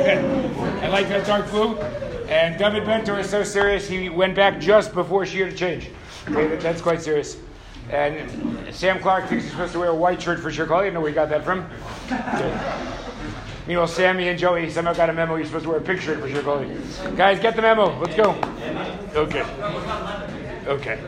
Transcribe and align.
I 0.00 0.88
like 0.88 1.08
that 1.08 1.26
dark 1.26 1.50
blue. 1.50 1.76
And 2.28 2.56
David 2.58 2.84
Bentor 2.84 3.18
is 3.18 3.28
so 3.28 3.42
serious, 3.42 3.88
he 3.88 4.08
went 4.08 4.36
back 4.36 4.60
just 4.60 4.94
before 4.94 5.26
she 5.26 5.40
had 5.40 5.50
to 5.50 5.56
change. 5.56 5.90
That's 6.26 6.80
quite 6.80 7.02
serious. 7.02 7.36
And 7.90 8.72
Sam 8.72 9.00
Clark 9.00 9.26
thinks 9.26 9.44
he's 9.44 9.52
supposed 9.52 9.72
to 9.72 9.80
wear 9.80 9.88
a 9.88 9.94
white 9.94 10.22
shirt 10.22 10.38
for 10.38 10.50
Chicago. 10.50 10.76
I 10.76 10.84
don't 10.84 10.94
know 10.94 11.00
where 11.00 11.10
he 11.10 11.14
got 11.14 11.28
that 11.30 11.44
from. 11.44 11.66
Meanwhile, 13.66 13.88
Sammy 13.88 14.28
and 14.28 14.38
Joey 14.38 14.70
somehow 14.70 14.92
got 14.94 15.10
a 15.10 15.12
memo 15.12 15.34
you're 15.34 15.44
supposed 15.44 15.64
to 15.64 15.70
wear 15.70 15.78
a 15.78 15.82
pink 15.82 16.00
shirt 16.00 16.20
for 16.20 16.28
Chicago. 16.28 16.64
Guys, 17.16 17.40
get 17.40 17.56
the 17.56 17.62
memo. 17.62 17.98
Let's 17.98 18.14
go. 18.14 18.30
Okay. 19.14 19.44
Okay. 20.66 21.00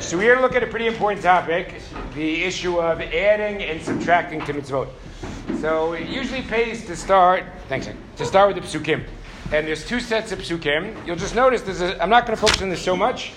So 0.00 0.16
we're 0.16 0.34
going 0.34 0.38
to 0.38 0.42
look 0.42 0.56
at 0.56 0.62
a 0.62 0.66
pretty 0.66 0.86
important 0.86 1.22
topic, 1.22 1.82
the 2.14 2.44
issue 2.44 2.78
of 2.78 3.02
adding 3.02 3.62
and 3.62 3.80
subtracting 3.82 4.40
to 4.46 4.54
mitzvot. 4.54 4.88
So 5.62 5.92
it 5.92 6.08
usually 6.08 6.42
pays 6.42 6.84
to 6.86 6.96
start, 6.96 7.44
thanks, 7.68 7.88
to 8.16 8.26
start 8.26 8.52
with 8.52 8.60
the 8.60 8.68
psukim. 8.68 9.04
And 9.52 9.64
there's 9.64 9.86
two 9.86 10.00
sets 10.00 10.32
of 10.32 10.40
psukim. 10.40 11.06
You'll 11.06 11.14
just 11.14 11.36
notice 11.36 11.62
there's 11.62 11.80
a, 11.80 12.02
I'm 12.02 12.10
not 12.10 12.26
going 12.26 12.36
to 12.36 12.40
focus 12.40 12.62
on 12.62 12.68
this 12.68 12.82
so 12.82 12.96
much, 12.96 13.30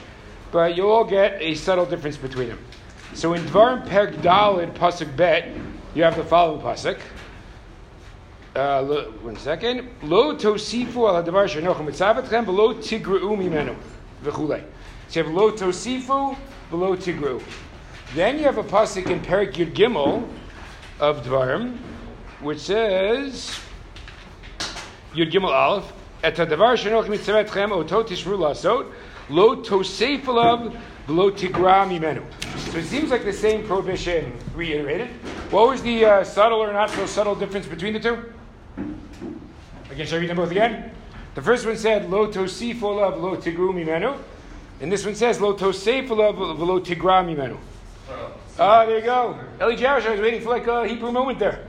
but 0.52 0.76
you'll 0.76 0.90
all 0.90 1.04
get 1.04 1.40
a 1.40 1.54
subtle 1.54 1.86
difference 1.86 2.18
between 2.18 2.48
them. 2.48 2.58
So 3.14 3.34
in 3.34 3.44
Dvarim 3.44 3.88
Perk 3.88 4.16
Dalid 4.24 4.74
Pasuk 4.74 5.16
Bet, 5.16 5.50
you 5.94 6.02
have 6.02 6.16
the 6.16 6.24
following 6.24 6.62
pasuk. 6.62 7.00
Uh, 8.56 8.84
one 9.22 9.38
second. 9.38 9.88
Lo 10.02 10.36
tosifu 10.36 11.08
al 11.08 11.24
hadavar 11.24 11.48
shenochim 11.48 11.86
mitzavetchem 11.86 12.44
v'lo 12.46 12.74
tigreu 12.74 13.38
mimenu 13.38 13.78
v'chulei. 14.24 14.64
So 15.10 15.20
you 15.20 15.26
have 15.28 15.32
lo 15.32 15.52
tosifu 15.52 16.36
v'lo 16.72 16.98
tigreu. 16.98 17.40
Then 18.16 18.40
you 18.40 18.46
have 18.46 18.58
a 18.58 18.64
pasuk 18.64 19.12
in 19.12 19.20
Perik 19.20 19.54
Yud 19.54 19.76
Gimel 19.76 20.28
of 21.00 21.24
Dvarim, 21.24 21.78
which 22.46 22.60
says 22.60 23.60
Yud 25.16 25.32
Gimel 25.32 25.50
Aleph. 25.50 25.92
Et 26.24 26.36
hadavar 26.36 26.78
shenochim 26.78 27.08
mitzavetchem 27.08 27.72
oto 27.72 28.04
tishru 28.04 28.38
lasot 28.38 28.92
lo 29.30 29.64
tosef 29.64 30.22
alav 30.22 30.72
v'lo 31.08 31.32
tigra 31.32 31.88
mimenu. 31.88 32.24
So 32.72 32.78
it 32.78 32.86
seems 32.86 33.10
like 33.10 33.24
the 33.24 33.34
same 33.34 33.66
prohibition 33.66 34.32
reiterated. 34.54 35.10
What 35.50 35.70
was 35.70 35.82
the 35.82 36.06
uh, 36.06 36.24
subtle 36.24 36.60
or 36.60 36.72
not 36.72 36.92
so 36.92 37.08
subtle 37.08 37.34
difference 37.36 37.66
between 37.66 37.94
the 37.94 38.00
two? 38.00 38.32
Again, 39.90 40.06
shall 40.06 40.18
I 40.18 40.22
read 40.22 40.30
them 40.30 40.38
both 40.38 40.52
again? 40.52 40.92
The 41.34 41.42
first 41.42 41.66
one 41.66 41.78
said, 41.78 42.10
Lo 42.12 42.28
tosif 42.28 42.82
olav 42.84 43.20
lo 43.20 43.36
tigru 43.38 43.74
mimenu. 43.74 44.18
And 44.82 44.92
this 44.92 45.04
one 45.04 45.16
says, 45.16 45.42
Lo 45.42 45.56
tosef 45.56 46.10
olav 46.12 46.38
lo 46.38 46.80
tigra 46.80 47.26
mimenu. 47.26 47.58
Ah, 48.60 48.86
there 48.86 49.00
you 49.00 49.04
go. 49.04 49.38
Eli 49.60 49.76
Jarosh, 49.76 50.06
I 50.06 50.12
was 50.12 50.22
waiting 50.22 50.42
for 50.42 50.50
like 50.50 50.68
a 50.68 50.88
Hebrew 50.88 51.12
moment 51.12 51.40
there. 51.40 51.66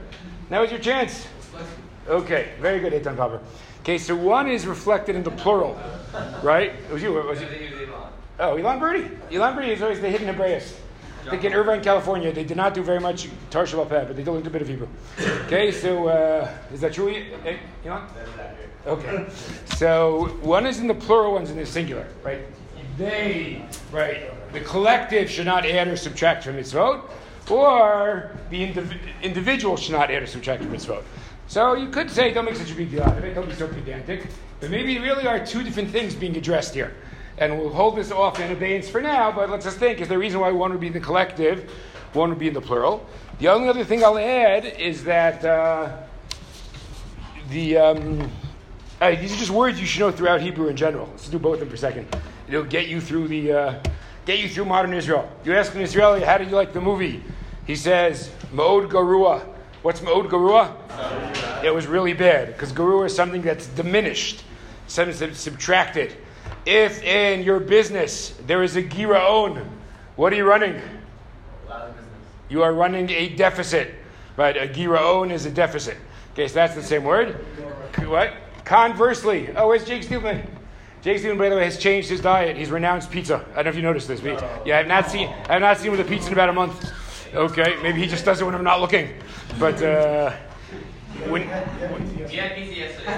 Now 0.49 0.63
is 0.63 0.71
your 0.71 0.79
chance. 0.79 1.27
Okay, 2.07 2.51
very 2.61 2.79
good, 2.79 2.93
Eitan 2.93 3.17
Papa. 3.17 3.41
Okay, 3.81 3.97
so 3.97 4.15
one 4.15 4.47
is 4.47 4.65
reflected 4.65 5.15
in 5.15 5.23
the 5.23 5.31
plural, 5.31 5.77
right? 6.41 6.71
It 6.71 6.91
was 6.91 7.01
you. 7.01 7.13
What 7.13 7.27
was 7.27 7.41
it? 7.41 7.49
Oh, 8.39 8.55
Elon 8.55 8.79
Birdie. 8.79 9.09
Elon 9.31 9.55
Birdie 9.55 9.71
is 9.71 9.81
always 9.81 9.99
the 9.99 10.09
hidden 10.09 10.27
Hebraeus. 10.27 10.79
I 11.25 11.31
think 11.31 11.43
in 11.43 11.53
Irvine, 11.53 11.83
California, 11.83 12.31
they 12.31 12.45
did 12.45 12.55
not 12.55 12.73
do 12.73 12.81
very 12.81 13.01
much 13.01 13.27
Tarsh 13.49 13.73
Peh, 13.89 14.05
but 14.05 14.15
they 14.15 14.23
did 14.23 14.47
a 14.47 14.49
bit 14.49 14.61
of 14.61 14.67
Hebrew. 14.67 14.87
Okay, 15.45 15.71
so 15.71 16.07
uh, 16.07 16.49
is 16.73 16.79
that 16.79 16.93
true, 16.93 17.13
Elon? 17.85 18.03
Okay. 18.85 19.25
So 19.75 20.27
one 20.41 20.65
is 20.65 20.79
in 20.79 20.87
the 20.87 20.93
plural, 20.93 21.33
one's 21.33 21.49
in 21.49 21.57
the 21.57 21.65
singular, 21.65 22.07
right? 22.23 22.39
They, 22.97 23.65
right? 23.91 24.31
The 24.53 24.61
collective 24.61 25.29
should 25.29 25.45
not 25.45 25.65
add 25.65 25.89
or 25.89 25.97
subtract 25.97 26.45
from 26.45 26.55
its 26.55 26.71
vote, 26.71 27.11
or 27.49 28.31
the 28.49 28.67
indiv- 28.67 28.99
individual 29.21 29.77
should 29.77 29.93
not 29.93 30.11
add 30.11 30.23
or 30.23 30.27
subtract 30.27 30.63
from 30.63 30.73
its 30.73 30.85
vote. 30.85 31.05
So 31.47 31.75
you 31.75 31.89
could 31.89 32.11
say, 32.11 32.33
don't 32.33 32.45
make 32.45 32.55
such 32.55 32.71
a 32.71 32.75
big 32.75 32.91
deal 32.91 33.03
out 33.03 33.17
of 33.17 33.23
it, 33.23 33.33
don't 33.33 33.47
be 33.47 33.55
so 33.55 33.67
pedantic, 33.67 34.27
but 34.59 34.69
maybe 34.69 34.99
really 34.99 35.27
are 35.27 35.45
two 35.45 35.63
different 35.63 35.89
things 35.91 36.13
being 36.13 36.35
addressed 36.35 36.73
here. 36.73 36.93
And 37.37 37.57
we'll 37.57 37.69
hold 37.69 37.95
this 37.95 38.11
off 38.11 38.39
in 38.39 38.51
abeyance 38.51 38.89
for 38.89 39.01
now, 39.01 39.31
but 39.31 39.49
let's 39.49 39.63
just 39.63 39.77
think, 39.77 40.01
is 40.01 40.07
there 40.07 40.17
a 40.17 40.19
reason 40.19 40.39
why 40.39 40.51
one 40.51 40.71
would 40.71 40.81
be 40.81 40.87
in 40.87 40.93
the 40.93 40.99
collective, 40.99 41.71
one 42.13 42.29
would 42.29 42.39
be 42.39 42.47
in 42.47 42.53
the 42.53 42.61
plural? 42.61 43.05
The 43.39 43.47
only 43.49 43.69
other 43.69 43.83
thing 43.83 44.03
I'll 44.03 44.17
add 44.17 44.65
is 44.65 45.03
that 45.03 45.45
uh, 45.45 45.95
the 47.49 47.77
um, 47.77 48.31
uh, 48.99 49.11
these 49.11 49.31
are 49.31 49.37
just 49.37 49.51
words 49.51 49.79
you 49.79 49.85
should 49.85 49.99
know 49.99 50.11
throughout 50.11 50.41
Hebrew 50.41 50.69
in 50.69 50.75
general. 50.75 51.07
Let's 51.11 51.29
do 51.29 51.37
both 51.37 51.55
of 51.55 51.59
them 51.59 51.69
for 51.69 51.75
a 51.75 51.77
second. 51.77 52.07
It'll 52.47 52.63
get 52.63 52.87
you 52.87 52.99
through 52.99 53.27
the 53.27 53.51
uh, 53.51 53.83
get 54.25 54.39
you 54.39 54.49
through 54.49 54.65
modern 54.65 54.93
Israel. 54.93 55.31
You 55.45 55.55
ask 55.55 55.75
an 55.75 55.81
Israeli, 55.81 56.21
"How 56.21 56.39
did 56.39 56.49
you 56.49 56.55
like 56.55 56.73
the 56.73 56.81
movie?" 56.81 57.23
He 57.67 57.75
says, 57.75 58.31
"Ma'od 58.53 58.89
garua." 58.89 59.43
What's 59.83 59.99
ma'od 60.01 60.27
garua? 60.29 61.63
It 61.63 61.73
was 61.73 61.85
really 61.85 62.13
bad 62.13 62.47
because 62.47 62.73
garua 62.73 63.05
is 63.05 63.15
something 63.15 63.41
that's 63.41 63.67
diminished, 63.67 64.43
something 64.87 65.15
that's 65.17 65.39
subtracted. 65.39 66.15
If 66.65 67.03
in 67.03 67.43
your 67.43 67.59
business 67.59 68.33
there 68.47 68.63
is 68.63 68.75
a 68.75 68.83
giraon, 68.83 69.65
what 70.15 70.33
are 70.33 70.35
you 70.35 70.45
running? 70.45 70.81
You 72.49 72.63
are 72.63 72.73
running 72.73 73.09
a 73.09 73.29
deficit, 73.29 73.93
right? 74.35 74.55
A 74.57 74.67
giraon 74.67 75.31
is 75.31 75.45
a 75.45 75.51
deficit. 75.51 75.97
Okay, 76.33 76.47
so 76.47 76.55
that's 76.55 76.75
the 76.75 76.83
same 76.83 77.03
word. 77.03 77.33
What? 78.05 78.33
Conversely, 78.65 79.49
oh, 79.55 79.67
where's 79.67 79.85
Jake 79.85 80.03
Steelman? 80.03 80.45
Jake 81.01 81.19
Steelman, 81.19 81.37
by 81.37 81.49
the 81.49 81.55
way, 81.55 81.63
has 81.63 81.77
changed 81.77 82.09
his 82.09 82.21
diet. 82.21 82.57
He's 82.57 82.71
renounced 82.71 83.11
pizza. 83.11 83.45
I 83.51 83.55
don't 83.55 83.65
know 83.65 83.69
if 83.69 83.75
you 83.75 83.81
noticed 83.81 84.07
this. 84.07 84.19
But 84.19 84.43
yeah, 84.65 84.79
I've 84.79 84.87
not 84.87 85.09
seen. 85.09 85.33
I've 85.49 85.61
not 85.61 85.77
seen 85.77 85.87
him 85.87 85.97
with 85.97 86.05
a 86.05 86.09
pizza 86.09 86.27
in 86.27 86.33
about 86.33 86.49
a 86.49 86.53
month. 86.53 86.91
Okay, 87.33 87.77
maybe 87.83 87.99
he 88.01 88.07
just 88.07 88.25
does 88.25 88.41
it 88.41 88.45
when 88.45 88.55
I'm 88.55 88.63
not 88.63 88.79
looking. 88.81 89.09
But 89.59 89.81
uh, 89.81 90.31
when 91.27 91.41
We 91.41 91.47
had 92.35 92.55
pizza 92.55 92.75
yesterday. 92.75 93.11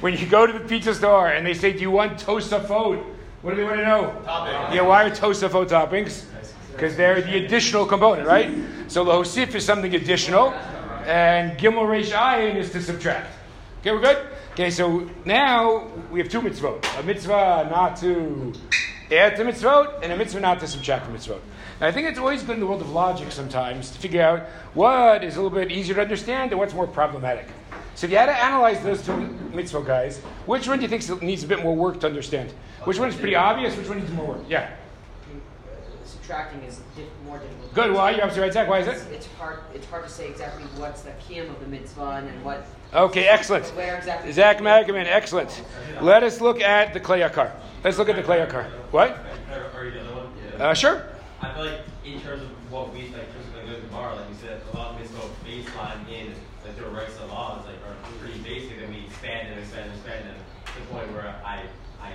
when 0.00 0.16
you 0.16 0.26
go 0.26 0.46
to 0.46 0.52
the 0.52 0.60
pizza 0.60 0.94
store 0.94 1.28
and 1.28 1.46
they 1.46 1.54
say, 1.54 1.72
"Do 1.72 1.80
you 1.80 1.90
want 1.90 2.18
tosafot?" 2.18 3.04
What 3.42 3.50
do 3.50 3.56
they 3.56 3.64
want 3.64 3.76
to 3.76 3.84
know? 3.86 4.22
Toppings. 4.26 4.74
Yeah, 4.74 4.82
why 4.82 5.04
are 5.04 5.10
tosafot 5.10 5.68
toppings? 5.68 6.24
Because 6.72 6.96
they're 6.96 7.20
the 7.20 7.44
additional 7.44 7.86
component, 7.86 8.26
right? 8.26 8.50
So 8.88 9.04
lahosif 9.04 9.54
is 9.54 9.64
something 9.64 9.94
additional, 9.94 10.52
and 11.06 11.56
gimel 11.58 11.86
reish 11.86 12.10
ayin 12.12 12.56
is 12.56 12.70
to 12.72 12.82
subtract. 12.82 13.30
Okay, 13.80 13.92
we're 13.92 14.00
good. 14.00 14.26
Okay, 14.52 14.70
so 14.70 15.08
now 15.24 15.86
we 16.10 16.18
have 16.18 16.28
two 16.28 16.40
mitzvot: 16.40 16.84
a 16.98 17.02
mitzvah 17.04 17.68
not 17.70 17.96
to 17.98 18.52
add 19.16 19.36
to 19.36 19.44
mitzvot, 19.44 20.02
and 20.02 20.12
a 20.12 20.16
mitzvah 20.16 20.40
not 20.40 20.60
to 20.60 20.66
subtract 20.66 21.06
from 21.06 21.16
mitzvot. 21.16 21.40
Now, 21.80 21.86
I 21.86 21.92
think 21.92 22.08
it's 22.08 22.18
always 22.18 22.42
good 22.42 22.54
in 22.54 22.60
the 22.60 22.66
world 22.66 22.82
of 22.82 22.90
logic 22.90 23.32
sometimes 23.32 23.90
to 23.90 23.98
figure 23.98 24.22
out 24.22 24.40
what 24.74 25.24
is 25.24 25.36
a 25.36 25.42
little 25.42 25.56
bit 25.56 25.70
easier 25.70 25.94
to 25.94 26.02
understand 26.02 26.50
and 26.50 26.58
what's 26.58 26.74
more 26.74 26.86
problematic. 26.86 27.46
So 27.94 28.06
if 28.06 28.12
you 28.12 28.18
had 28.18 28.26
to 28.26 28.44
analyze 28.44 28.80
those 28.82 29.04
two 29.04 29.12
mitzvot 29.52 29.86
guys, 29.86 30.18
which 30.46 30.68
one 30.68 30.78
do 30.78 30.82
you 30.82 30.88
think 30.88 31.22
needs 31.22 31.42
a 31.42 31.46
bit 31.48 31.62
more 31.62 31.74
work 31.74 32.00
to 32.00 32.06
understand? 32.06 32.52
Which 32.84 32.98
one 32.98 33.08
is 33.08 33.16
pretty 33.16 33.34
obvious? 33.34 33.76
Which 33.76 33.88
one 33.88 33.98
needs 33.98 34.12
more 34.12 34.26
work? 34.26 34.44
Yeah. 34.48 34.70
Subtracting 36.28 36.62
is 36.62 36.80
diff- 36.94 37.06
more 37.24 37.38
difficult. 37.38 37.74
Good. 37.74 37.92
Why? 37.94 38.10
You're 38.10 38.22
absolutely 38.22 38.42
right, 38.48 38.52
Zach. 38.52 38.68
Why 38.68 38.78
is 38.80 38.86
it? 38.86 39.12
it's 39.12 39.26
hard. 39.38 39.60
It's 39.74 39.86
hard 39.86 40.04
to 40.04 40.10
say 40.10 40.28
exactly 40.28 40.64
what's 40.76 41.02
the 41.02 41.12
kiyum 41.12 41.48
of 41.48 41.58
the 41.60 41.66
mitzvah 41.66 42.22
and 42.28 42.44
what. 42.44 42.66
Okay, 42.92 43.26
excellent. 43.26 43.64
Where 43.68 43.96
exactly? 43.96 44.32
Zach 44.32 44.58
Magaman, 44.58 45.06
excellent. 45.06 45.62
Let 46.02 46.22
us 46.22 46.40
look 46.40 46.60
at 46.60 46.92
the 46.92 47.00
Kleyakar. 47.00 47.52
Let's 47.82 47.96
look 47.96 48.08
at 48.10 48.16
the 48.16 48.22
Kleyakar. 48.22 48.64
What? 48.90 49.10
Are, 49.50 49.70
are 49.74 49.84
you 49.86 49.92
the 49.92 50.00
other 50.00 50.14
one? 50.14 50.28
Yeah. 50.58 50.64
Uh, 50.68 50.74
sure. 50.74 51.06
I 51.40 51.54
feel 51.54 51.64
like 51.64 51.80
in 52.04 52.20
terms 52.20 52.42
of 52.42 52.48
what 52.72 52.92
we 52.92 53.02
like, 53.04 53.12
in 53.12 53.32
terms 53.32 53.48
of 53.48 53.54
like 53.56 53.66
good 53.66 53.82
tomorrow, 53.86 54.16
like 54.16 54.28
you 54.28 54.36
said, 54.36 54.60
a 54.72 54.76
lot 54.76 54.94
of 54.94 55.00
mitzvah 55.00 55.28
baseline 55.46 56.08
in 56.12 56.34
like 56.64 56.76
the 56.76 56.84
rights 56.90 57.16
of 57.18 57.30
laws 57.30 57.64
like 57.64 57.76
are 57.88 57.96
pretty 58.20 58.38
basic, 58.40 58.82
and 58.82 58.92
we 58.94 59.06
expand 59.06 59.48
and 59.48 59.60
expand 59.60 59.90
and 59.90 59.94
expand 59.94 60.28
them 60.28 60.36
to 60.66 60.80
the 60.80 60.86
point 60.92 61.10
where 61.12 61.40
I 61.44 61.64
I 62.02 62.12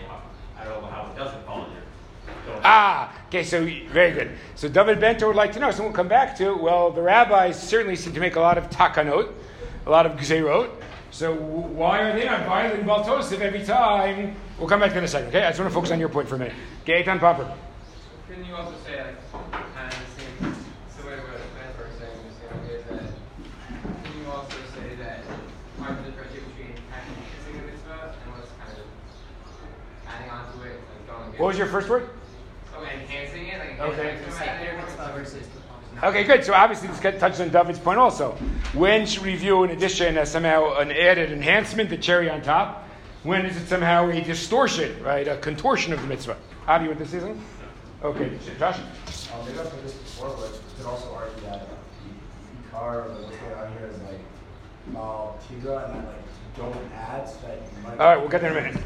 I 0.60 0.66
don't 0.66 0.82
know 0.82 0.88
how 0.90 1.10
it 1.12 1.18
doesn't 1.18 1.44
fall 1.46 1.58
here. 1.58 1.63
So- 1.63 1.63
Ah, 2.64 3.14
okay, 3.28 3.44
so 3.44 3.66
very 3.92 4.12
good. 4.12 4.32
So 4.56 4.70
David 4.70 5.02
Bentor 5.02 5.28
would 5.28 5.36
like 5.36 5.52
to 5.54 5.60
know, 5.60 5.70
so 5.72 5.84
we'll 5.84 5.92
come 5.92 6.08
back 6.08 6.38
to, 6.38 6.56
well, 6.56 6.92
the 6.92 7.02
rabbis 7.02 7.62
certainly 7.62 7.98
seem 7.98 8.14
to 8.14 8.22
make 8.22 8.38
a 8.38 8.40
lot 8.40 8.58
of 8.58 8.70
takanot, 8.70 9.34
a 9.86 9.90
lot 9.90 10.06
of 10.06 10.14
gzerot. 10.14 10.70
So 11.12 11.36
why 11.36 12.00
are 12.00 12.18
they 12.18 12.26
not 12.26 12.46
violating 12.46 12.86
Baltosif 12.86 13.42
every 13.42 13.64
time? 13.64 14.36
We'll 14.58 14.70
come 14.70 14.80
back 14.80 14.90
to 14.90 14.94
that 14.96 15.00
in 15.00 15.04
a 15.04 15.08
second, 15.10 15.28
okay? 15.28 15.44
I 15.44 15.50
just 15.50 15.60
want 15.60 15.72
to 15.72 15.76
focus 15.76 15.92
on 15.92 16.00
your 16.00 16.10
point 16.10 16.30
for 16.30 16.36
a 16.36 16.40
minute. 16.40 16.54
Okay, 16.84 17.04
Eitan 17.04 17.20
Popper. 17.20 17.54
Couldn't 18.28 18.46
you 18.46 18.56
also 18.56 18.74
say 18.86 19.04
like 19.04 19.32
kind 19.52 19.92
of 19.92 20.00
the 20.00 20.22
same 20.22 20.56
similar 20.88 21.18
to 21.18 21.22
what 21.22 21.38
the 21.38 21.48
plans 21.52 21.78
were 21.78 21.92
saying 22.00 22.18
the 22.24 22.34
same 22.34 22.66
way 22.66 22.76
is 22.76 22.84
that 22.86 24.04
can 24.04 24.22
you 24.22 24.32
also 24.32 24.58
say 24.74 24.96
that 24.96 25.20
part 25.78 25.92
of 25.92 26.06
the 26.06 26.12
differentiate 26.12 26.48
between 26.56 26.74
kind 26.90 27.04
of 27.04 27.66
mitzvah 27.68 28.16
and 28.24 28.32
what's 28.34 28.50
kind 28.58 28.72
of 28.72 28.88
adding 30.08 30.30
on 30.32 30.52
to 30.54 30.64
it, 30.64 30.80
like 30.80 31.06
going 31.06 31.40
What 31.40 31.48
was 31.48 31.58
your 31.58 31.68
first 31.68 31.90
word? 31.90 32.10
Enhancing 32.86 33.48
it, 33.48 33.60
like 33.60 33.80
Okay. 33.80 34.10
enhancing 34.12 34.32
Say 34.32 34.46
it, 34.46 34.58
clear 34.58 34.70
adding 34.70 34.78
mitzvah 34.86 34.98
more 34.98 35.08
to 35.08 35.16
it. 35.16 35.24
versus. 35.24 35.48
Okay, 36.04 36.24
good. 36.24 36.44
So 36.44 36.54
obviously 36.54 36.88
this 36.90 37.00
touches 37.00 37.40
on 37.40 37.50
David's 37.50 37.80
point 37.80 38.00
also. 38.00 38.32
When 38.74 39.06
should 39.06 39.24
we 39.24 39.36
view 39.36 39.64
an 39.64 39.70
addition 39.70 40.18
as 40.18 40.32
somehow 40.32 40.78
an 40.78 40.92
added 40.92 41.32
enhancement, 41.32 41.90
the 41.90 41.98
cherry 41.98 42.30
on 42.30 42.42
top? 42.42 42.88
When 43.24 43.46
is 43.46 43.56
it 43.56 43.68
somehow 43.68 44.10
a 44.10 44.20
distortion, 44.22 45.02
right? 45.02 45.28
A 45.28 45.38
contortion 45.38 45.94
of 45.94 46.02
the 46.02 46.08
mitzvah? 46.08 46.36
How 46.66 46.78
do 46.78 46.84
you 46.84 46.90
want 46.90 47.00
this 47.00 47.14
is? 47.14 47.24
Okay, 48.04 48.32
Josh? 48.60 48.80
Um, 48.80 49.46
maybe 49.46 49.60
I've 49.60 49.72
heard 49.72 49.84
this 49.84 49.94
before, 49.94 50.30
but 50.36 50.52
you 50.52 50.60
could 50.78 50.86
also 50.88 51.14
argue 51.16 51.42
that 51.44 51.68
the 51.70 52.76
Ikar, 52.76 52.82
or 52.82 53.02
what's 53.24 53.38
going 53.38 53.54
on 53.54 53.72
here, 53.78 53.88
is 53.88 54.02
like 54.02 54.20
Mal 54.92 55.40
Tigra 55.48 55.86
and 55.90 55.94
I 56.02 56.06
like 56.06 56.16
don't 56.58 56.76
add 56.94 57.30
so 57.30 57.38
that 57.48 57.60
you 57.60 57.84
might. 57.88 57.98
All 58.00 58.08
right, 58.08 58.18
we'll 58.20 58.28
get 58.30 58.42
there 58.42 58.52
in 58.52 58.58
a 58.58 58.62
minute. 58.72 58.84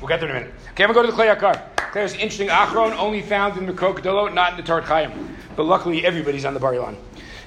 We'll 0.00 0.08
get 0.08 0.20
there 0.20 0.28
in 0.28 0.36
a 0.36 0.40
minute. 0.40 0.54
Okay, 0.72 0.84
I'm 0.84 0.92
gonna 0.92 1.06
go 1.06 1.10
to 1.10 1.16
the 1.16 1.22
Klei 1.22 1.34
Akar. 1.34 1.62
Klei 1.98 2.04
is 2.04 2.12
interesting. 2.14 2.48
Achron 2.48 2.96
only 2.96 3.22
found 3.22 3.56
in 3.56 3.66
the 3.66 3.72
Krokodilo, 3.72 4.32
not 4.32 4.52
in 4.52 4.56
the 4.56 4.62
Torah 4.62 4.82
Chaim. 4.82 5.36
But 5.56 5.64
luckily, 5.64 6.06
everybody's 6.06 6.44
on 6.44 6.54
the 6.54 6.60
Bar 6.60 6.74
Ilan. 6.74 6.96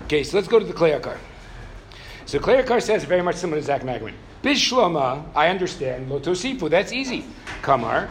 Okay, 0.03 0.23
so 0.23 0.35
let's 0.35 0.49
go 0.49 0.59
to 0.59 0.65
the 0.65 0.73
Klei 0.73 0.99
Akar. 0.99 1.17
So 2.25 2.37
Klei 2.37 2.61
Akar 2.61 2.81
says 2.81 3.05
very 3.05 3.21
much 3.21 3.35
similar 3.35 3.61
to 3.61 3.65
Zach 3.65 3.83
Magwin. 3.83 4.13
Bishloma, 4.43 5.23
I 5.35 5.47
understand. 5.47 6.09
Lotosifu, 6.09 6.69
that's 6.69 6.91
easy. 6.91 7.25
Kamar. 7.61 8.09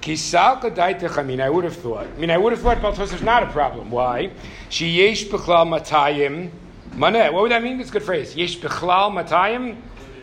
Kisal 0.00 0.62
kadai 0.62 1.40
I 1.40 1.50
would 1.50 1.64
have 1.64 1.76
thought. 1.76 2.06
I 2.06 2.18
mean, 2.18 2.30
I 2.30 2.38
would 2.38 2.52
have 2.52 2.62
thought 2.62 2.78
Baltos 2.78 3.12
is 3.12 3.22
not 3.22 3.42
a 3.42 3.46
problem. 3.46 3.90
Why? 3.90 4.30
She 4.68 4.88
yesh 4.88 5.24
bechlal 5.24 5.66
matayim 5.66 6.50
maneh. 6.92 7.32
What 7.32 7.42
would 7.42 7.50
that 7.50 7.62
mean? 7.62 7.78
That's 7.78 7.90
a 7.90 7.94
good 7.94 8.04
phrase. 8.04 8.36
Yesh 8.36 8.58
bechlal 8.58 9.10
matayim 9.12 9.76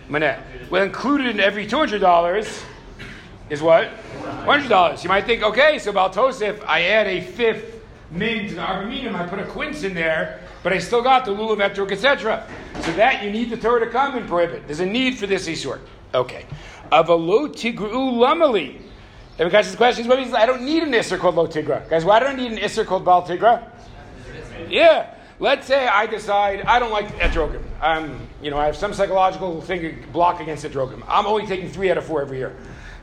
maneh. 0.10 0.40
Well, 0.72 0.84
included 0.84 1.28
in 1.28 1.40
every 1.40 1.68
$200 1.68 2.64
is 3.50 3.62
what? 3.62 3.90
$100. 4.22 5.04
You 5.04 5.10
might 5.10 5.26
think, 5.26 5.44
okay, 5.44 5.80
so 5.80 5.94
Baltosif, 5.94 6.64
I 6.66 6.84
add 6.84 7.08
a 7.08 7.22
fifth 7.22 7.84
min 8.12 8.48
to 8.50 8.56
the 8.56 8.62
Arba 8.62 8.88
Minim, 8.88 9.16
I 9.16 9.28
put 9.28 9.40
a 9.40 9.46
quince 9.46 9.84
in 9.84 9.94
there, 9.94 10.42
but 10.64 10.74
I 10.74 10.80
still 10.80 11.02
got 11.02 11.26
the 11.26 11.32
lulav 11.32 11.58
etrog, 11.58 11.92
etc. 11.92 12.48
So 12.82 12.92
that 12.94 13.24
you 13.24 13.32
need 13.32 13.50
the 13.50 13.58
Torah 13.58 13.86
to 13.86 13.92
come 13.92 14.16
and 14.16 14.28
prohibit. 14.28 14.68
There's 14.68 14.80
a 14.80 14.86
need 14.86 15.18
for 15.18 15.28
this 15.28 15.48
isur. 15.48 15.80
Okay. 16.14 16.46
Avalo 16.92 17.50
tigru 17.50 18.14
lamali. 18.14 18.82
Then 19.38 19.50
guys, 19.50 19.70
the 19.70 19.78
question 19.78 20.04
is, 20.04 20.08
what 20.08 20.18
means 20.18 20.34
I 20.34 20.46
don't 20.46 20.64
need 20.64 20.84
an 20.84 20.92
isser 20.92 21.20
called 21.20 21.36
lo 21.36 21.48
tigra? 21.48 21.88
Guys, 21.90 22.04
why 22.04 22.20
do 22.20 22.26
I 22.26 22.36
need 22.36 22.52
an 22.52 22.58
isser 22.58 22.86
called 22.86 23.06
bal 23.06 23.22
tigra? 23.22 23.70
Yeah. 24.68 25.14
Let's 25.40 25.68
say 25.68 25.86
I 25.86 26.08
decide 26.08 26.62
I 26.62 26.80
don't 26.80 26.92
like 26.92 27.08
etrogim. 27.20 27.62
Um, 27.80 28.28
you 28.42 28.50
know, 28.50 28.58
I 28.58 28.66
have 28.66 28.76
some 28.76 28.94
psychological 28.94 29.62
thing 29.62 30.04
block 30.12 30.40
against 30.40 30.66
etrogim. 30.66 31.04
I'm 31.08 31.28
only 31.28 31.46
taking 31.46 31.70
three 31.70 31.92
out 31.92 31.98
of 32.00 32.06
four 32.06 32.22
every 32.22 32.40
year. 32.40 32.56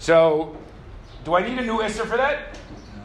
So, 0.05 0.55
do 1.25 1.35
I 1.35 1.49
need 1.49 1.59
a 1.59 1.65
new 1.65 1.79
isser 1.79 2.05
for 2.05 2.19
that? 2.19 2.59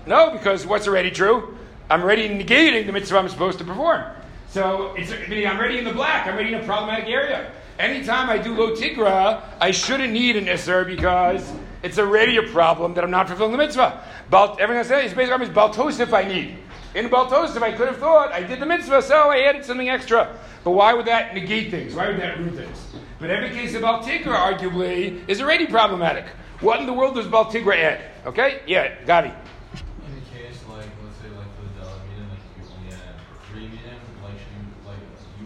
No, 0.06 0.32
because 0.32 0.66
what's 0.66 0.86
already 0.86 1.10
true? 1.10 1.58
I'm 1.90 2.02
already 2.02 2.28
negating 2.28 2.88
the 2.88 2.92
mitzvah 2.92 3.20
I'm 3.20 3.30
supposed 3.30 3.58
to 3.60 3.64
perform. 3.64 4.04
So 4.50 4.96
it's 4.98 5.10
meaning 5.30 5.48
I'm 5.48 5.58
already 5.58 5.78
in 5.78 5.86
the 5.86 5.94
black. 5.94 6.28
I'm 6.28 6.34
already 6.34 6.54
in 6.54 6.60
a 6.60 6.66
problematic 6.66 7.08
area. 7.08 7.54
Anytime 7.80 8.30
I 8.30 8.38
do 8.38 8.54
lo 8.54 8.76
tigra, 8.76 9.42
I 9.62 9.72
shouldn't 9.72 10.12
need 10.12 10.36
an 10.36 10.48
isser 10.48 10.86
because 10.86 11.50
it's 11.84 11.98
already 11.98 12.36
a 12.36 12.44
problem 12.44 12.96
that 12.96 13.06
I'm 13.06 13.12
not 13.12 13.30
fulfilling 13.30 13.54
the 13.54 13.60
mitzvah. 13.60 14.04
Balt, 14.30 14.60
everything 14.60 14.82
I 14.82 14.84
say 14.84 15.06
is 15.06 15.14
basically 15.14 15.46
is 15.46 15.52
baltosif 15.52 16.12
I 16.12 16.28
need. 16.28 16.58
In 16.96 17.08
baltosif, 17.08 17.62
I 17.62 17.72
could 17.72 17.88
have 17.88 18.00
thought 18.00 18.34
I 18.34 18.44
did 18.44 18.60
the 18.60 18.66
mitzvah, 18.66 19.02
so 19.04 19.30
I 19.30 19.40
added 19.44 19.64
something 19.64 19.88
extra. 19.88 20.38
But 20.66 20.72
why 20.72 20.94
would 20.94 21.06
that 21.06 21.34
negate 21.34 21.72
things? 21.72 21.96
Why 21.96 22.10
would 22.10 22.20
that 22.20 22.40
ruin 22.40 22.58
things? 22.58 22.88
But 23.20 23.30
every 23.30 23.52
case 23.52 23.74
of 23.74 23.84
baltigra, 23.84 24.36
arguably, 24.36 25.22
is 25.30 25.40
already 25.40 25.66
problematic. 25.66 26.26
What 26.62 26.82
in 26.82 26.86
the 26.86 26.94
world 26.94 27.16
does 27.16 27.26
baltigra 27.26 27.76
add? 27.78 28.02
Okay, 28.26 28.62
yeah, 28.68 28.96
Gavi. 29.06 29.28
In 29.28 30.16
the 30.16 30.22
case, 30.38 30.60
like, 30.68 30.86
let's 31.04 31.18
say, 31.18 31.30
like, 31.30 31.48
for 31.56 31.64
the 31.64 31.80
dollar 31.80 32.02
meeting, 32.10 32.30
like, 32.30 32.40
you 32.58 32.64
only 32.76 32.92
had 32.92 33.16
three 33.50 33.62
meeting, 33.62 34.00
like, 34.22 34.34
you, 34.34 34.90
like, 34.90 34.98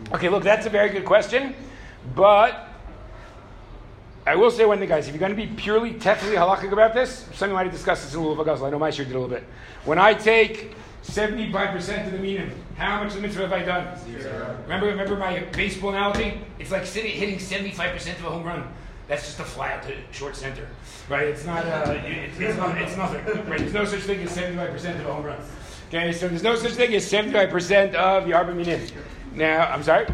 you. 0.09 0.15
Okay, 0.15 0.29
look, 0.29 0.43
that's 0.43 0.65
a 0.65 0.71
very 0.71 0.89
good 0.89 1.05
question, 1.05 1.53
but 2.15 2.67
I 4.25 4.35
will 4.35 4.49
say 4.49 4.65
one 4.65 4.79
thing, 4.79 4.89
guys. 4.89 5.07
If 5.07 5.13
you're 5.13 5.19
going 5.19 5.35
to 5.35 5.35
be 5.35 5.47
purely 5.47 5.93
technically 5.93 6.37
halakhic 6.37 6.71
about 6.71 6.95
this, 6.95 7.27
something 7.33 7.53
might 7.53 7.65
have 7.65 7.73
discussed 7.73 8.05
this 8.05 8.15
in 8.15 8.21
Lulav 8.21 8.43
Gazal. 8.45 8.65
I 8.65 8.69
know 8.71 8.79
my 8.79 8.89
shir 8.89 9.03
did 9.03 9.15
a 9.15 9.19
little 9.19 9.29
bit. 9.29 9.43
When 9.85 9.99
I 9.99 10.15
take 10.15 10.75
75% 11.03 12.07
of 12.07 12.13
the 12.13 12.17
meaning, 12.17 12.51
how 12.75 13.03
much 13.03 13.09
of 13.09 13.15
the 13.17 13.21
mitzvah 13.21 13.47
have 13.47 13.53
I 13.53 13.63
done? 13.63 13.99
Zero. 13.99 14.57
Remember, 14.63 14.87
remember 14.87 15.15
my 15.17 15.41
baseball 15.51 15.91
analogy? 15.91 16.39
It's 16.57 16.71
like 16.71 16.85
hitting 16.85 17.37
75% 17.37 18.19
of 18.19 18.25
a 18.25 18.29
home 18.29 18.45
run. 18.45 18.73
That's 19.07 19.25
just 19.25 19.39
a 19.39 19.43
flat 19.43 19.83
to 19.83 19.95
short 20.11 20.35
center, 20.35 20.67
right? 21.09 21.27
It's 21.27 21.45
not, 21.45 21.65
uh, 21.65 21.99
it's, 22.05 22.39
it's, 22.39 22.57
not, 22.57 22.77
it's 22.77 22.95
nothing, 22.95 23.25
right? 23.49 23.59
There's 23.59 23.73
no 23.73 23.85
such 23.85 24.01
thing 24.01 24.21
as 24.21 24.35
75% 24.35 24.99
of 24.99 25.05
a 25.05 25.13
home 25.13 25.25
run. 25.25 25.39
Okay, 25.89 26.11
so 26.13 26.27
there's 26.27 26.43
no 26.43 26.55
such 26.55 26.71
thing 26.71 26.93
as 26.95 27.11
75% 27.11 27.93
of 27.95 28.25
the 28.25 28.33
Arba 28.33 28.55
Minim. 28.55 28.81
Now, 29.33 29.67
I'm 29.67 29.83
sorry? 29.83 30.07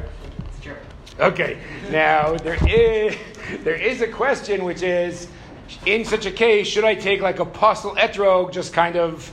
Okay, 1.19 1.59
now 1.91 2.37
there 2.37 2.57
is 2.65 3.13
there 3.63 3.75
is 3.75 4.01
a 4.01 4.07
question 4.07 4.63
which 4.63 4.81
is, 4.81 5.27
in 5.85 6.05
such 6.05 6.25
a 6.25 6.31
case, 6.31 6.65
should 6.65 6.85
I 6.85 6.95
take 6.95 7.19
like 7.19 7.39
a 7.39 7.45
pasul 7.45 7.95
etrog 7.95 8.53
just 8.53 8.71
kind 8.71 8.95
of 8.95 9.29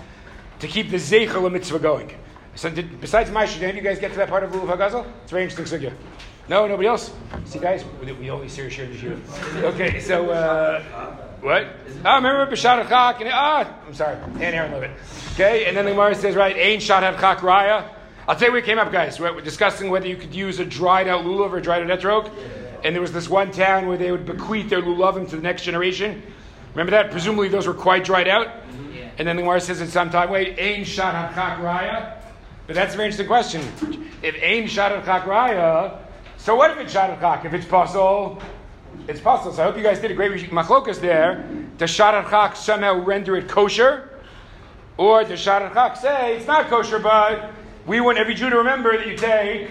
to 0.58 0.66
keep 0.66 0.90
the 0.90 0.96
zeichel 0.96 1.50
mitzvah 1.50 1.78
going? 1.78 2.12
So 2.56 2.70
did, 2.70 3.00
besides 3.00 3.30
my 3.30 3.46
did 3.46 3.62
any 3.62 3.70
of 3.70 3.76
you 3.76 3.82
guys 3.82 4.00
get 4.00 4.10
to 4.12 4.16
that 4.18 4.28
part 4.28 4.42
of 4.42 4.50
Lulav 4.50 4.76
Hagazal? 4.76 5.06
It's 5.22 5.30
very 5.30 5.44
interesting 5.44 5.78
sugya. 5.78 5.92
No, 6.48 6.66
nobody 6.68 6.88
else. 6.88 7.12
See, 7.44 7.58
guys, 7.58 7.84
we, 8.00 8.30
only 8.30 8.48
serious 8.48 8.74
here 8.74 8.86
this 8.86 9.02
year. 9.02 9.18
Okay, 9.56 9.98
so 9.98 10.30
uh, 10.30 10.80
what? 11.40 11.66
Oh, 12.04 12.16
remember 12.16 12.46
B'Shat 12.46 12.88
Chak 12.88 13.20
and 13.20 13.30
ah, 13.32 13.68
I'm 13.86 13.94
sorry, 13.94 14.16
and 14.16 14.42
Aaron 14.42 14.72
Levitt. 14.72 14.92
Okay, 15.32 15.66
and 15.66 15.76
then 15.76 15.84
the 15.84 15.90
Gemara 15.90 16.14
says, 16.14 16.36
right, 16.36 16.56
Ain 16.56 16.78
Shat 16.78 17.02
Chak 17.18 17.38
Raya. 17.38 17.88
I'll 18.28 18.36
tell 18.36 18.48
you 18.48 18.52
where 18.52 18.62
it 18.62 18.64
came 18.64 18.78
up, 18.78 18.92
guys. 18.92 19.18
We're 19.18 19.40
discussing 19.40 19.90
whether 19.90 20.06
you 20.06 20.16
could 20.16 20.34
use 20.34 20.58
a 20.58 20.64
dried 20.64 21.08
out 21.08 21.24
lulav 21.24 21.52
or 21.52 21.58
a 21.58 21.62
dried 21.62 21.88
out 21.88 21.98
etrog. 21.98 22.30
And 22.84 22.94
there 22.94 23.02
was 23.02 23.12
this 23.12 23.28
one 23.28 23.50
town 23.50 23.86
where 23.86 23.96
they 23.96 24.12
would 24.12 24.26
bequeath 24.26 24.68
their 24.68 24.82
lulavim 24.82 25.28
to 25.30 25.36
the 25.36 25.42
next 25.42 25.62
generation. 25.62 26.22
Remember 26.74 26.90
that? 26.92 27.10
Presumably 27.10 27.48
those 27.48 27.66
were 27.66 27.74
quite 27.74 28.04
dried 28.04 28.28
out. 28.28 28.48
Yeah. 28.94 29.10
And 29.18 29.26
then 29.26 29.36
the 29.36 29.42
Gemara 29.42 29.60
says 29.60 29.80
at 29.80 29.88
some 29.88 30.10
time, 30.10 30.30
wait, 30.30 30.58
Ain 30.58 30.84
Shat 30.84 31.34
Chak 31.34 31.58
Raya? 31.58 32.20
But 32.66 32.74
that's 32.76 32.94
a 32.94 32.96
very 32.96 33.08
interesting 33.08 33.26
question. 33.26 33.62
If 34.22 34.34
Ain 34.42 34.66
Shat 34.68 35.04
Chak 35.04 35.24
Raya, 35.24 36.05
so 36.46 36.54
what 36.54 36.70
if 36.70 36.78
it's 36.78 36.92
Shat 36.92 37.44
If 37.44 37.54
it's 37.54 37.66
possible, 37.66 38.40
it's 39.08 39.18
possible. 39.18 39.52
So 39.52 39.62
I 39.62 39.64
hope 39.66 39.76
you 39.76 39.82
guys 39.82 39.98
did 39.98 40.12
a 40.12 40.14
great 40.14 40.30
machlokas 40.52 41.00
there. 41.00 41.44
Does 41.76 41.90
Shat 41.90 42.56
somehow 42.56 43.02
render 43.02 43.36
it 43.36 43.48
kosher? 43.48 44.08
Or 44.96 45.24
does 45.24 45.40
Shat 45.40 45.98
say 45.98 46.36
it's 46.36 46.46
not 46.46 46.68
kosher, 46.68 47.00
but 47.00 47.50
we 47.84 48.00
want 48.00 48.18
every 48.18 48.36
Jew 48.36 48.48
to 48.48 48.58
remember 48.58 48.96
that 48.96 49.08
you 49.08 49.16
take 49.16 49.70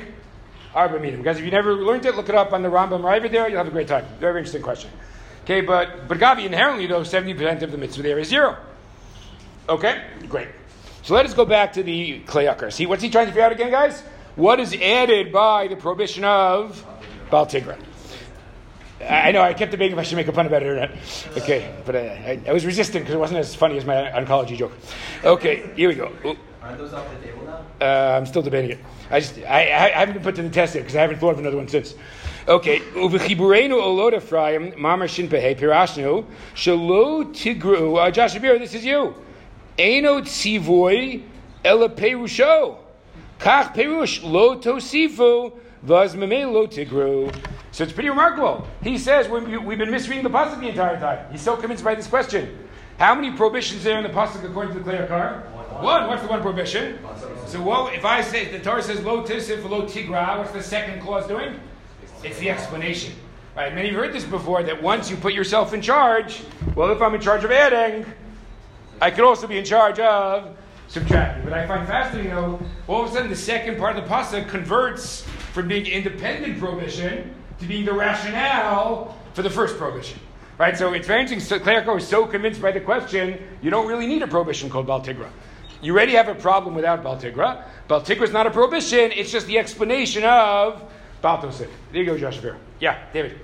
Arba 0.74 1.00
Minim. 1.00 1.24
Guys, 1.24 1.38
if 1.38 1.46
you 1.46 1.52
never 1.52 1.76
learned 1.76 2.06
it, 2.06 2.18
look 2.18 2.28
it 2.28 2.36
up 2.36 2.52
on 2.52 2.62
the 2.62 2.70
Rambam 2.70 3.10
over 3.10 3.30
there. 3.30 3.48
You'll 3.48 3.60
have 3.60 3.68
a 3.68 3.72
great 3.72 3.88
time. 3.88 4.06
Very 4.20 4.40
interesting 4.40 4.62
question. 4.62 4.90
Okay, 5.46 5.62
but 5.62 6.10
but 6.10 6.18
Gavi 6.18 6.46
inherently 6.46 6.88
though 6.88 7.04
seventy 7.04 7.34
percent 7.34 7.64
of 7.64 7.72
the 7.72 7.78
mitzvah 7.78 8.04
there 8.04 8.20
is 8.20 8.28
zero. 8.28 8.58
Okay, 9.70 10.04
great. 10.28 10.50
So 11.04 11.14
let 11.14 11.26
us 11.26 11.34
go 11.34 11.46
back 11.46 11.72
to 11.72 11.84
the 11.84 12.20
Kleyakar. 12.26 12.74
See, 12.74 12.86
what's 12.86 13.02
he 13.02 13.10
trying 13.10 13.28
to 13.28 13.32
figure 13.32 13.46
out 13.46 13.54
again, 13.54 13.72
guys? 13.72 14.04
What 14.36 14.60
is 14.60 14.74
added 14.74 15.32
by 15.32 15.70
the 15.70 15.78
prohibition 15.78 16.26
of 16.26 16.86
Baal 17.30 17.46
Tigra? 17.46 17.78
I 19.02 19.32
know 19.32 19.42
I 19.42 19.54
kept 19.54 19.72
debating 19.72 19.94
if 19.94 20.00
I 20.00 20.04
should 20.04 20.18
make 20.18 20.28
a 20.28 20.34
pun 20.34 20.46
about 20.46 20.62
it 20.62 20.68
or 20.68 20.76
not. 20.76 20.92
Okay, 21.38 21.74
but 21.86 21.96
I, 21.96 22.00
I, 22.00 22.42
I 22.50 22.54
was 22.54 22.66
resistant 22.66 23.06
because 23.06 23.16
it 23.16 23.18
wasn't 23.18 23.40
as 23.40 23.56
funny 23.56 23.78
as 23.78 23.86
my 23.86 23.94
oncology 23.94 24.58
joke. 24.58 24.74
Okay, 25.24 25.72
here 25.78 25.88
we 25.88 25.96
go. 25.96 26.12
Oop. 26.26 26.38
Aren't 26.62 26.78
those 26.80 26.94
off 26.94 27.08
the 27.12 27.26
table 27.26 27.46
now? 27.46 27.66
Uh, 27.80 28.18
I'm 28.18 28.26
still 28.26 28.42
debating 28.42 28.72
it. 28.72 28.80
I 29.10 29.22
just 29.22 29.38
I, 29.38 29.62
I 29.62 30.00
haven't 30.00 30.16
been 30.16 30.24
put 30.24 30.36
to 30.36 30.42
the 30.42 30.50
test 30.50 30.76
yet 30.76 30.82
because 30.82 30.98
I 30.98 31.02
haven't 31.02 31.20
thought 31.20 31.32
of 31.32 31.40
another 31.40 31.58
one 31.58 31.70
since. 31.70 31.96
Okay, 32.46 32.80
uvechiburenu 32.80 33.80
olod 33.82 34.18
Ephraim 34.18 34.74
mamar 34.74 35.08
shin 35.08 35.30
pehe 35.30 35.58
pirashnu 35.58 36.26
shalo 36.56 37.24
tigru. 37.34 38.06
Uh, 38.06 38.12
Josh 38.12 38.34
this 38.34 38.74
is 38.74 38.84
you. 38.84 39.16
Eno 39.78 40.20
tzivoy 40.22 41.24
ela 41.64 41.90
perusho 41.90 42.85
kach 43.40 43.74
perush 43.74 44.24
lo 44.24 44.58
tosifu 44.58 45.54
vaz 45.84 46.16
lo 46.16 46.68
tigru. 46.68 47.34
So 47.72 47.84
it's 47.84 47.94
pretty 47.94 48.10
remarkable. 48.10 48.68
He 48.82 48.98
says 48.98 49.28
we, 49.28 49.58
we've 49.58 49.78
been 49.78 49.92
misreading 49.92 50.24
the 50.24 50.30
pasuk 50.30 50.60
the 50.60 50.70
entire 50.70 51.00
time. 51.00 51.32
He's 51.32 51.42
so 51.42 51.56
convinced 51.58 51.84
by 51.84 51.96
this 51.96 52.08
question. 52.08 52.58
How 52.98 53.14
many 53.14 53.36
prohibitions 53.36 53.84
there 53.84 53.98
in 53.98 54.04
the 54.04 54.10
pasuk 54.10 54.50
according 54.50 54.74
to 54.74 54.80
the 54.80 54.90
Kleyakar? 54.90 55.52
One. 55.82 56.08
What's 56.08 56.22
the 56.22 56.30
one 56.30 56.42
prohibition? 56.42 57.00
So 57.48 57.62
what 57.62 57.94
if 57.94 58.06
I 58.06 58.22
say 58.22 58.50
the 58.50 58.60
Torah 58.60 58.82
says 58.82 59.04
lo 59.04 59.24
tisif 59.24 59.70
lo 59.70 59.82
tigra? 59.82 60.38
What's 60.38 60.52
the 60.52 60.64
second 60.64 61.02
clause 61.02 61.28
doing? 61.28 61.60
It's 62.24 62.40
the 62.40 62.50
explanation. 62.50 63.14
Right? 63.56 63.74
Many 63.74 63.90
of 63.90 63.94
you 63.94 64.00
heard 64.00 64.14
this 64.14 64.24
before 64.24 64.64
that 64.64 64.82
once 64.82 65.10
you 65.10 65.18
put 65.18 65.34
yourself 65.34 65.74
in 65.74 65.82
charge, 65.82 66.44
well, 66.76 66.92
if 66.92 67.02
I'm 67.02 67.14
in 67.14 67.22
charge 67.22 67.44
of 67.44 67.52
adding, 67.52 68.06
I 69.02 69.12
could 69.12 69.26
also 69.26 69.48
be 69.48 69.58
in 69.58 69.66
charge 69.66 70.00
of 70.00 70.58
subtracting. 70.96 71.44
But 71.44 71.54
I 71.54 71.68
find 71.68 71.88
fascinating 71.88 72.32
though, 72.32 72.60
all 72.88 73.04
of 73.04 73.10
a 73.10 73.14
sudden 73.14 73.30
the 73.30 73.36
second 73.36 73.78
part 73.78 73.96
of 73.98 74.04
the 74.04 74.10
pasuk 74.10 74.48
converts 74.50 75.22
from 75.54 75.68
being 75.68 75.86
independent 75.86 76.60
prohibition 76.60 77.36
to 77.60 77.66
being 77.66 77.86
the 77.86 77.94
rationale 77.94 79.18
for 79.34 79.42
the 79.42 79.50
first 79.50 79.78
prohibition. 79.78 80.20
Right? 80.58 80.78
So 80.78 80.94
it's 80.94 81.08
very 81.08 81.22
interesting. 81.22 81.42
So 81.42 81.64
Clerico 81.64 81.98
is 81.98 82.08
so 82.08 82.26
convinced 82.26 82.62
by 82.62 82.72
the 82.72 82.80
question, 82.80 83.40
you 83.62 83.70
don't 83.70 83.88
really 83.88 84.08
need 84.08 84.22
a 84.22 84.28
prohibition 84.28 84.70
called 84.70 84.88
Baltigra. 84.88 85.30
You 85.82 85.94
already 85.94 86.14
have 86.14 86.30
a 86.30 86.36
problem 86.36 86.74
without 86.74 87.04
Baltigra. 87.04 87.64
Baltigra 87.90 88.24
is 88.24 88.32
not 88.32 88.48
a 88.48 88.52
prohibition, 88.52 89.12
it's 89.12 89.32
just 89.32 89.48
the 89.48 89.60
explanation 89.60 90.24
of 90.24 90.82
Baltosif. 91.22 91.70
There 91.92 92.02
you 92.02 92.06
go, 92.06 92.18
Josh 92.18 92.36
Shapiro. 92.36 92.58
Yeah, 92.80 92.98
David. 93.12 93.40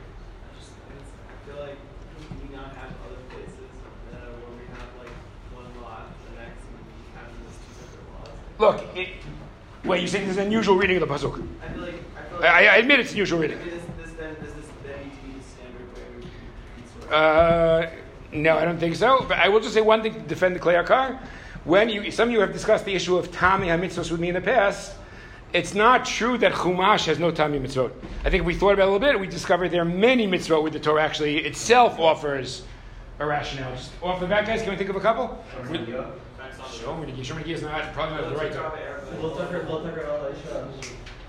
just 0.58 0.72
it's, 0.90 1.12
I 1.28 1.52
feel 1.52 1.62
like 1.62 1.78
we 2.44 2.56
not 2.56 2.74
have 2.76 2.92
other 3.06 3.22
places 3.30 3.72
uh, 4.14 4.18
where 4.40 4.54
we 4.56 4.66
have 4.72 4.90
like 4.98 5.14
one 5.54 5.70
lot 5.84 6.08
and 6.08 6.36
the 6.36 6.42
next 6.42 6.64
and 6.64 6.80
we 6.80 6.94
have 7.20 7.28
these 7.36 7.58
two 7.60 7.74
separate 7.84 8.08
laws. 8.16 8.51
Look, 8.62 8.96
it, 8.96 9.10
wait, 9.84 10.04
you 10.04 10.08
saying 10.08 10.26
there's 10.26 10.38
an 10.38 10.46
unusual 10.46 10.78
reading 10.78 11.02
of 11.02 11.10
the 11.10 11.12
Pasuk. 11.12 11.44
I 11.64 11.74
feel 11.74 11.82
like 11.82 11.96
I 12.16 12.30
feel 12.30 12.38
I, 12.38 12.42
like 12.42 12.70
I 12.70 12.78
admit 12.78 13.00
it's 13.00 13.12
unusual 13.12 13.40
reading. 13.40 13.58
This, 13.58 13.82
this 13.98 14.12
then 14.20 14.36
this 14.40 14.54
Uh, 17.12 17.90
no, 18.32 18.60
I 18.60 18.64
don't 18.64 18.78
think 18.78 18.96
so. 18.96 19.26
But 19.28 19.40
I 19.40 19.50
will 19.50 19.62
just 19.62 19.74
say 19.74 19.82
one 19.82 20.04
thing 20.04 20.14
to 20.14 20.20
defend 20.20 20.56
the 20.56 20.60
Kleyakar. 20.60 21.18
When 21.64 21.90
you, 21.90 22.12
some 22.12 22.30
of 22.30 22.34
you 22.34 22.40
have 22.42 22.54
discussed 22.54 22.86
the 22.86 22.94
issue 22.94 23.18
of 23.18 23.32
Tami 23.32 23.66
HaMitzvos 23.66 24.12
with 24.12 24.20
me 24.20 24.28
in 24.30 24.36
the 24.36 24.42
past, 24.42 24.94
it's 25.54 25.74
not 25.74 26.06
true 26.06 26.38
that 26.38 26.54
Chumash 26.54 27.06
has 27.06 27.18
no 27.18 27.32
Tami 27.32 27.60
Mitzvot. 27.60 27.92
I 28.24 28.30
think 28.30 28.42
if 28.42 28.46
we 28.46 28.54
thought 28.54 28.74
about 28.74 28.84
it 28.84 28.90
a 28.90 28.92
little 28.92 29.00
bit, 29.00 29.20
we 29.20 29.26
discovered 29.26 29.72
there 29.72 29.82
are 29.82 29.86
many 29.86 30.28
mitzvot 30.28 30.62
where 30.62 30.70
the 30.70 30.80
Torah 30.80 31.02
actually 31.02 31.40
itself 31.40 31.98
offers 31.98 32.62
a 33.18 33.26
rationale. 33.26 33.76
Just 33.76 33.92
off 34.04 34.20
the 34.20 34.28
bat, 34.28 34.46
guys, 34.46 34.62
can 34.62 34.70
we 34.70 34.78
think 34.78 34.92
of 34.92 34.96
a 34.96 35.00
couple? 35.00 35.44
Shomer 36.72 37.16
Shomer 37.18 37.48
is 37.48 37.62
not 37.62 37.94
probably 37.94 38.16
not 38.22 38.30
the 38.30 38.36
right 38.36 38.52
term. 38.52 38.72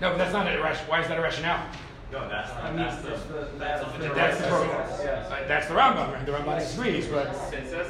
No, 0.01 0.09
but 0.09 0.17
that's 0.17 0.33
not 0.33 0.47
a 0.47 0.61
rationale. 0.61 0.89
Why 0.89 1.01
is 1.01 1.07
that 1.07 1.17
a 1.19 1.21
rationale? 1.21 1.65
No, 2.11 2.29
that's 2.29 2.51
I 2.51 2.61
not, 2.63 2.75
mean, 2.75 2.85
that's 2.85 3.01
the, 3.01 3.09
that's 3.09 3.23
the, 3.23 3.33
that's 3.57 3.83
that's 3.83 3.91
the, 3.97 4.07
the 4.09 4.13
That's 4.13 4.37
the 4.37 4.51
right- 4.51 4.69
Uh, 4.69 5.47
That's 5.47 5.67
the 5.67 5.73
Rambam, 5.73 6.15
and 6.17 6.27
the 6.27 6.31
Rambam 6.31 6.59
disagrees, 6.59 7.07
but 7.07 7.33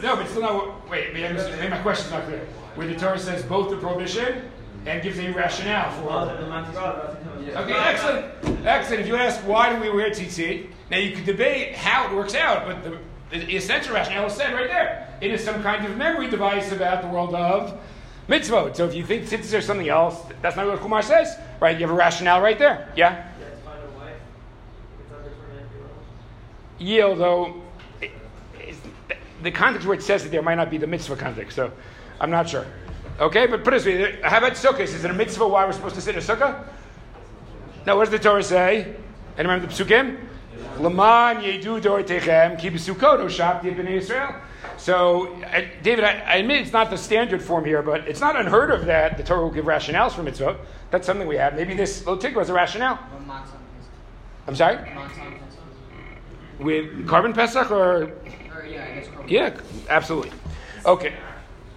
no, 0.01 0.15
but 0.15 0.27
still 0.29 0.41
not. 0.41 0.89
Wait, 0.89 1.13
maybe, 1.13 1.25
I'm 1.27 1.35
just- 1.35 1.49
maybe 1.51 1.69
my 1.69 1.79
question's 1.79 2.11
not 2.11 2.23
clear. 2.25 2.47
Where 2.75 2.87
the 2.87 2.95
Torah 2.95 3.19
says 3.19 3.43
both 3.43 3.69
the 3.69 3.77
prohibition 3.77 4.49
and 4.85 5.01
gives 5.03 5.19
a 5.19 5.29
rationale 5.31 5.91
for. 5.91 6.31
it. 6.33 7.55
Okay, 7.55 7.73
excellent, 7.73 8.65
excellent. 8.65 9.01
If 9.01 9.07
you 9.07 9.15
ask 9.17 9.39
why 9.41 9.73
do 9.73 9.79
we 9.81 9.89
wear 9.89 10.09
tzitzit, 10.09 10.67
now 10.89 10.97
you 10.97 11.15
could 11.15 11.25
debate 11.25 11.75
how 11.75 12.05
it 12.09 12.15
works 12.15 12.33
out, 12.35 12.65
but 12.65 12.83
the, 12.83 12.97
the 13.39 13.55
essential 13.57 13.93
rationale 13.93 14.27
is 14.27 14.33
said 14.33 14.53
right 14.53 14.67
there. 14.67 15.09
It 15.23 15.31
is 15.31 15.41
some 15.41 15.63
kind 15.63 15.85
of 15.85 15.95
memory 15.95 16.29
device 16.29 16.73
about 16.73 17.01
the 17.01 17.07
world 17.07 17.33
of 17.33 17.79
mitzvot. 18.27 18.75
So 18.75 18.85
if 18.85 18.93
you 18.93 19.05
think 19.05 19.23
tzitzit 19.23 19.57
are 19.57 19.61
something 19.61 19.87
else, 19.87 20.21
that's 20.41 20.57
not 20.57 20.67
what 20.67 20.81
Kumar 20.81 21.01
says, 21.01 21.33
right? 21.61 21.79
You 21.79 21.87
have 21.87 21.91
a 21.91 21.97
rationale 21.97 22.41
right 22.41 22.59
there. 22.59 22.89
Yeah. 22.97 23.13
Yeah, 23.39 23.45
it's 23.47 23.61
fine 23.61 23.77
and 23.77 23.95
white. 23.95 24.19
It's 24.99 25.13
under 25.15 25.31
Yeah, 26.77 27.03
although 27.03 27.61
it- 28.01 28.11
the 29.41 29.51
context 29.51 29.87
where 29.87 29.97
it 29.97 30.03
says 30.03 30.25
it 30.25 30.31
there 30.31 30.41
might 30.41 30.55
not 30.55 30.69
be 30.69 30.77
the 30.77 30.87
mitzvah 30.87 31.15
context, 31.15 31.55
so 31.55 31.71
I'm 32.19 32.29
not 32.29 32.49
sure. 32.49 32.65
Okay, 33.21 33.47
but 33.47 33.63
put 33.63 33.73
it 33.73 33.81
this 33.81 33.85
way: 33.85 34.19
How 34.23 34.39
about 34.39 34.53
sukkahs? 34.53 34.81
Is 34.81 35.05
it 35.05 35.11
a 35.11 35.13
mitzvah 35.13 35.47
why 35.47 35.65
we're 35.65 35.71
supposed 35.71 35.95
to 35.95 36.01
sit 36.01 36.17
in 36.17 36.21
a 36.21 36.25
sukkah? 36.25 36.65
No, 37.85 37.95
what 37.95 38.09
does 38.09 38.11
the 38.11 38.19
Torah 38.19 38.43
say? 38.43 38.93
And 39.37 39.47
remember 39.47 39.67
the 39.67 39.73
psukim? 39.73 40.17
Laman 40.79 41.37
yedu 41.37 41.79
dortechem 41.79 42.59
ki 42.59 42.71
b'sukkot 42.71 43.19
oshapti 43.19 43.73
b'nei 43.73 43.97
Israel. 43.99 44.35
So, 44.77 45.33
I, 45.45 45.71
David, 45.81 46.03
I, 46.03 46.19
I 46.19 46.35
admit 46.37 46.61
it's 46.61 46.73
not 46.73 46.89
the 46.89 46.97
standard 46.97 47.41
form 47.41 47.65
here, 47.65 47.81
but 47.81 48.07
it's 48.07 48.19
not 48.19 48.35
unheard 48.35 48.71
of 48.71 48.85
that 48.85 49.17
the 49.17 49.23
Torah 49.23 49.41
will 49.41 49.51
give 49.51 49.65
rationales 49.65 50.11
for 50.11 50.23
mitzvah. 50.23 50.57
That's 50.91 51.05
something 51.05 51.27
we 51.27 51.37
have. 51.37 51.55
Maybe 51.55 51.73
this 51.73 52.05
lo 52.05 52.17
tigra 52.17 52.41
is 52.41 52.49
a 52.49 52.53
rationale. 52.53 52.99
I'm 54.45 54.55
sorry, 54.55 54.77
with 56.59 57.07
korban 57.07 57.33
pesach 57.33 57.71
or 57.71 58.11
Or, 58.53 58.65
yeah, 58.65 58.85
I 58.89 58.95
guess. 58.95 59.07
Chrome. 59.07 59.27
yeah, 59.27 59.57
absolutely. 59.89 60.31
Okay, 60.85 61.13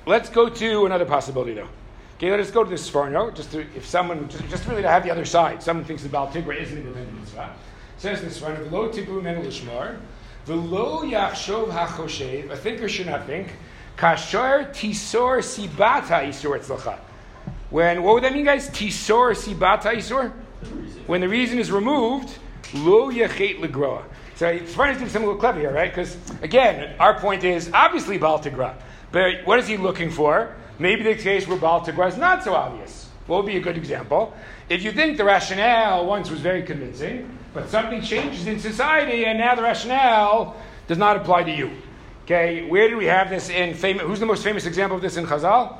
let's 0.06 0.28
go 0.28 0.48
to 0.48 0.86
another 0.86 1.04
possibility 1.04 1.54
though. 1.54 1.68
Okay, 2.16 2.34
let's 2.34 2.50
go 2.50 2.64
to 2.64 2.70
this 2.70 2.88
Sforno, 2.90 3.34
just 3.34 3.52
to, 3.52 3.60
if 3.76 3.86
someone, 3.86 4.26
just, 4.28 4.48
just 4.48 4.66
really 4.66 4.80
to 4.80 4.88
have 4.88 5.04
the 5.04 5.10
other 5.10 5.26
side. 5.26 5.62
Someone 5.62 5.84
thinks 5.84 6.02
the 6.02 6.08
Baal 6.08 6.28
Tigra 6.28 6.56
is 6.56 6.72
an 6.72 6.78
independent 6.78 7.20
mitzvah. 7.20 7.54
Says 7.98 8.22
this 8.22 8.40
Sforno, 8.40 8.66
V'lo 8.68 8.90
tibru 8.92 9.22
men 9.22 9.44
lishmar, 9.44 9.98
v'lo 10.46 11.02
yachshov 11.02 11.68
hachoshev, 11.68 12.50
a 12.50 12.56
thinker 12.56 12.88
should 12.88 13.06
not 13.06 13.26
think, 13.26 13.48
kashar 13.96 14.70
tisor 14.72 15.38
sibata 15.38 16.22
isur 16.26 16.58
etzlacha. 16.58 16.98
When, 17.70 18.02
what 18.02 18.14
would 18.14 18.24
that 18.24 18.32
mean 18.32 18.44
guys? 18.44 18.70
Tisor 18.70 19.34
sibata 19.34 19.92
isur? 19.94 20.32
When 21.06 21.20
the 21.20 21.28
reason 21.28 21.58
is 21.58 21.70
removed, 21.72 22.38
lo 22.74 23.10
yachet 23.10 23.58
legroa. 23.60 24.04
So 24.36 24.48
it's 24.48 24.74
funny 24.74 24.92
to 24.92 25.00
do 25.00 25.06
something 25.06 25.22
a 25.22 25.26
little 25.26 25.40
clever 25.40 25.58
here, 25.60 25.72
right? 25.72 25.90
Because 25.90 26.16
again, 26.42 26.94
our 27.00 27.18
point 27.18 27.42
is 27.42 27.70
obviously 27.72 28.18
Baal 28.18 28.38
Tigra. 28.38 28.74
But 29.10 29.46
what 29.46 29.58
is 29.58 29.66
he 29.66 29.78
looking 29.78 30.10
for? 30.10 30.54
Maybe 30.78 31.02
the 31.02 31.14
case 31.14 31.48
where 31.48 31.58
Baal 31.58 31.80
Tigra 31.80 32.08
is 32.08 32.18
not 32.18 32.44
so 32.44 32.54
obvious. 32.54 33.08
What 33.26 33.38
would 33.38 33.46
be 33.50 33.56
a 33.56 33.60
good 33.60 33.78
example? 33.78 34.34
If 34.68 34.82
you 34.82 34.92
think 34.92 35.16
the 35.16 35.24
rationale 35.24 36.04
once 36.04 36.30
was 36.30 36.40
very 36.40 36.62
convincing, 36.62 37.35
but 37.56 37.70
something 37.70 38.02
changes 38.02 38.46
in 38.46 38.60
society 38.60 39.24
and 39.24 39.38
now 39.38 39.54
the 39.54 39.62
rationale 39.62 40.54
does 40.86 40.98
not 40.98 41.16
apply 41.16 41.42
to 41.42 41.50
you. 41.50 41.70
Okay, 42.24 42.68
where 42.68 42.90
do 42.90 42.98
we 42.98 43.06
have 43.06 43.30
this 43.30 43.48
in 43.48 43.72
famous? 43.72 44.02
Who's 44.02 44.20
the 44.20 44.26
most 44.26 44.44
famous 44.44 44.66
example 44.66 44.96
of 44.96 45.02
this 45.02 45.16
in 45.16 45.24
Chazal? 45.24 45.78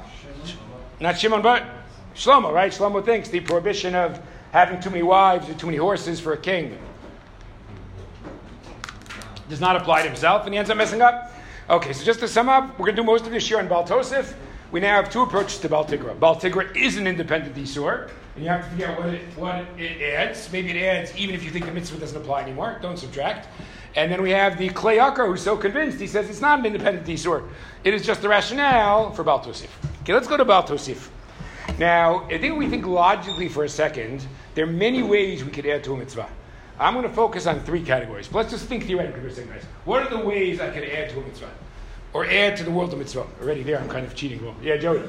Not 1.01 1.19
Shimon, 1.19 1.43
but 1.43 1.65
Shlomo, 2.15 2.51
right? 2.51 2.73
Shlomo 2.73 3.05
thinks 3.05 3.29
the 3.29 3.41
prohibition 3.41 3.95
of 3.95 4.19
having 4.53 4.81
too 4.81 4.89
many 4.89 5.03
wives 5.03 5.51
or 5.51 5.55
too 5.55 5.67
many 5.67 5.77
horses 5.77 6.19
for 6.19 6.33
a 6.33 6.39
king 6.39 6.79
does 9.51 9.61
not 9.61 9.77
apply 9.77 10.03
to 10.03 10.09
himself, 10.09 10.47
and 10.47 10.55
he 10.55 10.59
ends 10.59 10.71
up 10.71 10.79
messing 10.79 11.03
up. 11.03 11.31
Okay, 11.69 11.93
so 11.93 12.05
just 12.05 12.21
to 12.21 12.27
sum 12.29 12.49
up, 12.49 12.71
we're 12.79 12.87
going 12.87 12.97
to 12.97 13.03
do 13.03 13.07
most 13.07 13.27
of 13.27 13.33
this 13.33 13.51
year 13.51 13.59
on 13.59 13.69
Baltosif. 13.69 14.33
We 14.73 14.81
now 14.81 14.97
have 14.97 15.13
two 15.13 15.21
approaches 15.21 15.59
to 15.59 15.69
Baltigra. 15.69 16.19
Baltigra 16.19 16.75
is 16.75 16.97
an 16.97 17.07
independent 17.07 17.55
Isur, 17.55 18.11
and 18.37 18.45
you 18.45 18.51
have 18.51 18.65
to 18.65 18.71
figure 18.71 18.87
out 18.87 18.99
what 18.99 19.09
it, 19.09 19.23
what 19.37 19.65
it 19.79 20.03
adds. 20.03 20.51
Maybe 20.53 20.71
it 20.71 20.83
adds 20.83 21.17
even 21.17 21.35
if 21.35 21.43
you 21.43 21.51
think 21.51 21.65
the 21.65 21.73
mitzvah 21.73 21.99
doesn't 21.99 22.21
apply 22.21 22.43
anymore. 22.43 22.79
Don't 22.81 22.99
subtract. 22.99 23.49
And 23.97 24.13
then 24.13 24.23
we 24.23 24.31
have 24.31 24.59
the 24.59 24.69
Clay 24.69 24.99
Kleyakar, 24.99 25.27
who's 25.27 25.43
so 25.43 25.57
convinced, 25.57 25.99
he 25.99 26.07
says 26.07 26.29
it's 26.29 26.43
not 26.43 26.59
an 26.59 26.67
independent 26.67 27.07
Isur. 27.07 27.49
It 27.83 27.95
is 27.95 28.05
just 28.05 28.21
the 28.21 28.29
rationale 28.29 29.11
for 29.13 29.25
Baal 29.25 29.41
Tosif. 29.41 29.69
Okay, 30.03 30.13
let's 30.13 30.29
go 30.29 30.37
to 30.37 30.45
Baal 30.45 30.63
Tosif. 30.63 31.09
Now, 31.79 32.25
I 32.27 32.39
think 32.39 32.57
we 32.57 32.69
think 32.69 32.87
logically 32.87 33.49
for 33.49 33.65
a 33.65 33.69
second, 33.69 34.27
there 34.55 34.65
are 34.65 34.71
many 34.71 35.03
ways 35.03 35.45
we 35.45 35.51
could 35.51 35.67
add 35.67 35.83
to 35.85 35.95
a 35.95 35.97
mitzvah. 35.97 36.29
I'm 36.79 36.93
going 36.93 37.09
to 37.09 37.13
focus 37.15 37.47
on 37.47 37.61
three 37.61 37.83
categories. 37.83 38.29
But 38.29 38.39
let's 38.39 38.51
just 38.51 38.67
think 38.67 38.85
theoretically 38.85 39.23
for 39.23 39.29
a 39.29 39.33
second, 39.33 39.51
guys. 39.51 39.65
What 39.87 40.03
are 40.03 40.11
the 40.11 40.25
ways 40.25 40.61
I 40.61 40.71
could 40.71 40.85
add 40.85 41.09
to 41.11 41.21
a 41.21 41.23
mitzvah? 41.23 41.51
Or 42.13 42.27
add 42.27 42.57
to 42.59 42.65
the 42.65 42.71
world 42.71 42.93
of 42.93 42.99
mitzvah? 42.99 43.27
Already 43.41 43.63
there, 43.63 43.81
I'm 43.81 43.89
kind 43.89 44.07
of 44.07 44.15
cheating. 44.15 44.45
Well, 44.45 44.55
yeah, 44.63 44.77
Joey. 44.77 45.01
Could 45.01 45.09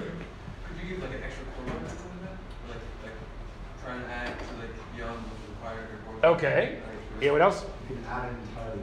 you 0.82 0.96
give 0.96 1.04
like 1.04 1.12
an 1.12 1.24
extra 1.24 1.44
korban 1.44 1.76
or 1.86 1.90
something 1.90 2.22
like 2.22 2.32
that? 2.32 2.38
Like, 2.70 2.82
like 3.04 3.14
trying 3.84 4.02
to 4.02 4.08
add 4.10 4.40
to 4.40 4.46
like 4.60 4.96
beyond 4.96 5.20
what's 5.24 5.50
required 5.50 5.90
or 5.92 6.00
korban? 6.04 6.07
Okay. 6.24 6.78
Yeah, 7.22 7.32
what 7.32 7.42
else? 7.42 7.66
You 7.90 7.96
can 7.96 8.06
add 8.06 8.30
an 8.30 8.38
entirely. 8.50 8.82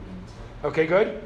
Okay, 0.63 0.87
good. 0.87 1.21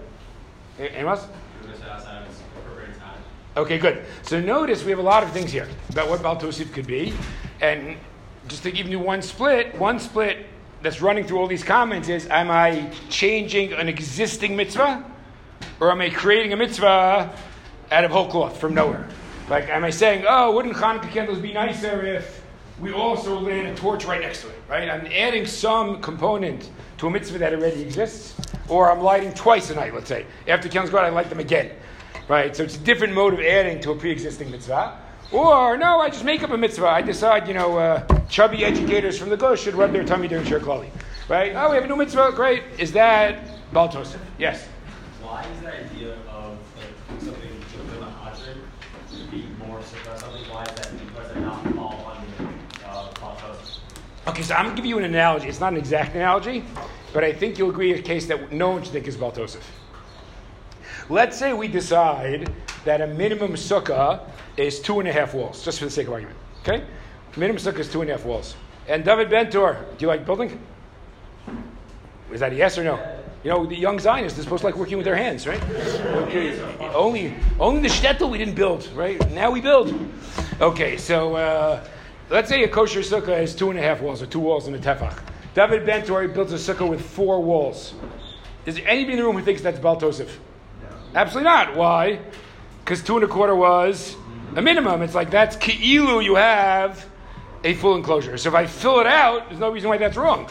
A- 0.79 0.91
Anyone 0.95 1.17
else? 1.17 1.27
do 1.61 1.67
this 1.71 1.81
outside 1.83 2.21
of 2.23 2.29
its 2.29 2.39
appropriate 2.57 2.97
time. 2.99 3.17
Okay, 3.57 3.77
good. 3.77 4.05
So 4.23 4.39
notice 4.39 4.83
we 4.83 4.91
have 4.91 4.99
a 4.99 5.03
lot 5.03 5.23
of 5.23 5.31
things 5.31 5.51
here 5.51 5.67
about 5.89 6.09
what 6.09 6.21
Baal 6.21 6.37
Tosif 6.37 6.71
could 6.73 6.87
be. 6.87 7.13
And 7.61 7.97
just 8.47 8.63
to 8.63 8.71
give 8.71 8.87
you 8.87 8.99
one 8.99 9.21
split, 9.21 9.77
one 9.77 9.99
split 9.99 10.45
that's 10.81 11.01
running 11.01 11.25
through 11.25 11.39
all 11.39 11.47
these 11.47 11.63
comments 11.63 12.07
is 12.09 12.27
Am 12.27 12.49
I 12.49 12.89
changing 13.09 13.73
an 13.73 13.89
existing 13.89 14.55
mitzvah? 14.55 15.03
Or 15.79 15.91
am 15.91 16.01
I 16.01 16.09
creating 16.09 16.53
a 16.53 16.57
mitzvah 16.57 17.33
out 17.91 18.03
of 18.03 18.11
whole 18.11 18.29
cloth 18.29 18.59
from 18.59 18.73
nowhere? 18.73 19.07
Like, 19.49 19.69
am 19.69 19.83
I 19.83 19.89
saying, 19.89 20.25
oh, 20.27 20.51
wouldn't 20.53 20.75
Hanukkah 20.75 21.09
candles 21.09 21.39
be 21.39 21.53
nicer 21.53 22.05
if 22.05 22.38
we 22.79 22.93
also 22.93 23.37
lit 23.39 23.65
a 23.65 23.75
torch 23.75 24.05
right 24.05 24.21
next 24.21 24.41
to 24.41 24.49
it, 24.49 24.61
right? 24.69 24.89
I'm 24.89 25.07
adding 25.07 25.45
some 25.45 26.01
component 26.01 26.69
to 26.97 27.07
a 27.07 27.09
mitzvah 27.09 27.39
that 27.39 27.53
already 27.53 27.81
exists. 27.81 28.35
Or 28.67 28.91
I'm 28.91 29.01
lighting 29.01 29.33
twice 29.33 29.69
a 29.71 29.75
night, 29.75 29.93
let's 29.93 30.07
say. 30.07 30.25
After 30.47 30.69
candles 30.69 30.91
go 30.91 30.99
out, 30.99 31.05
I 31.05 31.09
light 31.09 31.29
them 31.29 31.39
again. 31.39 31.71
Right? 32.27 32.55
So 32.55 32.63
it's 32.63 32.75
a 32.75 32.79
different 32.79 33.13
mode 33.13 33.33
of 33.33 33.39
adding 33.39 33.81
to 33.81 33.91
a 33.91 33.95
pre 33.95 34.11
existing 34.11 34.51
mitzvah. 34.51 34.99
Or, 35.31 35.77
no, 35.77 35.99
I 35.99 36.09
just 36.09 36.23
make 36.23 36.43
up 36.43 36.51
a 36.51 36.57
mitzvah. 36.57 36.87
I 36.87 37.01
decide, 37.01 37.47
you 37.47 37.53
know, 37.53 37.77
uh, 37.77 38.05
chubby 38.29 38.63
educators 38.63 39.17
from 39.17 39.29
the 39.29 39.37
Go 39.37 39.55
should 39.55 39.75
rub 39.75 39.91
their 39.91 40.03
tummy 40.03 40.27
during 40.27 40.45
Shir 40.45 40.59
Klali. 40.59 40.89
Right? 41.27 41.53
Oh, 41.55 41.69
we 41.69 41.75
have 41.75 41.85
a 41.85 41.87
new 41.87 41.95
mitzvah. 41.95 42.31
Great. 42.35 42.63
Is 42.77 42.91
that 42.93 43.73
Baal 43.73 43.89
Tosef? 43.89 44.19
Yes. 44.37 44.67
Why 45.21 45.43
is 45.43 45.61
the 45.61 45.73
idea 45.73 46.13
of 46.29 46.57
like 46.77 47.21
something 47.21 47.59
within 47.59 47.99
the 47.99 48.05
Hadron 48.05 48.57
to 49.11 49.31
be 49.31 49.45
more 49.65 49.81
secure 49.83 50.17
something? 50.17 50.43
Why 50.51 50.63
is 50.63 50.69
that 50.69 50.91
because 50.99 51.31
it 51.31 51.39
not 51.41 51.63
fall 51.75 52.17
under 52.17 52.53
uh, 52.85 53.07
Platos? 53.13 53.81
Okay, 54.29 54.43
so 54.43 54.53
I'm 54.53 54.65
going 54.65 54.75
to 54.75 54.79
give 54.79 54.87
you 54.87 54.99
an 54.99 55.05
analogy. 55.05 55.47
It's 55.47 55.59
not 55.59 55.73
an 55.73 55.79
exact 55.79 56.13
analogy, 56.13 56.63
but 57.13 57.23
I 57.23 57.33
think 57.33 57.57
you'll 57.57 57.71
agree 57.71 57.93
a 57.93 58.01
case 58.01 58.27
that 58.27 58.51
no 58.51 58.69
one 58.69 58.83
should 58.83 58.93
think 58.93 59.07
is 59.07 59.17
Baal 59.17 59.31
Tosef. 59.31 59.63
Let's 61.09 61.35
say 61.35 61.51
we 61.51 61.67
decide 61.67 62.53
that 62.85 63.01
a 63.01 63.07
minimum 63.07 63.53
sukkah 63.53 64.21
is 64.55 64.81
two 64.81 64.99
and 64.99 65.09
a 65.09 65.11
half 65.11 65.33
walls, 65.33 65.65
just 65.65 65.79
for 65.79 65.85
the 65.85 65.91
sake 65.91 66.05
of 66.05 66.13
argument. 66.13 66.37
Okay? 66.61 66.85
Minimum 67.37 67.59
sukkah 67.59 67.79
is 67.79 67.91
two 67.91 68.01
and 68.01 68.11
a 68.11 68.13
half 68.13 68.23
walls. 68.23 68.55
And 68.87 69.03
David 69.03 69.31
Bentor, 69.31 69.83
do 69.97 70.05
you 70.05 70.07
like 70.07 70.27
building? 70.27 70.61
Is 72.31 72.39
that 72.41 72.53
a 72.53 72.55
yes 72.55 72.77
or 72.77 72.83
no? 72.83 72.99
You 73.43 73.49
know, 73.49 73.65
the 73.65 73.75
young 73.75 73.97
Zionists, 73.97 74.37
they're 74.37 74.43
supposed 74.43 74.61
to 74.61 74.67
like 74.67 74.75
working 74.75 74.97
with 74.97 75.05
their 75.05 75.15
hands, 75.15 75.47
right? 75.47 75.63
Okay. 76.27 76.61
Only, 76.93 77.33
only 77.59 77.81
the 77.81 77.87
shtetl 77.87 78.29
we 78.29 78.37
didn't 78.37 78.53
build, 78.53 78.87
right? 78.93 79.19
Now 79.31 79.49
we 79.49 79.59
build. 79.59 79.99
Okay, 80.61 80.97
so 80.97 81.33
uh, 81.33 81.83
let's 82.29 82.49
say 82.49 82.63
a 82.63 82.67
kosher 82.67 82.99
sukkah 82.99 83.37
has 83.37 83.55
two 83.55 83.69
and 83.69 83.79
a 83.79 83.81
half 83.81 84.01
walls, 84.01 84.21
or 84.21 84.25
two 84.25 84.39
walls 84.39 84.67
and 84.67 84.75
a 84.75 84.79
tefach. 84.79 85.19
David 85.55 85.85
Bentor 85.85 86.27
builds 86.27 86.53
a 86.53 86.55
sukkah 86.55 86.87
with 86.87 87.01
four 87.01 87.41
walls. 87.43 87.93
Is 88.65 88.75
there 88.75 88.87
anybody 88.87 89.13
in 89.13 89.19
the 89.19 89.25
room 89.25 89.35
who 89.35 89.43
thinks 89.43 89.61
that's 89.61 89.79
Baal 89.79 89.99
Tosef? 89.99 90.29
Absolutely 91.15 91.49
not. 91.49 91.75
Why? 91.75 92.19
Because 92.83 93.01
two 93.01 93.15
and 93.15 93.23
a 93.23 93.27
quarter 93.27 93.55
was 93.55 94.15
a 94.55 94.61
minimum. 94.61 95.01
It's 95.01 95.15
like 95.15 95.31
that's 95.31 95.55
ki'ilu, 95.57 96.23
you 96.23 96.35
have 96.35 97.05
a 97.63 97.73
full 97.73 97.95
enclosure. 97.95 98.37
So 98.37 98.49
if 98.49 98.55
I 98.55 98.67
fill 98.67 98.99
it 98.99 99.07
out, 99.07 99.49
there's 99.49 99.59
no 99.59 99.71
reason 99.71 99.89
why 99.89 99.97
that's 99.97 100.17
wrong. 100.17 100.47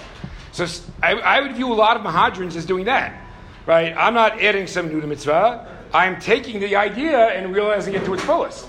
So 0.53 0.67
I 1.03 1.41
would 1.41 1.55
view 1.55 1.73
a 1.73 1.75
lot 1.75 1.97
of 1.97 2.03
Mahadrins 2.03 2.57
as 2.57 2.67
doing 2.67 2.87
that. 2.87 3.23
right? 3.69 3.95
I'm 3.97 4.15
not 4.15 4.41
adding 4.41 4.67
some 4.67 4.89
new 4.89 5.01
to 5.01 5.07
mitzvah. 5.07 5.69
I'm 5.93 6.19
taking 6.19 6.59
the 6.59 6.75
idea 6.75 7.29
and 7.29 7.55
realizing 7.55 7.95
it 7.95 8.05
to 8.07 8.15
its 8.15 8.25
fullest. 8.25 8.67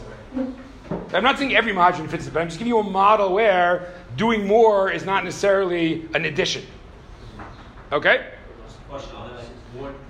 I'm 1.14 1.24
not 1.24 1.38
saying 1.38 1.56
every 1.56 1.74
margin 1.74 2.08
fits 2.08 2.28
it, 2.28 2.34
but 2.34 2.42
I'm 2.42 2.48
just 2.48 2.60
giving 2.60 2.70
you 2.70 2.80
a 2.80 2.84
model 2.84 3.34
where 3.34 3.94
doing 4.16 4.46
more 4.46 4.92
is 4.92 5.06
not 5.06 5.24
necessarily 5.24 6.08
an 6.14 6.26
addition. 6.26 6.64
Okay? 7.92 8.28
Question 8.88 9.16
on 9.16 9.30
it, 9.32 9.50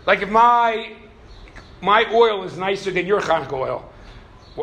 like, 0.06 0.22
if 0.22 0.29
my 0.29 0.94
my 1.82 2.06
oil 2.12 2.44
is 2.44 2.58
nicer 2.58 2.91
than 2.91 3.06
your 3.06 3.22
Hanukkah 3.22 3.53
oil, 3.53 3.94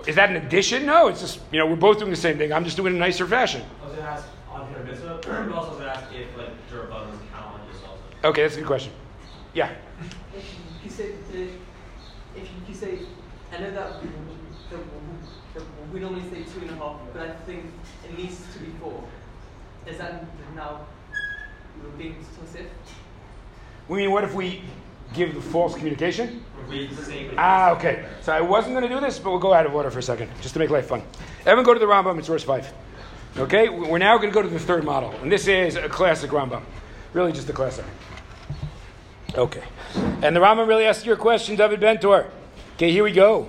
is 0.07 0.17
that 0.17 0.31
an 0.31 0.37
addition? 0.37 0.85
No, 0.85 1.09
it's 1.09 1.21
just 1.21 1.41
you 1.53 1.59
know 1.59 1.67
we're 1.67 1.77
both 1.77 1.99
doing 1.99 2.11
the 2.11 2.17
same 2.17 2.37
thing. 2.37 2.53
I'm 2.53 2.65
just 2.65 2.77
doing 2.77 2.93
it 2.93 2.97
in 2.97 3.03
a 3.03 3.07
nicer 3.07 3.27
fashion. 3.27 3.63
I 3.83 3.87
was 3.87 3.97
gonna 3.97 4.09
ask 4.09 4.27
on 4.51 4.69
here 4.69 4.83
mitzvah, 4.85 5.21
but 5.23 5.53
also 5.53 5.79
gonna 5.79 5.87
ask 5.87 6.13
if 6.13 6.37
like 6.37 6.51
Durabun 6.71 7.11
was 7.11 7.19
count 7.33 7.55
on 7.55 7.61
this 7.71 7.81
also. 7.83 8.03
Okay, 8.25 8.43
that's 8.43 8.57
a 8.57 8.59
good 8.59 8.67
question. 8.67 8.93
Yeah. 9.55 9.73
If 10.35 10.55
you 10.85 10.91
say, 10.91 11.13
if 11.33 11.51
if 12.37 12.49
you 12.69 12.75
say, 12.75 12.99
I 13.53 13.59
know 13.59 13.71
that, 13.71 13.75
that, 13.75 14.03
that 14.03 14.26
we 15.97 16.03
normally 16.03 16.29
say 16.29 16.43
two 16.53 16.61
and 16.61 16.71
a 16.73 16.75
half, 16.75 16.97
but 17.15 17.23
I 17.23 17.31
think 17.47 17.65
it 18.05 18.19
needs 18.19 18.39
to 18.53 18.59
be 18.59 18.67
four. 18.83 19.03
Is 19.87 19.97
that 19.97 20.27
now 20.55 20.81
being 21.97 22.17
exclusive? 22.21 22.71
We 23.89 24.01
mean, 24.01 24.11
what 24.11 24.23
if 24.23 24.35
we 24.35 24.61
give 25.15 25.35
the 25.35 25.41
false 25.41 25.75
communication? 25.75 26.45
Ah, 27.39 27.71
okay. 27.71 28.05
So 28.21 28.31
I 28.31 28.43
wasn't 28.43 28.75
going 28.75 28.87
to 28.87 28.95
do 28.95 29.01
this, 29.01 29.19
but 29.19 29.31
we'll 29.31 29.39
go 29.39 29.55
out 29.55 29.65
of 29.65 29.75
order 29.75 29.91
for 29.91 30.01
a 30.01 30.03
second, 30.03 30.31
just 30.43 30.53
to 30.53 30.61
make 30.61 30.69
life 30.69 30.87
fun. 30.87 31.03
Everyone 31.47 31.65
go 31.65 31.73
to 31.73 31.81
the 31.81 31.87
Rambam, 31.87 32.19
it's 32.19 32.29
verse 32.29 32.45
5. 32.45 32.71
Okay, 33.39 33.71
we're 33.71 33.97
now 33.97 34.19
going 34.19 34.29
to 34.29 34.35
go 34.35 34.43
to 34.43 34.49
the 34.49 34.59
third 34.59 34.85
model. 34.85 35.13
And 35.23 35.33
this 35.33 35.49
is 35.49 35.77
a 35.77 35.89
classic 35.89 36.31
Rambam. 36.31 36.63
Really 37.15 37.33
just 37.33 37.49
a 37.49 37.55
classic. 37.55 37.87
Okay. 39.35 39.65
And 40.21 40.37
the 40.37 40.41
Rambam 40.41 40.69
really 40.69 40.85
asks 40.85 41.07
your 41.07 41.17
question, 41.17 41.57
David 41.57 41.81
Bentor. 41.81 42.27
Okay, 42.75 42.93
here 42.93 43.05
we 43.05 43.13
go. 43.13 43.49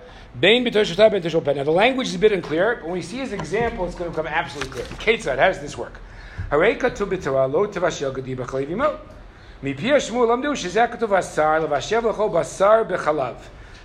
Bain 0.38 0.64
b'toshotah 0.64 1.10
ben 1.10 1.22
toshol 1.22 1.44
pen. 1.44 1.56
Now 1.56 1.64
the 1.64 1.70
language 1.70 2.08
is 2.08 2.14
a 2.14 2.18
bit 2.18 2.32
unclear, 2.32 2.76
but 2.76 2.84
when 2.84 2.92
we 2.94 3.02
see 3.02 3.18
his 3.18 3.32
example, 3.32 3.86
it's 3.86 3.94
going 3.94 4.10
to 4.10 4.16
become 4.16 4.26
absolutely 4.26 4.70
clear. 4.70 4.86
Ketzad, 4.98 5.38
how 5.38 5.48
does 5.48 5.60
this 5.60 5.76
work? 5.78 6.00
Harei 6.50 6.78
katu 6.78 7.06
b'torah 7.06 7.50
lo 7.50 7.66
tavashel 7.66 8.14
gadi 8.14 8.34
b'chalev 8.36 8.68
yimot. 8.68 8.98
מפי 9.62 9.92
השמוע 9.92 10.26
למדו 10.26 10.56
שזה 10.56 10.86
כתוב 10.92 11.10
בשר, 11.14 11.58
לבשל 11.58 12.08
לכל 12.08 12.28
בשר 12.28 12.82
בחלב. 12.88 13.34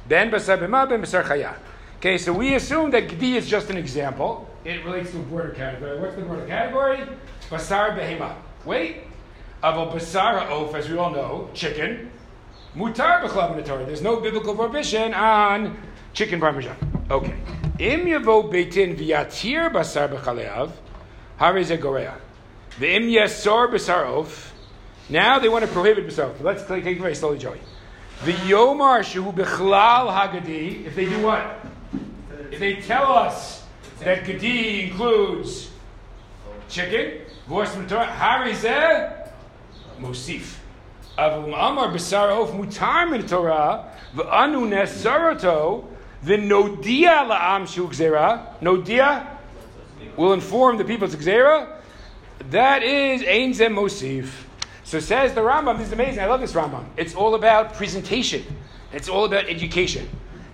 בין 0.07 0.31
בשר 0.31 0.55
במה, 0.55 0.85
בין 0.85 1.01
בשר 1.01 1.23
חיה. 1.23 1.51
Okay, 1.99 2.17
so 2.17 2.33
we 2.33 2.55
assume 2.55 2.91
that 2.91 3.07
gdi 3.07 3.35
is 3.35 3.47
just 3.47 3.69
an 3.69 3.77
example. 3.77 4.49
It 4.65 4.83
relates 4.83 5.11
to 5.11 5.17
a 5.17 5.21
broader 5.21 5.51
category. 5.51 5.99
What's 5.99 6.15
the 6.15 6.23
broader 6.23 6.45
category? 6.45 6.99
Basar 7.49 7.97
behema. 7.97 8.33
Wait. 8.65 9.03
Aval 9.63 9.93
basar 9.93 10.39
ha'of, 10.39 10.75
as 10.75 10.89
we 10.89 10.97
all 10.97 11.11
know, 11.11 11.49
chicken. 11.53 12.11
Mutar 12.75 13.21
b'chalav 13.21 13.51
in 13.51 13.57
the 13.57 13.63
Torah. 13.63 13.85
There's 13.85 14.01
no 14.01 14.19
biblical 14.19 14.55
prohibition 14.55 15.13
on 15.13 15.77
chicken 16.16 16.40
parmesan. 16.40 16.74
Okay. 17.10 17.36
Im 17.78 18.06
yavo 18.06 18.50
beitin 18.50 18.96
v'yatir 18.96 19.70
basar 19.70 20.08
b'chalev, 20.08 20.72
hare 21.36 21.62
ze 21.62 21.76
gorea. 21.76 22.14
V'im 22.80 23.04
yasor 23.04 23.68
basar 23.68 24.06
of. 24.06 24.54
Now 25.10 25.38
they 25.38 25.50
want 25.50 25.64
to 25.66 25.70
prohibit 25.70 26.06
basar. 26.06 26.32
Let's 26.40 26.64
take 26.64 26.86
it 26.86 26.98
very 26.98 27.14
slowly, 27.14 27.38
Joey. 27.38 27.60
The 28.24 28.32
yomar 28.32 29.00
shehu 29.00 29.32
b'chlal 29.32 30.08
hagadi. 30.10 30.86
If 30.86 30.96
they 30.96 31.04
do 31.04 31.22
what? 31.22 31.60
If 32.50 32.60
they 32.60 32.76
tell 32.76 33.12
us 33.12 33.62
that 34.00 34.24
gadi 34.24 34.88
includes 34.88 35.70
chicken, 36.70 37.26
voice 37.46 37.74
from 37.74 37.82
the 37.82 37.94
Torah, 37.94 38.06
hare 38.06 38.54
ze 38.54 38.70
mosif. 40.00 40.56
Avum 41.18 41.48
amar 41.48 41.88
basar 41.88 42.30
of 42.30 42.52
mutar 42.52 43.10
min 43.10 43.26
Torah 43.26 43.92
v'anu 44.14 44.66
nesaroto 44.66 45.84
v'nodia 46.24 47.26
la'am 47.28 47.66
shu 47.66 47.88
gzera. 47.88 48.58
Nodia 48.60 49.26
will 50.16 50.32
inform 50.32 50.76
the 50.78 50.84
people 50.84 51.06
it's 51.06 51.16
gzera. 51.16 51.80
That 52.50 52.82
is 52.82 53.22
ein 53.22 53.54
zem 53.54 53.74
mosif. 53.74 54.30
So 54.84 55.00
says 55.00 55.34
the 55.34 55.40
Rambam. 55.40 55.78
This 55.78 55.88
is 55.88 55.92
amazing. 55.92 56.22
I 56.22 56.26
love 56.26 56.40
this 56.40 56.52
Rambam. 56.52 56.84
It's 56.96 57.14
all 57.14 57.34
about 57.34 57.74
presentation. 57.74 58.44
It's 58.92 59.08
all 59.08 59.24
about 59.24 59.46
education. 59.46 60.08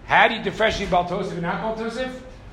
How 0.07 0.29
do 0.29 0.35
you 0.35 0.43
differentiate 0.43 0.89
Baltosif 0.89 1.33
and 1.33 1.43
not 1.43 1.61
Baltosif? 1.61 2.11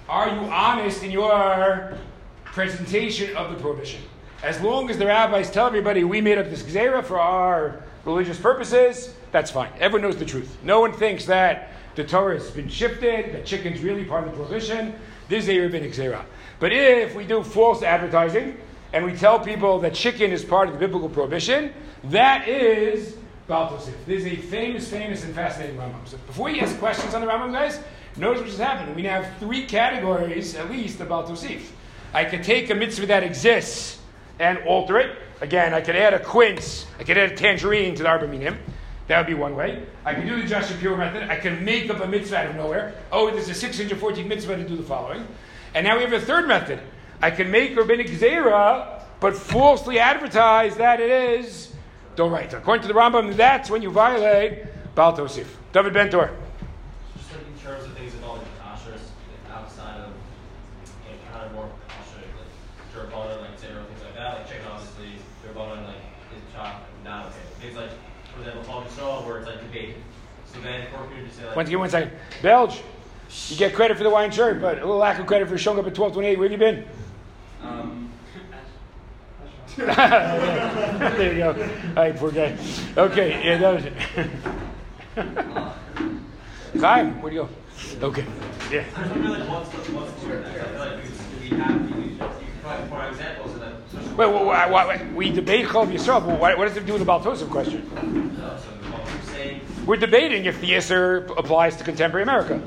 Are 0.08 0.28
you 0.28 0.42
honest 0.50 1.04
in 1.04 1.12
your 1.12 1.98
presentation 2.46 3.36
of 3.38 3.52
the 3.52 3.58
prohibition? 3.62 4.02
As 4.44 4.60
long 4.62 4.90
as 4.90 4.98
the 4.98 5.06
rabbis 5.06 5.52
tell 5.52 5.68
everybody 5.68 6.04
we 6.04 6.22
made 6.22 6.38
up 6.38 6.50
this 6.50 6.64
gzera 6.64 7.04
for 7.04 7.20
our 7.20 7.84
religious 8.06 8.40
purposes, 8.40 9.14
that's 9.32 9.52
fine. 9.52 9.70
Everyone 9.80 10.10
knows 10.10 10.18
the 10.18 10.26
truth. 10.26 10.58
No 10.64 10.80
one 10.80 10.94
thinks 10.94 11.26
that 11.26 11.70
the 12.00 12.06
Torah 12.06 12.36
has 12.36 12.50
been 12.50 12.70
shifted, 12.70 13.34
that 13.34 13.46
chicken's 13.46 13.82
really 13.82 14.06
part 14.06 14.24
of 14.24 14.32
the 14.32 14.38
prohibition. 14.38 14.96
This 15.28 15.44
is 15.44 15.50
a 15.50 15.60
rabbinic 15.60 15.92
gzera. 15.92 16.24
But 16.62 16.72
if 16.72 17.14
we 17.14 17.26
do 17.26 17.44
false 17.44 17.84
advertising 17.84 18.58
and 18.94 19.04
we 19.04 19.14
tell 19.18 19.38
people 19.38 19.80
that 19.80 19.96
chicken 19.96 20.32
is 20.32 20.46
part 20.46 20.70
of 20.70 20.76
the 20.76 20.80
biblical 20.80 21.10
prohibition, 21.10 21.74
that 22.06 22.48
is 22.48 23.18
Baltosif. 23.50 23.94
This 24.06 24.24
is 24.24 24.28
a 24.28 24.36
famous, 24.38 24.90
famous, 24.90 25.26
and 25.26 25.36
fascinating 25.36 25.76
Rambam. 25.76 26.08
So 26.08 26.16
before 26.26 26.50
you 26.50 26.62
ask 26.62 26.80
questions 26.80 27.14
on 27.14 27.20
the 27.20 27.28
Rambam, 27.28 27.52
guys, 27.52 27.82
notice 28.16 28.44
what 28.44 28.48
just 28.48 28.62
happened. 28.62 28.96
We 28.96 29.02
now 29.02 29.22
have 29.22 29.38
three 29.38 29.66
categories, 29.66 30.56
at 30.56 30.72
least, 30.72 31.02
of 31.02 31.10
Baltosif. 31.10 31.64
I 32.14 32.24
could 32.24 32.44
take 32.44 32.70
a 32.70 32.76
mitzvah 32.76 33.08
that 33.08 33.24
exists 33.24 34.00
and 34.40 34.58
alter 34.60 35.00
it. 35.00 35.18
Again, 35.42 35.74
I 35.74 35.82
could 35.82 35.98
add 35.98 36.14
a 36.14 36.24
quince, 36.24 36.86
I 36.98 37.04
could 37.04 37.18
add 37.18 37.34
a 37.34 37.36
tangerine 37.36 37.96
to 37.96 38.04
the 38.04 38.10
Arba 38.10 38.28
Minim. 38.28 38.58
That 39.10 39.18
would 39.18 39.28
be 39.28 39.34
one 39.34 39.56
way. 39.56 39.84
I 40.06 40.14
can 40.14 40.28
do 40.28 40.40
the 40.40 40.48
Josh 40.48 40.70
Shapiro 40.70 40.96
method. 40.96 41.30
I 41.30 41.36
can 41.36 41.66
make 41.66 41.90
up 41.90 42.00
a 42.00 42.08
mitzvah 42.08 42.38
out 42.38 42.46
of 42.52 42.56
nowhere. 42.56 42.94
Oh, 43.12 43.30
there's 43.32 43.50
a 43.50 43.56
614 43.56 44.28
mitzvah 44.28 44.56
to 44.56 44.64
do 44.64 44.78
the 44.78 44.84
following. 44.84 45.28
And 45.74 45.84
now 45.86 45.98
we 45.98 46.04
have 46.04 46.14
a 46.14 46.22
third 46.22 46.48
method. 46.48 46.80
I 47.22 47.32
can 47.32 47.52
make 47.52 47.76
rabbinic 47.76 48.08
zera, 48.08 49.04
but 49.20 49.36
falsely 49.36 50.00
advertise 50.00 50.78
that 50.78 51.02
it 51.02 51.10
is 51.10 51.74
doraita. 52.16 52.54
According 52.54 52.84
to 52.84 52.88
the 52.88 52.94
Rambam, 52.94 53.36
that's 53.36 53.70
when 53.70 53.82
you 53.82 53.90
violate 53.90 54.64
Baal 54.94 55.18
Tosif. 55.18 55.48
David 55.74 55.94
Bentor. 55.94 56.32
Just 57.18 57.32
like 57.34 57.42
in 57.48 57.66
terms 57.66 57.86
of 57.86 57.98
things 57.98 58.14
involving 58.14 58.48
kashrus, 58.62 59.02
like 59.30 59.58
outside 59.58 60.02
of, 60.02 60.12
you 61.06 61.16
know, 61.16 61.34
kind 61.34 61.46
of 61.46 61.54
more 61.54 61.70
kashrus, 61.88 62.30
like 62.38 63.12
Durabana, 63.12 63.42
like 63.42 63.60
zero, 63.60 63.84
things 63.86 64.04
like 64.04 64.16
that. 64.16 64.34
Like 64.36 64.48
chicken, 64.48 64.66
obviously, 64.72 65.20
Durabana, 65.44 65.88
like 65.88 65.96
is 66.36 66.54
chopped, 66.54 66.88
not 67.04 67.26
okay. 67.28 67.36
Things 67.60 67.76
like, 67.76 67.92
for 68.34 68.40
example, 68.40 68.64
Paul 68.64 68.86
Straw, 68.90 69.26
where 69.26 69.38
it's 69.40 69.48
like 69.48 69.60
debate. 69.60 69.96
So 70.46 70.49
then, 70.49 70.49
for 70.49 70.49
people 70.49 70.49
to 70.49 70.49
say 70.49 70.49
like, 70.49 70.49
Once 71.56 71.68
again, 71.70 71.80
one 71.80 71.90
second. 71.90 72.12
Belge, 72.42 72.82
you 73.48 73.58
get 73.58 73.74
credit 73.74 73.98
for 73.98 74.04
the 74.04 74.10
wine 74.10 74.32
shirt, 74.32 74.62
but 74.62 74.78
a 74.78 74.82
little 74.82 74.98
lack 74.98 75.20
of 75.20 75.26
credit 75.28 75.48
for 75.48 75.58
showing 75.58 75.80
up 75.80 75.86
at 75.86 75.98
1228. 75.98 76.40
Where 76.40 76.50
have 76.50 76.52
you 76.52 76.58
been? 76.58 76.86
Um, 77.62 78.12
there 79.78 81.34
you 81.34 81.40
go. 81.40 81.50
All 81.96 82.04
right, 82.04 82.16
poor 82.16 82.32
guy. 82.32 82.58
Okay, 82.98 83.46
yeah, 83.46 83.58
that 83.58 83.76
was 83.76 83.86
it. 83.86 83.94
Chaim, 86.82 87.22
where'd 87.22 87.34
you 87.34 87.42
go? 87.42 88.08
Okay, 88.08 88.26
yeah. 88.72 88.84
I 88.96 89.06
like 89.06 89.50
what's 89.50 89.70
the, 89.70 89.78
what's 89.94 90.24
the? 90.24 90.40
I 90.40 90.52
feel 90.52 90.80
like 90.80 91.04
we, 91.42 91.48
have, 91.58 91.92
you, 91.92 91.98
you 91.98 92.18
can 92.18 92.90
provide 92.90 93.10
examples 93.10 93.54
and 93.54 93.62
then, 93.62 94.18
Wait, 94.18 94.28
wait, 94.28 94.46
wait, 94.46 94.88
wait, 94.88 95.14
we 95.14 95.32
debate 95.32 95.66
Chol 95.68 95.88
Yisrael, 95.88 96.26
but 96.26 96.40
what, 96.40 96.58
what 96.58 96.68
does 96.68 96.76
it 96.76 96.86
do 96.86 96.94
with 96.94 97.06
the 97.06 97.12
Baltosif 97.12 97.50
question? 97.50 97.90
uh, 98.42 98.60
so 98.60 98.68
what 98.92 99.06
we're 99.06 99.34
saying, 99.34 99.62
We're 99.90 99.96
debating 99.96 100.46
if 100.46 100.62
the 100.62 100.74
Isser 100.74 101.36
applies 101.36 101.76
to 101.78 101.84
contemporary 101.84 102.22
America. 102.22 102.60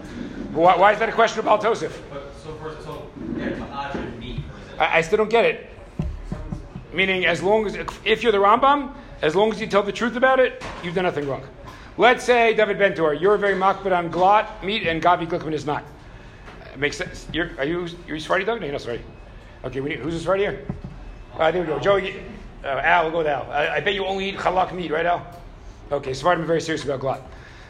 Why, 0.50 0.76
why 0.76 0.92
is 0.92 0.98
that 0.98 1.08
a 1.08 1.12
question 1.12 1.38
of 1.38 1.44
Baltosif? 1.44 1.92
but 2.10 2.34
so 2.42 2.52
for, 2.54 2.74
so, 2.82 3.08
yeah, 3.36 4.16
meat. 4.18 4.40
I, 4.76 4.98
I 4.98 5.00
still 5.02 5.18
don't 5.18 5.30
get 5.30 5.44
it. 5.44 5.70
Meaning, 6.92 7.24
as 7.26 7.40
long 7.40 7.64
as, 7.64 7.76
if 8.04 8.24
you're 8.24 8.32
the 8.32 8.38
Rambam, 8.38 8.92
as 9.22 9.36
long 9.36 9.52
as 9.52 9.60
you 9.60 9.68
tell 9.68 9.84
the 9.84 9.92
truth 9.92 10.16
about 10.16 10.40
it, 10.40 10.64
you've 10.82 10.96
done 10.96 11.04
nothing 11.04 11.28
wrong. 11.28 11.44
Let's 11.96 12.24
say, 12.24 12.54
David 12.54 12.76
Bentor, 12.76 13.14
you're 13.14 13.36
very 13.36 13.54
makbid 13.54 13.96
on 13.96 14.10
glatt 14.10 14.60
meat 14.64 14.88
and 14.88 15.00
Gavi 15.00 15.28
Glickman 15.28 15.52
is 15.52 15.64
not. 15.64 15.84
It 16.72 16.78
makes 16.80 16.96
sense. 16.96 17.28
You're, 17.32 17.52
are 17.56 17.64
you, 17.64 17.86
you're 18.04 18.18
Sephardi, 18.18 18.44
Doug? 18.44 18.58
No, 18.58 18.66
you're 18.66 18.72
not 18.72 18.80
Sephardi. 18.80 19.04
Okay, 19.62 19.80
we 19.80 19.90
need, 19.90 20.00
who's 20.00 20.14
a 20.14 20.18
Sephardi 20.18 20.42
here? 20.42 20.66
Uh, 21.38 21.52
there 21.52 21.60
we 21.60 21.68
go. 21.68 21.78
Joey, 21.78 22.20
uh, 22.64 22.80
Al, 22.82 23.04
we'll 23.04 23.12
go 23.12 23.18
with 23.18 23.28
Al. 23.28 23.48
I, 23.52 23.76
I 23.76 23.80
bet 23.80 23.94
you 23.94 24.06
only 24.06 24.30
eat 24.30 24.34
halak 24.38 24.74
meat, 24.74 24.90
right, 24.90 25.06
Al? 25.06 25.24
Okay, 25.90 26.14
Sephardim 26.14 26.44
are 26.44 26.46
very 26.46 26.60
serious 26.60 26.84
about 26.84 27.00
glatt. 27.00 27.22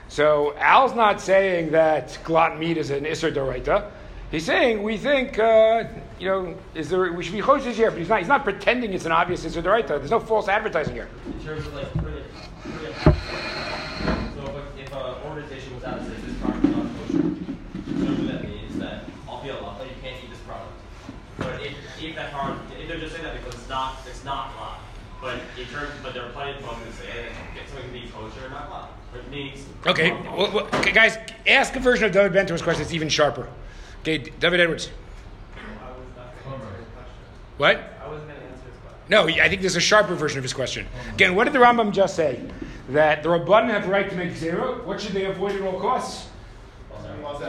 So 0.09 0.55
Al's 0.59 0.95
not 0.95 1.21
saying 1.21 1.73
that 1.73 2.19
glutton 2.23 2.59
meat 2.59 2.77
is 2.77 2.91
an 2.91 3.05
Isser 3.05 3.33
Doraita. 3.35 3.91
He's 4.31 4.45
saying 4.45 4.83
we 4.83 4.97
think, 4.97 5.39
uh, 5.39 5.85
you 6.19 6.27
know, 6.29 6.55
is 6.75 6.89
there, 6.89 7.13
we 7.13 7.23
should 7.23 7.35
be 7.35 7.43
Chosh 7.43 7.71
here, 7.73 7.91
but 7.91 7.99
he's 7.99 8.09
not, 8.09 8.19
he's 8.19 8.29
not 8.29 8.45
pretending 8.45 8.93
it's 8.93 9.05
an 9.05 9.13
obvious 9.13 9.45
Isser 9.45 9.63
Doraita. 9.63 9.89
There's 9.89 10.11
no 10.11 10.21
false 10.21 10.49
advertising 10.49 10.95
here. 10.95 11.09
In 11.27 11.45
terms 11.45 11.67
of 11.67 11.75
like, 11.75 11.91
for 11.93 12.11
the, 12.11 12.23
for 12.61 12.69
the, 12.69 12.95
so 14.35 14.63
if, 14.77 14.87
if 14.87 14.93
an 14.93 15.15
organization 15.27 15.75
was 15.75 15.85
out 15.85 15.99
and 15.99 16.07
says 16.07 16.25
this 16.25 16.37
product 16.39 16.65
is 16.65 16.71
not 16.77 16.87
kosher, 16.97 17.23
presumably 17.85 18.27
that 18.33 18.45
means 18.45 18.79
that 18.79 19.05
I'll 19.29 19.43
be 19.43 19.51
Allah, 19.51 19.79
you 19.85 19.91
can't 20.03 20.17
eat 20.23 20.31
this 20.31 20.41
product. 20.41 20.73
But 21.39 21.61
if, 21.63 21.75
if 22.03 22.15
that 22.17 22.33
product, 22.33 22.73
if 22.79 22.89
they're 22.89 23.01
just 23.01 23.13
saying 23.13 23.25
that 23.25 23.37
because 23.37 23.61
it's 23.61 23.69
not, 23.69 23.97
it's 24.07 24.25
not 24.25 24.53
halal. 24.57 24.77
But 25.21 25.41
in 25.59 25.67
terms, 25.67 25.93
but 26.03 26.15
there 26.15 26.25
are 26.25 26.31
plenty 26.33 26.59
of 26.59 26.65
folks 26.65 26.81
that 26.85 26.95
say, 26.95 27.11
hey, 27.11 27.29
get 27.55 27.69
something 27.69 27.87
to 27.87 27.93
be 27.93 28.09
kosher 28.09 28.47
or 28.47 28.51
not 28.51 28.71
halal. 28.71 29.19
It 29.19 29.31
means. 29.31 29.65
Okay, 29.85 30.13
well, 30.13 30.53
well, 30.53 30.67
okay, 30.75 30.93
guys, 30.93 31.19
ask 31.47 31.75
a 31.75 31.81
version 31.81 32.05
of 32.05 32.13
David 32.13 32.33
Bentor's 32.33 32.63
question 32.63 32.83
that's 32.83 32.95
even 32.95 33.09
sharper. 33.09 33.49
Okay, 34.03 34.19
David 34.19 34.61
Edwards. 34.61 34.91
I 35.57 35.91
was 35.91 35.99
not 36.17 36.33
going 36.45 36.61
to 36.61 36.67
answer 36.67 36.79
his 36.79 36.87
question. 36.95 37.13
What? 37.57 37.77
I 38.01 38.09
wasn't 38.09 38.29
going 38.29 38.41
to 38.41 38.47
answer 38.47 38.65
his. 38.67 39.11
No, 39.11 39.27
I 39.27 39.49
think 39.49 39.61
there's 39.61 39.75
a 39.75 39.81
sharper 39.81 40.15
version 40.15 40.39
of 40.39 40.45
his 40.45 40.53
question. 40.53 40.87
Again, 41.15 41.35
what 41.35 41.45
did 41.45 41.53
the 41.53 41.59
Rambam 41.59 41.93
just 41.93 42.15
say? 42.15 42.41
That 42.91 43.25
the 43.25 43.29
Rabbanan 43.29 43.71
have 43.71 43.85
the 43.85 43.91
right 43.91 44.09
to 44.09 44.17
make 44.17 44.37
zero. 44.37 44.85
What 44.85 45.01
should 45.01 45.13
they 45.13 45.25
avoid 45.25 45.57
at 45.57 45.63
all 45.63 45.81
costs? 45.81 46.29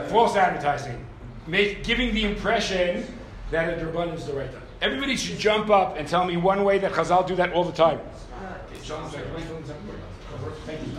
False 0.10 0.36
advertising. 0.36 1.06
Make, 1.46 1.84
giving 1.84 2.16
the 2.16 2.24
impression 2.26 3.06
that 3.52 3.78
a 3.80 3.86
Rabbanan 3.86 4.16
is 4.16 4.26
the 4.26 4.34
right. 4.34 4.50
Everybody 4.82 5.16
should 5.18 5.38
jump 5.38 5.70
up 5.70 5.98
and 5.98 6.08
tell 6.08 6.26
me 6.26 6.38
one 6.38 6.64
way 6.64 6.80
that 6.80 6.94
Chazal 6.94 7.28
do 7.28 7.36
that 7.36 7.54
all 7.54 7.64
the 7.64 7.72
time. 7.72 8.00
Thank 10.66 10.82
you. 10.82 10.94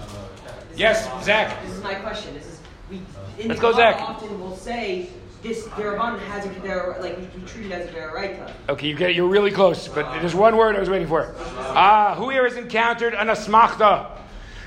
Yes, 0.77 1.25
Zach. 1.25 1.63
This 1.65 1.75
is 1.75 1.83
my 1.83 1.95
question. 1.95 2.35
This 2.35 2.47
is 2.47 2.61
we. 2.91 3.01
In 3.39 3.49
Let's 3.49 3.61
go, 3.61 3.73
Zach. 3.73 4.01
Often 4.01 4.41
we'll 4.41 4.57
say 4.57 5.09
this 5.43 5.65
Deraban 5.69 6.19
has 6.19 6.47
a 6.47 6.49
Kedera, 6.49 7.01
like 7.01 7.19
we, 7.19 7.41
we 7.41 7.47
treat 7.47 7.67
it 7.67 7.73
as 7.73 7.89
a 7.89 7.93
Deraita. 7.93 8.51
Okay, 8.69 8.89
you 8.89 8.97
get. 8.97 9.15
You're 9.15 9.29
really 9.29 9.51
close, 9.51 9.89
but 9.89 10.11
there's 10.21 10.35
one 10.35 10.57
word 10.57 10.77
I 10.77 10.81
was 10.81 10.91
waiting 10.91 11.09
for. 11.09 11.35
Ah, 11.39 12.15
who 12.17 12.31
here 12.31 12.45
has 12.45 12.57
encountered 12.57 13.15
an 13.15 13.29
asmachta? 13.29 14.11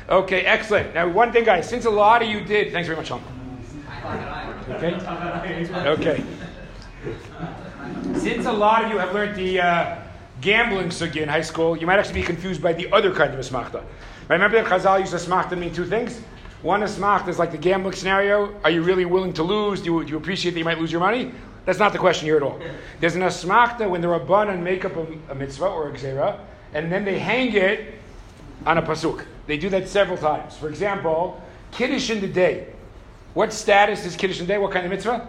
Okay, 0.09 0.41
excellent. 0.41 0.93
Now, 0.93 1.09
one 1.09 1.33
thing, 1.33 1.43
guys, 1.43 1.67
since 1.67 1.83
a 1.85 1.89
lot 1.89 2.21
of 2.21 2.29
you 2.29 2.41
did, 2.41 2.71
thanks 2.71 2.87
very 2.87 2.97
much, 2.97 3.09
Tom. 3.09 3.21
Okay. 4.69 4.93
Okay. 5.85 6.23
Since 8.15 8.45
a 8.45 8.51
lot 8.51 8.85
of 8.85 8.91
you 8.91 8.97
have 8.97 9.13
learned 9.13 9.35
the 9.35 9.59
uh, 9.59 9.97
gambling 10.39 10.89
sugya 10.89 11.23
in 11.23 11.29
high 11.29 11.41
school, 11.41 11.75
you 11.77 11.85
might 11.85 11.99
actually 11.99 12.21
be 12.21 12.23
confused 12.23 12.61
by 12.61 12.71
the 12.71 12.91
other 12.93 13.13
kind 13.13 13.33
of 13.33 13.39
asmachta. 13.39 13.83
Remember 14.29 14.61
that 14.61 14.69
Chazal 14.69 14.99
used 14.99 15.13
asmachta 15.13 15.49
to 15.51 15.55
mean 15.55 15.73
two 15.73 15.85
things. 15.85 16.21
One 16.61 16.83
is 16.83 16.97
asmachta 16.97 17.29
is 17.29 17.39
like 17.39 17.51
the 17.51 17.57
gambling 17.57 17.93
scenario. 17.93 18.59
Are 18.63 18.69
you 18.69 18.81
really 18.81 19.05
willing 19.05 19.33
to 19.33 19.43
lose? 19.43 19.81
Do 19.81 19.93
you, 19.93 20.03
do 20.03 20.11
you 20.11 20.17
appreciate 20.17 20.51
that 20.51 20.59
you 20.59 20.65
might 20.65 20.79
lose 20.79 20.91
your 20.91 21.01
money? 21.01 21.31
That's 21.65 21.79
not 21.79 21.93
the 21.93 21.99
question 21.99 22.25
here 22.25 22.37
at 22.37 22.43
all. 22.43 22.59
There's 22.99 23.15
an 23.15 23.21
asmachta 23.21 23.89
when 23.89 24.01
the 24.01 24.07
rabbanan 24.07 24.61
make 24.61 24.85
up 24.85 24.95
a, 24.95 25.05
a 25.29 25.35
mitzvah 25.35 25.67
or 25.67 25.89
a 25.89 25.91
gzera, 25.93 26.39
and 26.73 26.91
then 26.91 27.05
they 27.05 27.19
hang 27.19 27.53
it 27.53 27.95
on 28.65 28.77
a 28.77 28.81
pasuk. 28.81 29.25
They 29.47 29.57
do 29.57 29.69
that 29.69 29.87
several 29.87 30.17
times. 30.17 30.57
For 30.57 30.67
example, 30.69 31.41
kiddush 31.71 32.09
in 32.09 32.19
the 32.19 32.27
day. 32.27 32.67
What 33.33 33.53
status 33.53 34.05
is 34.05 34.15
kiddush 34.15 34.39
in 34.39 34.47
the 34.47 34.53
day? 34.53 34.57
What 34.57 34.71
kind 34.71 34.85
of 34.85 34.91
mitzvah? 34.91 35.27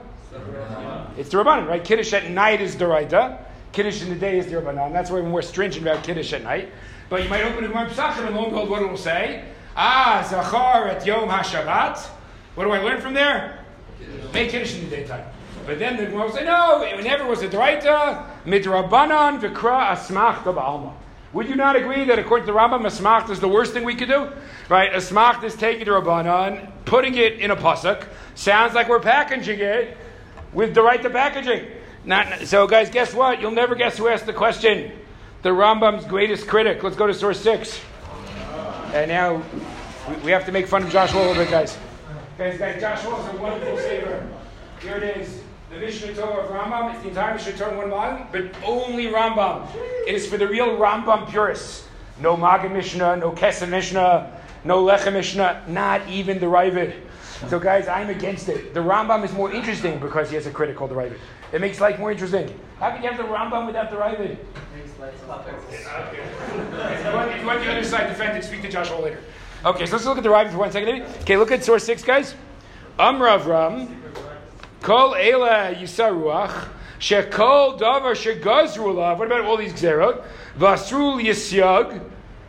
It's 1.16 1.28
the 1.30 1.38
rabbanan, 1.38 1.68
right? 1.68 1.84
Kiddush 1.84 2.12
at 2.12 2.30
night 2.30 2.60
is 2.60 2.76
the 2.76 2.84
deraita. 2.84 3.38
Kiddush 3.72 4.02
in 4.02 4.08
the 4.08 4.16
day 4.16 4.38
is 4.38 4.46
the 4.46 4.56
rabbanan. 4.56 4.92
That's 4.92 5.10
why 5.10 5.20
we're 5.20 5.28
more 5.28 5.42
stringent 5.42 5.86
about 5.86 6.04
kiddush 6.04 6.32
at 6.32 6.42
night. 6.42 6.70
But 7.08 7.22
you 7.22 7.28
might 7.28 7.42
open 7.42 7.64
a 7.64 7.68
Gemara 7.68 7.88
Pesachim 7.88 8.26
and 8.26 8.36
lo 8.36 8.44
and 8.44 8.52
behold, 8.52 8.68
what 8.68 8.82
it 8.82 8.88
will 8.88 8.96
say? 8.96 9.44
Ah, 9.76 10.26
zachar 10.28 10.88
at 10.88 11.06
yom 11.06 11.28
hashabbat. 11.28 11.98
What 12.54 12.64
do 12.64 12.70
I 12.70 12.80
learn 12.80 13.00
from 13.00 13.14
there? 13.14 13.64
Make 14.32 14.50
kiddush 14.50 14.74
in 14.74 14.88
the 14.88 14.96
daytime. 14.96 15.24
But 15.66 15.78
then 15.78 15.96
the 15.96 16.06
Gemara 16.06 16.26
will 16.26 16.32
say, 16.32 16.44
no, 16.44 16.82
it 16.82 17.02
never 17.02 17.26
was 17.26 17.42
a 17.42 17.48
deraita. 17.48 18.26
Midrabanan 18.44 19.40
v'kra 19.40 19.90
asmachta 19.90 20.54
ba'alma. 20.54 20.92
Would 21.32 21.48
you 21.48 21.56
not 21.56 21.76
agree 21.76 22.04
that 22.04 22.18
according 22.18 22.46
to 22.46 22.52
the 22.52 22.58
Rambam, 22.58 23.30
is 23.30 23.40
the 23.40 23.48
worst 23.48 23.74
thing 23.74 23.84
we 23.84 23.94
could 23.94 24.08
do? 24.08 24.32
Right? 24.68 24.90
Asmachta 24.92 25.44
is 25.44 25.54
taking 25.54 25.84
the 25.84 25.90
rabbanan, 25.90 26.70
putting 26.86 27.14
it 27.16 27.34
in 27.34 27.50
a 27.50 27.56
pasuk. 27.56 28.06
Sounds 28.34 28.74
like 28.74 28.88
we're 28.88 29.00
packaging 29.00 29.60
it 29.60 29.96
with 30.54 30.74
the 30.74 30.82
right 30.82 31.02
to 31.02 31.10
packaging. 31.10 31.66
Not, 32.04 32.46
so, 32.46 32.66
guys, 32.66 32.88
guess 32.88 33.12
what? 33.12 33.40
You'll 33.42 33.50
never 33.50 33.74
guess 33.74 33.98
who 33.98 34.08
asked 34.08 34.24
the 34.24 34.32
question. 34.32 34.92
The 35.40 35.50
Rambam's 35.50 36.04
greatest 36.04 36.48
critic. 36.48 36.82
Let's 36.82 36.96
go 36.96 37.06
to 37.06 37.14
source 37.14 37.40
six. 37.40 37.80
And 38.92 39.08
now 39.08 39.40
we, 40.24 40.32
have 40.32 40.44
to 40.46 40.52
make 40.52 40.66
fun 40.66 40.82
of 40.82 40.90
Joshua 40.90 41.20
a 41.20 41.24
little 41.28 41.34
bit, 41.34 41.48
guys. 41.48 41.78
Guys, 42.36 42.58
guys, 42.58 42.80
Joshua 42.80 43.20
is 43.20 43.34
a 43.34 43.36
wonderful 43.40 43.78
saver. 43.78 44.26
Here 44.80 44.96
it 44.96 45.16
is. 45.16 45.42
The 45.70 45.76
Mishnah 45.76 46.14
Torah 46.14 46.44
of 46.44 46.50
Rambam. 46.50 46.92
It's 46.92 47.02
the 47.02 47.10
entire 47.10 47.34
Mishnah 47.34 47.52
Torah 47.52 47.70
in 47.72 47.76
one 47.76 47.90
volume, 47.90 48.26
but 48.32 48.50
only 48.64 49.06
Rambam. 49.06 49.68
It 50.08 50.14
is 50.16 50.26
for 50.26 50.38
the 50.38 50.48
real 50.48 50.76
Rambam 50.76 51.28
purists. 51.28 51.86
No 52.20 52.36
Maga 52.36 52.68
Mishnah, 52.68 53.16
no 53.16 53.30
Kesef 53.30 53.68
Mishnah, 53.68 54.32
no 54.64 54.84
Lechem 54.84 55.12
Mishnah, 55.12 55.62
not 55.68 56.08
even 56.08 56.40
the 56.40 56.46
Ravid. 56.46 56.96
So, 57.46 57.60
guys, 57.60 57.86
I'm 57.86 58.10
against 58.10 58.48
it. 58.48 58.74
The 58.74 58.80
Rambam 58.80 59.24
is 59.24 59.32
more 59.32 59.52
interesting 59.52 60.00
because 60.00 60.30
he 60.30 60.34
has 60.34 60.46
a 60.46 60.50
critic 60.50 60.76
called 60.76 60.90
the 60.90 60.96
Ravid. 60.96 61.18
It 61.52 61.60
makes 61.60 61.80
life 61.80 61.96
more 62.00 62.10
interesting. 62.10 62.52
How 62.80 62.90
can 62.90 63.02
you 63.04 63.08
have 63.08 63.18
the 63.18 63.24
Rambam 63.24 63.66
without 63.66 63.90
the 63.90 63.96
Ravid? 63.96 64.36
If 65.00 65.22
you 65.22 65.28
want, 67.46 67.60
the 67.60 67.70
other 67.70 67.84
side 67.84 68.08
defended, 68.08 68.42
speak 68.42 68.62
to 68.62 68.68
Joshua 68.68 68.98
later. 68.98 69.20
Okay, 69.64 69.86
so 69.86 69.92
let's 69.92 70.04
look 70.04 70.16
at 70.18 70.24
the 70.24 70.28
Ravid 70.28 70.50
for 70.50 70.58
one 70.58 70.72
second. 70.72 71.02
Okay, 71.20 71.36
look 71.36 71.52
at 71.52 71.62
source 71.62 71.84
six, 71.84 72.02
guys. 72.02 72.34
Amrav 72.98 73.46
Ram. 73.46 74.02
Kol 74.82 75.14
Ela 75.14 75.72
Yisaruach. 75.74 76.68
Shekol 76.98 77.78
Davar 77.78 78.16
Shegazru. 78.16 78.92
What 79.16 79.26
about 79.26 79.44
all 79.44 79.56
these 79.56 79.72
Gzerot? 79.72 80.24
Vasrul 80.58 81.22
Yisyag. 81.22 82.02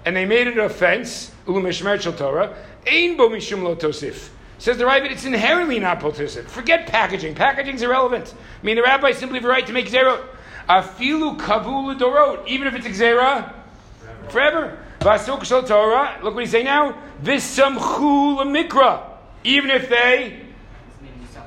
And 0.05 0.15
they 0.15 0.25
made 0.25 0.47
it 0.47 0.53
an 0.53 0.61
offense. 0.61 1.31
Ulu 1.47 1.61
Mishmer 1.61 2.01
Shel 2.01 2.13
Torah. 2.13 2.55
Ein 2.87 3.15
Bo 3.15 3.29
Mishum 3.29 3.61
Lo 3.61 3.75
Tosif. 3.75 4.29
Says 4.57 4.77
the 4.77 4.85
Ravid, 4.85 5.11
it's 5.11 5.23
inherently 5.23 5.79
not 5.79 5.99
potisif. 5.99 6.45
Forget 6.45 6.87
packaging. 6.87 7.35
Packaging's 7.35 7.83
irrelevant. 7.83 8.33
I 8.59 8.65
mean, 8.65 8.75
the 8.75 8.81
rabbi 8.81 9.11
simply 9.11 9.37
have 9.37 9.43
the 9.43 9.49
right 9.49 9.67
to 9.67 9.71
make 9.71 9.85
Gzerot. 9.87 10.25
Afilu 10.69 11.37
Kavu 11.39 11.97
Dorot. 11.97 12.47
Even 12.47 12.67
if 12.67 12.75
it's 12.75 12.87
Gzera, 12.87 13.51
forever. 14.29 14.77
Vasuk 14.99 15.43
Shel 15.43 15.63
Torah. 15.63 16.19
Look 16.21 16.35
what 16.35 16.41
he's 16.41 16.51
saying 16.51 16.65
now. 16.65 16.95
Visamchu 17.23 18.43
Mikra. 18.45 19.01
Even 19.43 19.69
if 19.69 19.89
they 19.89 20.41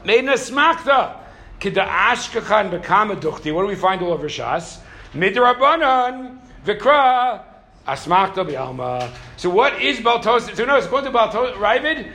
made 0.05 0.25
an. 0.25 0.29
Kida 0.29 1.87
ashkachan 1.87 2.71
bekama 2.71 3.15
duchti. 3.21 3.55
What 3.55 3.63
do 3.63 3.69
we 3.69 3.77
find 3.77 4.03
all 4.03 4.13
over 4.13 4.29
Shas? 4.29 4.81
Midrabanan 5.13 6.39
vikra 6.67 7.45
asmakta 7.87 8.45
bialma. 8.45 9.09
So 9.37 9.51
what 9.51 9.81
is 9.81 10.01
Baltos? 10.01 10.53
So 10.57 10.65
notice, 10.65 10.87
according 10.87 11.13
to 11.13 11.19
Baltos, 11.19 11.55
Ravid, 11.55 12.11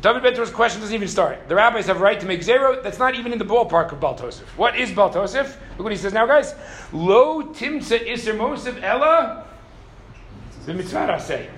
David 0.00 0.22
Bentor's 0.22 0.50
question 0.50 0.80
doesn't 0.80 0.94
even 0.94 1.08
start. 1.08 1.48
The 1.48 1.54
rabbis 1.54 1.86
have 1.86 1.98
a 1.98 2.00
right 2.00 2.18
to 2.18 2.26
make 2.26 2.42
zero. 2.42 2.80
That's 2.82 2.98
not 2.98 3.14
even 3.14 3.32
in 3.32 3.38
the 3.38 3.44
ballpark 3.44 3.92
of 3.92 4.00
Baltosif. 4.00 4.44
What 4.56 4.78
is 4.78 4.90
Baltosif? 4.90 5.56
Look 5.76 5.84
what 5.84 5.92
he 5.92 5.98
says 5.98 6.14
now, 6.14 6.26
guys. 6.26 6.54
Lo 6.92 7.42
timsa 7.42 8.00
iser 8.08 8.32
mosif 8.34 8.82
ella 8.82 9.46
the 10.66 10.74
mitzvah 10.74 11.20
say. 11.20 11.48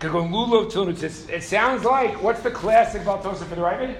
It 0.00 1.42
sounds 1.42 1.84
like 1.84 2.22
what's 2.22 2.40
the 2.42 2.50
classic 2.50 3.02
Baltosif 3.02 3.46
for 3.46 3.54
the 3.54 3.62
Ravid? 3.62 3.96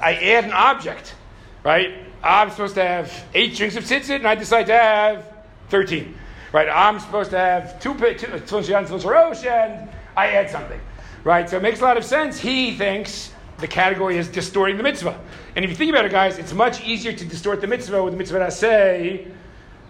I 0.00 0.14
add 0.14 0.44
an 0.44 0.52
object, 0.52 1.14
right? 1.62 2.06
I'm 2.22 2.50
supposed 2.50 2.74
to 2.76 2.82
have 2.82 3.24
eight 3.34 3.54
strings 3.54 3.76
of 3.76 3.84
tzitzit, 3.84 4.16
and 4.16 4.26
I 4.26 4.34
decide 4.34 4.66
to 4.66 4.72
have 4.72 5.32
thirteen, 5.68 6.16
right? 6.52 6.68
I'm 6.68 6.98
supposed 6.98 7.30
to 7.30 7.38
have 7.38 7.80
two 7.80 7.94
tefillin 7.94 9.04
uh, 9.04 9.08
rosh, 9.08 9.44
and 9.44 9.88
I 10.16 10.28
add 10.28 10.50
something, 10.50 10.80
right? 11.24 11.48
So 11.48 11.56
it 11.56 11.62
makes 11.62 11.80
a 11.80 11.84
lot 11.84 11.96
of 11.96 12.04
sense. 12.04 12.38
He 12.38 12.74
thinks 12.74 13.32
the 13.58 13.68
category 13.68 14.18
is 14.18 14.28
distorting 14.28 14.76
the 14.76 14.82
mitzvah, 14.82 15.18
and 15.54 15.64
if 15.64 15.70
you 15.70 15.76
think 15.76 15.90
about 15.90 16.04
it, 16.04 16.10
guys, 16.10 16.38
it's 16.38 16.52
much 16.52 16.82
easier 16.84 17.12
to 17.12 17.24
distort 17.24 17.60
the 17.60 17.66
mitzvah 17.66 18.02
with 18.02 18.14
the 18.14 18.18
mitzvah 18.18 18.50
say 18.50 19.26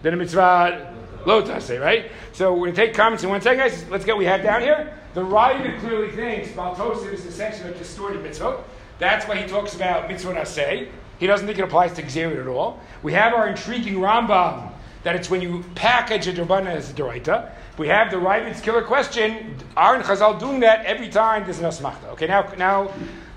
than 0.02 0.14
a 0.14 0.16
mitzvah 0.16 0.92
lo 1.26 1.58
say, 1.60 1.78
right? 1.78 2.10
So 2.32 2.52
we're 2.52 2.66
going 2.66 2.74
to 2.74 2.86
take 2.86 2.94
comments 2.94 3.22
in 3.22 3.30
one 3.30 3.40
second, 3.40 3.60
guys. 3.60 3.88
Let's 3.88 4.04
get 4.04 4.12
what 4.12 4.18
we 4.18 4.24
have 4.24 4.42
down 4.42 4.62
here. 4.62 4.98
The 5.14 5.22
Ravid 5.22 5.78
clearly 5.80 6.10
thinks 6.10 6.48
Baltosif 6.48 7.12
is 7.12 7.26
essentially 7.26 7.70
a 7.70 7.74
distorted 7.74 8.22
mitzvah. 8.22 8.64
That's 8.98 9.26
why 9.26 9.36
he 9.36 9.46
talks 9.46 9.74
about 9.74 10.08
mitzvah 10.08 10.34
naseh. 10.34 10.88
He 11.18 11.26
doesn't 11.26 11.46
think 11.46 11.58
it 11.58 11.62
applies 11.62 11.92
to 11.94 12.02
Gzerut 12.02 12.40
at 12.40 12.48
all. 12.48 12.80
We 13.02 13.12
have 13.12 13.34
our 13.34 13.46
intriguing 13.46 13.94
Rambam 13.94 14.72
that 15.04 15.14
it's 15.14 15.30
when 15.30 15.40
you 15.40 15.64
package 15.74 16.26
a 16.26 16.32
Durbana 16.32 16.70
as 16.70 16.90
a 16.90 16.94
Doraita. 16.94 17.50
We 17.78 17.88
have 17.88 18.10
the 18.10 18.18
Ravid's 18.18 18.60
killer 18.60 18.82
question. 18.82 19.56
Aren't 19.76 20.04
Chazal 20.04 20.38
doing 20.38 20.60
that 20.60 20.84
every 20.84 21.08
time 21.08 21.44
there's 21.44 21.58
an 21.58 21.64
Asmachta? 21.64 22.04
Okay, 22.12 22.26
now, 22.26 22.52
now 22.58 22.92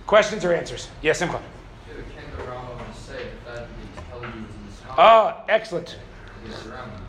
questions 0.05 0.43
or 0.43 0.53
answers? 0.53 0.89
Yes, 1.01 1.19
Simcha. 1.19 1.41
Ah, 4.97 5.43
excellent. 5.49 5.97
The 6.45 6.51
Rambam. 6.69 7.01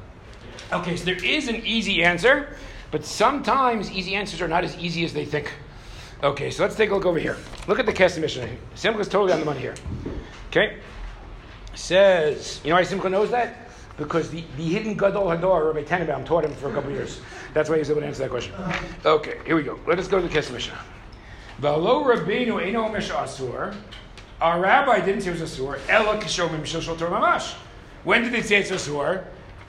Okay, 0.72 0.96
so 0.96 1.04
there 1.04 1.24
is 1.24 1.48
an 1.48 1.56
easy 1.64 2.02
answer, 2.02 2.56
but 2.90 3.04
sometimes 3.04 3.90
easy 3.90 4.14
answers 4.16 4.40
are 4.40 4.48
not 4.48 4.64
as 4.64 4.76
easy 4.78 5.04
as 5.04 5.12
they 5.12 5.24
think. 5.24 5.52
Okay, 6.22 6.50
so 6.50 6.62
let's 6.62 6.74
take 6.74 6.90
a 6.90 6.94
look 6.94 7.06
over 7.06 7.18
here. 7.18 7.36
Look 7.68 7.78
at 7.78 7.86
the 7.86 7.92
Kesef 7.92 8.20
Mishnah. 8.20 8.48
Simcha 8.74 9.00
is 9.00 9.08
totally 9.08 9.32
on 9.32 9.40
the 9.40 9.44
money 9.44 9.60
here. 9.60 9.74
Okay? 10.48 10.78
Says, 11.74 12.60
you 12.64 12.70
know 12.70 12.76
why 12.76 12.82
Simcha 12.82 13.08
knows 13.08 13.30
that? 13.30 13.65
Because 13.96 14.30
the, 14.30 14.44
the 14.56 14.64
hidden 14.64 14.94
Gadol 14.94 15.24
Hador, 15.24 15.74
Rabbi 15.74 15.84
Tenenbaum, 15.84 16.24
taught 16.26 16.44
him 16.44 16.52
for 16.54 16.70
a 16.70 16.74
couple 16.74 16.90
years. 16.90 17.20
That's 17.54 17.70
why 17.70 17.78
he's 17.78 17.90
able 17.90 18.02
to 18.02 18.06
answer 18.06 18.22
that 18.24 18.30
question. 18.30 18.54
Okay, 19.04 19.38
here 19.46 19.56
we 19.56 19.62
go. 19.62 19.80
Let 19.86 19.98
us 19.98 20.06
go 20.06 20.20
to 20.20 20.28
the 20.28 20.34
Kesef 20.34 20.52
Mishnah. 20.52 20.78
V'alo 21.60 22.04
Rabbeinu 22.04 22.62
Eino 22.62 22.92
Mish 22.92 23.10
Asur. 23.10 23.74
Our 24.40 24.60
rabbi 24.60 25.00
didn't 25.00 25.22
say 25.22 25.30
it 25.30 25.40
was 25.40 25.50
Asur. 25.50 25.78
Ela 25.88 26.18
Kishomim 26.18 26.98
Torah 26.98 27.10
Mamash. 27.10 27.54
When 28.04 28.22
did 28.22 28.32
they 28.32 28.42
say 28.42 28.56
it's 28.56 28.70
Asur? 28.70 29.24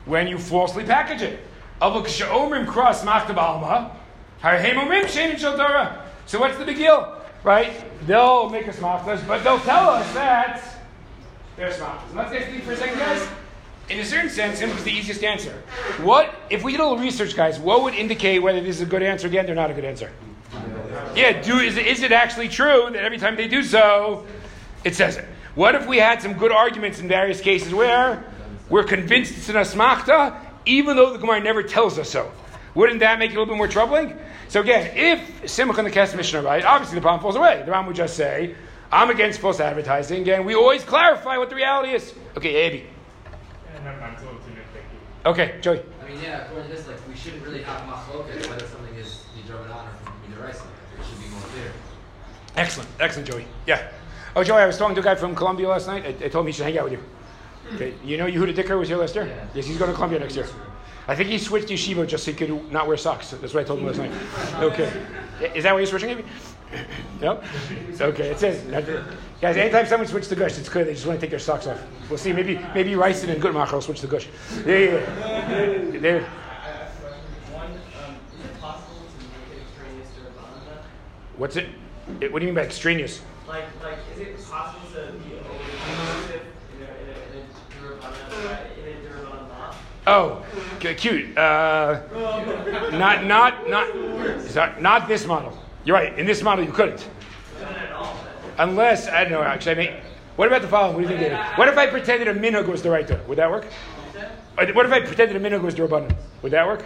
When 0.05 0.27
you 0.27 0.37
falsely 0.37 0.83
package 0.83 1.21
it. 1.21 1.39
Avol 1.81 2.05
Kishomim 2.05 2.67
Cross 2.67 3.05
Machtab 3.05 3.37
Alma. 3.37 3.95
Harhemomim 4.41 5.05
Shein 5.05 5.37
Shal 5.37 5.55
Torah. 5.55 6.03
So 6.25 6.39
what's 6.39 6.57
the 6.57 6.65
big 6.65 6.75
deal? 6.75 7.21
Right? 7.43 7.71
They'll 8.05 8.49
make 8.49 8.67
us 8.67 8.77
machtas, 8.77 9.25
but 9.25 9.43
they'll 9.43 9.59
tell 9.59 9.89
us 9.89 10.13
that 10.13 10.61
they're 11.55 11.71
machtas. 11.71 12.13
Let's 12.13 12.31
get 12.33 12.51
deep 12.51 12.63
for 12.63 12.73
a 12.73 12.77
second, 12.77 12.99
guys. 12.99 13.25
In 13.89 13.99
a 13.99 14.05
certain 14.05 14.29
sense, 14.29 14.61
it 14.61 14.73
was 14.73 14.83
the 14.83 14.91
easiest 14.91 15.23
answer. 15.23 15.63
What 16.01 16.35
if 16.49 16.61
we 16.61 16.73
did 16.73 16.81
a 16.81 16.83
little 16.83 16.99
research, 16.99 17.35
guys? 17.35 17.57
What 17.57 17.83
would 17.83 17.93
indicate 17.93 18.39
whether 18.39 18.59
this 18.59 18.77
is 18.77 18.81
a 18.81 18.85
good 18.85 19.01
answer 19.01 19.27
again 19.27 19.49
or 19.49 19.55
not 19.55 19.71
a 19.71 19.73
good 19.73 19.85
answer? 19.85 20.11
Yeah, 21.15 21.41
do 21.41 21.59
is 21.59 21.77
it, 21.77 21.87
is 21.87 22.03
it 22.03 22.11
actually 22.11 22.49
true 22.49 22.89
that 22.91 23.01
every 23.01 23.17
time 23.17 23.37
they 23.37 23.47
do 23.47 23.63
so, 23.63 24.25
it 24.83 24.95
says 24.95 25.15
it? 25.15 25.25
What 25.55 25.73
if 25.73 25.87
we 25.87 25.97
had 25.97 26.21
some 26.21 26.33
good 26.33 26.51
arguments 26.51 26.99
in 26.99 27.07
various 27.07 27.39
cases 27.39 27.73
where 27.73 28.25
we're 28.69 28.83
convinced 28.83 29.37
it's 29.37 29.47
an 29.49 29.55
asmachta, 29.55 30.37
even 30.65 30.97
though 30.97 31.13
the 31.13 31.19
Gemara 31.19 31.39
never 31.39 31.63
tells 31.63 31.97
us 31.97 32.09
so? 32.09 32.29
Wouldn't 32.75 32.99
that 32.99 33.19
make 33.19 33.31
it 33.31 33.35
a 33.35 33.39
little 33.39 33.53
bit 33.53 33.57
more 33.57 33.69
troubling? 33.69 34.17
So 34.49 34.59
again, 34.59 34.91
if 34.95 35.49
Simcha 35.49 35.77
and 35.77 35.87
the 35.87 35.91
Kesef 35.91 36.17
Mishnah 36.17 36.41
right, 36.41 36.63
obviously 36.63 36.95
the 36.95 37.01
problem 37.01 37.21
falls 37.21 37.37
away. 37.37 37.63
The 37.65 37.71
Ram 37.71 37.85
would 37.87 37.95
just 37.95 38.17
say, 38.17 38.53
I'm 38.91 39.09
against 39.09 39.39
false 39.39 39.61
advertising. 39.61 40.21
Again, 40.21 40.45
we 40.45 40.55
always 40.55 40.83
clarify 40.83 41.37
what 41.37 41.49
the 41.49 41.55
reality 41.55 41.93
is. 41.93 42.13
Okay, 42.35 42.67
Abby. 42.67 42.85
Okay, 45.25 45.55
Joey. 45.61 45.81
I 46.01 46.09
mean, 46.09 46.21
yeah, 46.23 46.45
according 46.45 46.69
to 46.69 46.75
this, 46.75 46.87
like, 46.87 47.05
we 47.07 47.15
shouldn't 47.15 47.43
really 47.43 47.61
have 47.63 47.81
machloket 47.81 48.49
whether 48.49 48.65
something 48.65 48.95
is 48.95 49.25
midrabanan 49.35 49.87
or 50.05 50.13
midoraisa. 50.23 50.63
It 50.99 51.05
should 51.05 51.19
be 51.21 51.29
more 51.29 51.41
clear. 51.41 51.71
Excellent, 52.55 52.89
excellent, 52.99 53.27
Joey. 53.27 53.45
Yeah. 53.65 53.91
Oh, 54.35 54.43
Joey, 54.43 54.61
I 54.61 54.65
was 54.65 54.77
talking 54.77 54.95
to 54.95 55.01
a 55.01 55.03
guy 55.03 55.15
from 55.15 55.35
Columbia 55.35 55.67
last 55.67 55.87
night. 55.87 56.05
I, 56.05 56.25
I 56.25 56.29
told 56.29 56.45
him 56.45 56.47
he 56.47 56.51
should 56.53 56.65
hang 56.65 56.77
out 56.77 56.85
with 56.85 56.93
you. 56.93 56.99
Hmm. 56.99 57.75
Okay. 57.75 57.93
You 58.05 58.17
know 58.17 58.25
Yehuda 58.25 58.55
Dicker 58.55 58.77
was 58.77 58.87
here 58.87 58.97
last 58.97 59.15
year? 59.15 59.27
Yeah. 59.27 59.47
Yes, 59.53 59.65
he's 59.65 59.77
going 59.77 59.91
to 59.91 59.95
Columbia 59.95 60.19
next 60.19 60.35
year. 60.35 60.47
I 61.09 61.15
think 61.15 61.29
he 61.29 61.37
switched 61.37 61.69
yeshiva 61.69 62.07
just 62.07 62.23
so 62.23 62.31
he 62.31 62.37
could 62.37 62.71
not 62.71 62.87
wear 62.87 62.97
socks. 62.97 63.31
That's 63.31 63.53
what 63.53 63.61
I 63.61 63.63
told 63.63 63.79
him 63.79 63.87
last 63.87 63.97
night. 63.97 64.11
Okay. 64.61 64.91
Is 65.55 65.63
that 65.63 65.73
why 65.73 65.79
you're 65.79 65.87
switching? 65.87 66.09
Maybe? 66.09 66.23
No? 67.21 67.41
Okay, 67.99 68.29
it 68.29 68.39
says. 68.39 68.63
Guys, 69.41 69.57
anytime 69.57 69.85
someone 69.87 70.07
switches 70.07 70.29
to 70.29 70.35
gush, 70.35 70.57
it's 70.57 70.69
clear 70.69 70.85
they 70.85 70.93
just 70.93 71.05
want 71.05 71.19
to 71.19 71.21
take 71.21 71.31
their 71.31 71.39
socks 71.39 71.65
off. 71.67 71.81
We'll 72.09 72.17
see. 72.17 72.33
Maybe 72.33 72.59
maybe 72.73 72.95
Ryson 72.95 73.29
and 73.29 73.41
Gutmacher 73.41 73.73
will 73.73 73.81
switch 73.81 74.01
to 74.01 74.07
gush. 74.07 74.27
Yeah, 74.65 74.77
yeah, 74.77 74.85
yeah. 74.85 75.99
There. 75.99 76.21
One, 76.21 77.67
um, 77.67 78.15
is 78.37 78.45
it 78.45 78.61
possible 78.61 78.97
to 78.97 79.23
make 79.23 79.57
it 79.57 79.63
extraneous 79.63 80.07
to 80.09 81.37
What's 81.37 81.55
it? 81.55 81.69
it? 82.21 82.31
What 82.31 82.39
do 82.39 82.45
you 82.45 82.51
mean 82.51 82.55
by 82.55 82.65
extraneous? 82.67 83.21
Like, 83.47 83.63
like, 83.81 83.97
is 84.13 84.21
it 84.21 84.45
possible 84.45 84.87
to 84.93 85.13
be 85.13 85.35
over 85.35 86.33
in 86.33 86.81
a, 86.81 86.83
in 86.83 86.83
a, 86.83 87.23
in 87.33 87.45
in 88.87 89.05
a 89.05 89.09
Rabbanan? 89.09 89.75
Oh, 90.05 90.45
cute. 90.79 91.37
Uh, 91.37 92.01
not 92.91 93.25
not 93.25 93.69
not 93.69 94.81
not 94.81 95.07
this 95.07 95.25
model. 95.25 95.57
You're 95.87 95.95
right. 95.95 96.19
In 96.19 96.25
this 96.25 96.43
model, 96.43 96.65
you 96.65 96.71
couldn't. 96.73 97.07
Unless 98.57 99.07
I 99.07 99.23
don't 99.23 99.31
know. 99.31 99.41
Actually, 99.41 99.71
I 99.71 99.75
mean, 99.75 99.91
what 100.35 100.49
about 100.49 100.61
the 100.61 100.67
following? 100.67 100.95
What 100.95 101.07
do 101.07 101.13
you 101.13 101.17
think, 101.17 101.31
David? 101.31 101.39
What 101.57 101.69
if 101.69 101.77
I 101.77 101.87
pretended 101.87 102.27
a 102.27 102.33
minhag 102.33 102.67
was 102.67 102.81
the 102.81 102.89
right 102.89 103.07
term? 103.07 103.25
Would 103.29 103.37
that 103.37 103.49
work? 103.49 103.65
Uh, 104.57 104.65
What 104.73 104.85
if 104.85 104.91
I 104.91 104.99
pretended 104.99 105.37
a 105.37 105.39
minhag 105.39 105.61
was 105.61 105.75
the 105.75 105.83
rabbanon? 105.83 106.13
Would 106.41 106.51
that 106.51 106.67
work? 106.67 106.83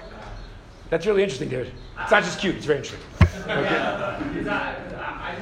That's 0.91 1.07
really 1.07 1.23
interesting, 1.23 1.49
David. 1.49 1.73
It's 1.99 2.11
not 2.11 2.21
just 2.21 2.39
cute. 2.39 2.57
It's 2.57 2.65
very 2.67 2.77
interesting. 2.77 2.99
Okay. 3.45 3.49
I, 3.49 4.53
I. 4.53 5.35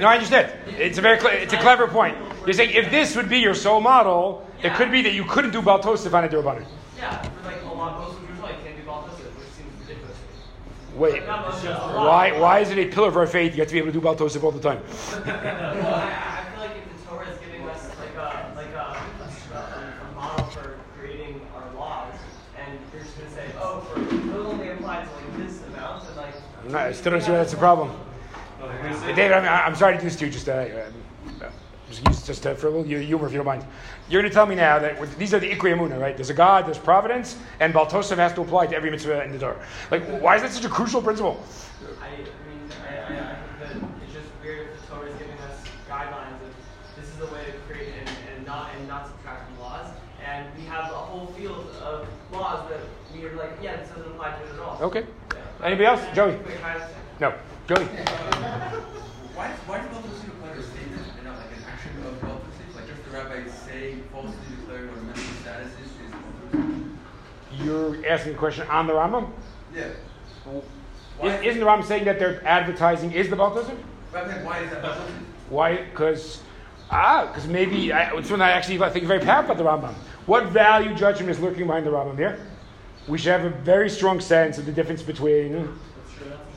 No, 0.00 0.08
I 0.08 0.14
understand. 0.14 0.52
It's 0.78 0.98
a 0.98 1.00
very 1.00 1.18
cle- 1.18 1.30
it's 1.30 1.52
a 1.52 1.58
clever 1.58 1.86
point. 1.86 2.18
You're 2.44 2.54
saying 2.54 2.70
if 2.70 2.90
this 2.90 3.14
would 3.14 3.28
be 3.28 3.38
your 3.38 3.54
sole 3.54 3.80
model, 3.80 4.44
it 4.64 4.74
could 4.74 4.90
be 4.90 5.00
that 5.02 5.12
you 5.12 5.24
couldn't 5.26 5.52
do 5.52 5.62
baltosif 5.62 6.12
on 6.12 6.24
a 6.24 6.28
rabbanon. 6.28 6.66
Yeah, 6.96 7.22
like 7.44 7.62
a 7.62 7.66
lot, 7.68 8.00
most 8.00 8.18
of 8.18 8.26
Jews 8.28 8.38
like 8.40 8.60
can't 8.64 8.76
do 8.76 8.82
baltosif, 8.82 9.30
which 9.38 9.48
seems 9.56 9.72
ridiculous. 9.80 10.16
Wait. 10.98 11.12
Like, 11.12 11.26
not 11.26 11.48
most 11.48 11.62
Jews, 11.62 11.70
a 11.70 11.78
lot. 11.78 12.06
Why 12.06 12.38
why 12.40 12.58
is 12.58 12.70
it 12.70 12.78
a 12.78 12.86
pillar 12.86 13.08
of 13.08 13.16
our 13.16 13.26
faith? 13.26 13.54
You 13.54 13.60
have 13.60 13.68
to 13.68 13.74
be 13.74 13.78
able 13.78 13.92
to 13.92 14.00
do 14.00 14.00
baltosif 14.00 14.42
all 14.42 14.50
the 14.50 14.60
time. 14.60 14.82
Well, 15.24 15.94
I, 15.94 16.40
I 16.40 16.50
feel 16.50 16.60
like 16.60 16.76
if 16.76 16.98
the 16.98 17.08
Torah 17.08 17.28
is 17.28 17.38
giving 17.38 17.68
us 17.68 17.88
like 17.98 18.14
a 18.16 18.52
like 18.56 18.72
a, 18.72 18.96
a, 19.54 20.10
a 20.10 20.14
model 20.14 20.44
for 20.46 20.76
creating 20.98 21.40
our 21.54 21.72
laws, 21.78 22.14
and 22.58 22.78
you're 22.92 23.02
just 23.02 23.16
gonna 23.16 23.30
say, 23.30 23.46
oh, 23.60 23.80
for 23.80 24.00
those 24.00 24.46
only 24.46 24.68
apply 24.70 25.04
to 25.04 25.10
like 25.10 25.36
this 25.36 25.62
amount, 25.68 26.04
and 26.08 26.16
like. 26.16 26.34
I'm 26.66 26.76
I 26.76 26.92
still 26.92 27.12
don't 27.12 27.22
see 27.22 27.30
why 27.30 27.38
that's 27.38 27.52
a 27.52 27.56
problem. 27.56 27.92
David, 29.14 29.32
I'm, 29.32 29.68
I'm 29.72 29.76
sorry 29.76 29.94
to 29.94 29.98
do 30.00 30.04
this 30.04 30.16
to 30.16 30.26
you. 30.26 30.32
Just, 30.32 30.48
uh, 30.48 30.66
just 31.98 32.06
use 32.18 32.26
just 32.26 32.46
uh, 32.46 32.54
for 32.54 32.68
a 32.68 32.70
little 32.70 32.84
hu- 32.84 32.98
humor, 32.98 33.26
if 33.26 33.32
you 33.32 33.38
don't 33.38 33.46
mind. 33.46 33.64
You're 34.08 34.22
going 34.22 34.30
to 34.30 34.34
tell 34.34 34.46
me 34.46 34.54
now 34.54 34.78
that 34.78 34.98
with, 35.00 35.16
these 35.18 35.34
are 35.34 35.38
the 35.38 35.50
Ikri 35.50 35.74
Amuna, 35.76 36.00
right? 36.00 36.16
There's 36.16 36.30
a 36.30 36.34
God, 36.34 36.66
there's 36.66 36.78
providence, 36.78 37.36
and 37.60 37.72
Baltosif 37.74 38.16
has 38.16 38.32
to 38.34 38.42
apply 38.42 38.66
to 38.68 38.76
every 38.76 38.90
mitzvah 38.90 39.24
in 39.24 39.32
the 39.32 39.38
Torah. 39.38 39.60
Like, 39.90 40.04
why 40.20 40.36
is 40.36 40.42
that 40.42 40.52
such 40.52 40.64
a 40.64 40.68
crucial 40.68 41.02
principle? 41.02 41.42
I, 42.00 42.06
I 42.06 42.16
mean, 42.16 42.26
I, 42.88 42.96
I, 42.96 43.32
I 43.32 43.34
think 43.36 43.82
that 43.82 43.90
it's 44.04 44.12
just 44.14 44.28
weird 44.42 44.68
if 44.68 44.80
the 44.80 44.86
Torah 44.94 45.08
is 45.10 45.18
giving 45.18 45.38
us 45.38 45.62
guidelines 45.88 46.34
of 46.34 46.54
this 46.96 47.08
is 47.08 47.16
the 47.16 47.26
way 47.26 47.44
to 47.46 47.52
create 47.72 47.92
and, 48.00 48.08
and 48.36 48.46
not 48.46 48.74
and 48.76 48.88
not 48.88 49.06
subtract 49.08 49.48
from 49.48 49.60
laws, 49.60 49.86
and 50.24 50.46
we 50.56 50.64
have 50.64 50.84
a 50.90 50.96
whole 50.96 51.26
field 51.28 51.66
of 51.82 52.06
laws 52.32 52.68
that 52.70 52.80
we 53.14 53.24
are 53.26 53.34
like, 53.36 53.52
yeah, 53.62 53.76
this 53.76 53.88
doesn't 53.90 54.12
apply 54.12 54.36
to 54.38 54.44
it 54.44 54.52
at 54.54 54.58
all. 54.60 54.78
Okay. 54.82 55.04
Yeah. 55.32 55.66
Anybody 55.66 55.86
else? 55.86 56.02
Joey? 56.14 56.32
Wait, 56.36 56.56
can 56.60 56.64
I 56.64 56.78
just- 56.78 56.94
No. 57.20 57.34
Joey? 57.66 57.84
Why, 59.34 59.48
why 59.70 59.78
does 59.78 59.86
Baltus 59.94 60.22
apply 60.24 60.52
to 60.54 60.58
a 60.58 60.62
statement 60.62 61.02
and 61.14 61.24
not 61.26 61.38
like 61.38 61.52
an 61.54 61.62
action 61.70 61.92
of 62.02 62.20
Baltus? 62.20 62.54
Like 62.74 62.86
just 62.88 63.04
the 63.04 63.10
rabbi 63.10 63.46
saying 63.48 64.02
falsely 64.10 64.34
declaring 64.58 64.88
what 64.90 64.98
a 64.98 65.02
mental 65.02 65.22
status 65.42 65.70
is 65.78 65.90
is 65.94 66.10
Baltus? 66.10 66.90
You're 67.62 68.06
asking 68.06 68.34
a 68.34 68.36
question 68.36 68.66
on 68.68 68.86
the 68.86 68.92
Rambam? 68.92 69.30
Yeah. 69.74 69.88
Is, 71.22 71.42
isn't 71.42 71.60
the 71.60 71.66
Rambam 71.66 71.84
saying 71.84 72.04
that 72.04 72.18
their 72.18 72.46
advertising 72.46 73.12
is 73.12 73.28
the 73.28 73.36
Baltosif? 73.36 73.76
But 74.12 74.26
why 74.44 74.60
is 74.60 74.70
that 74.70 74.82
Baltus? 74.82 75.10
Why? 75.48 75.76
Because 75.76 76.40
ah, 76.90 77.26
because 77.26 77.46
maybe 77.46 77.92
I, 77.92 78.16
it's 78.16 78.30
one 78.30 78.40
I 78.40 78.50
actually 78.50 78.80
I 78.80 78.90
think 78.90 79.06
very 79.06 79.20
powerful 79.20 79.52
about 79.52 79.82
the 79.82 79.88
Rambam. 79.88 79.94
What 80.26 80.46
value 80.46 80.94
judgment 80.94 81.30
is 81.30 81.40
lurking 81.40 81.66
behind 81.66 81.86
the 81.86 81.90
Rambam 81.90 82.16
here? 82.16 82.38
We 83.08 83.18
should 83.18 83.32
have 83.32 83.44
a 83.44 83.50
very 83.50 83.88
strong 83.90 84.20
sense 84.20 84.58
of 84.58 84.66
the 84.66 84.72
difference 84.72 85.02
between 85.02 85.78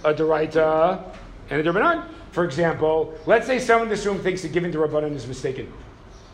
a 0.03 0.13
Deraita 0.13 1.03
and 1.49 1.65
a 1.65 1.71
Durbanan. 1.71 2.05
For 2.31 2.45
example, 2.45 3.17
let's 3.25 3.47
say 3.47 3.59
someone 3.59 3.87
in 3.87 3.89
this 3.89 4.05
room 4.05 4.19
thinks 4.19 4.41
that 4.41 4.51
giving 4.53 4.71
the 4.71 4.77
Rabbanan 4.77 5.15
is 5.15 5.27
mistaken. 5.27 5.71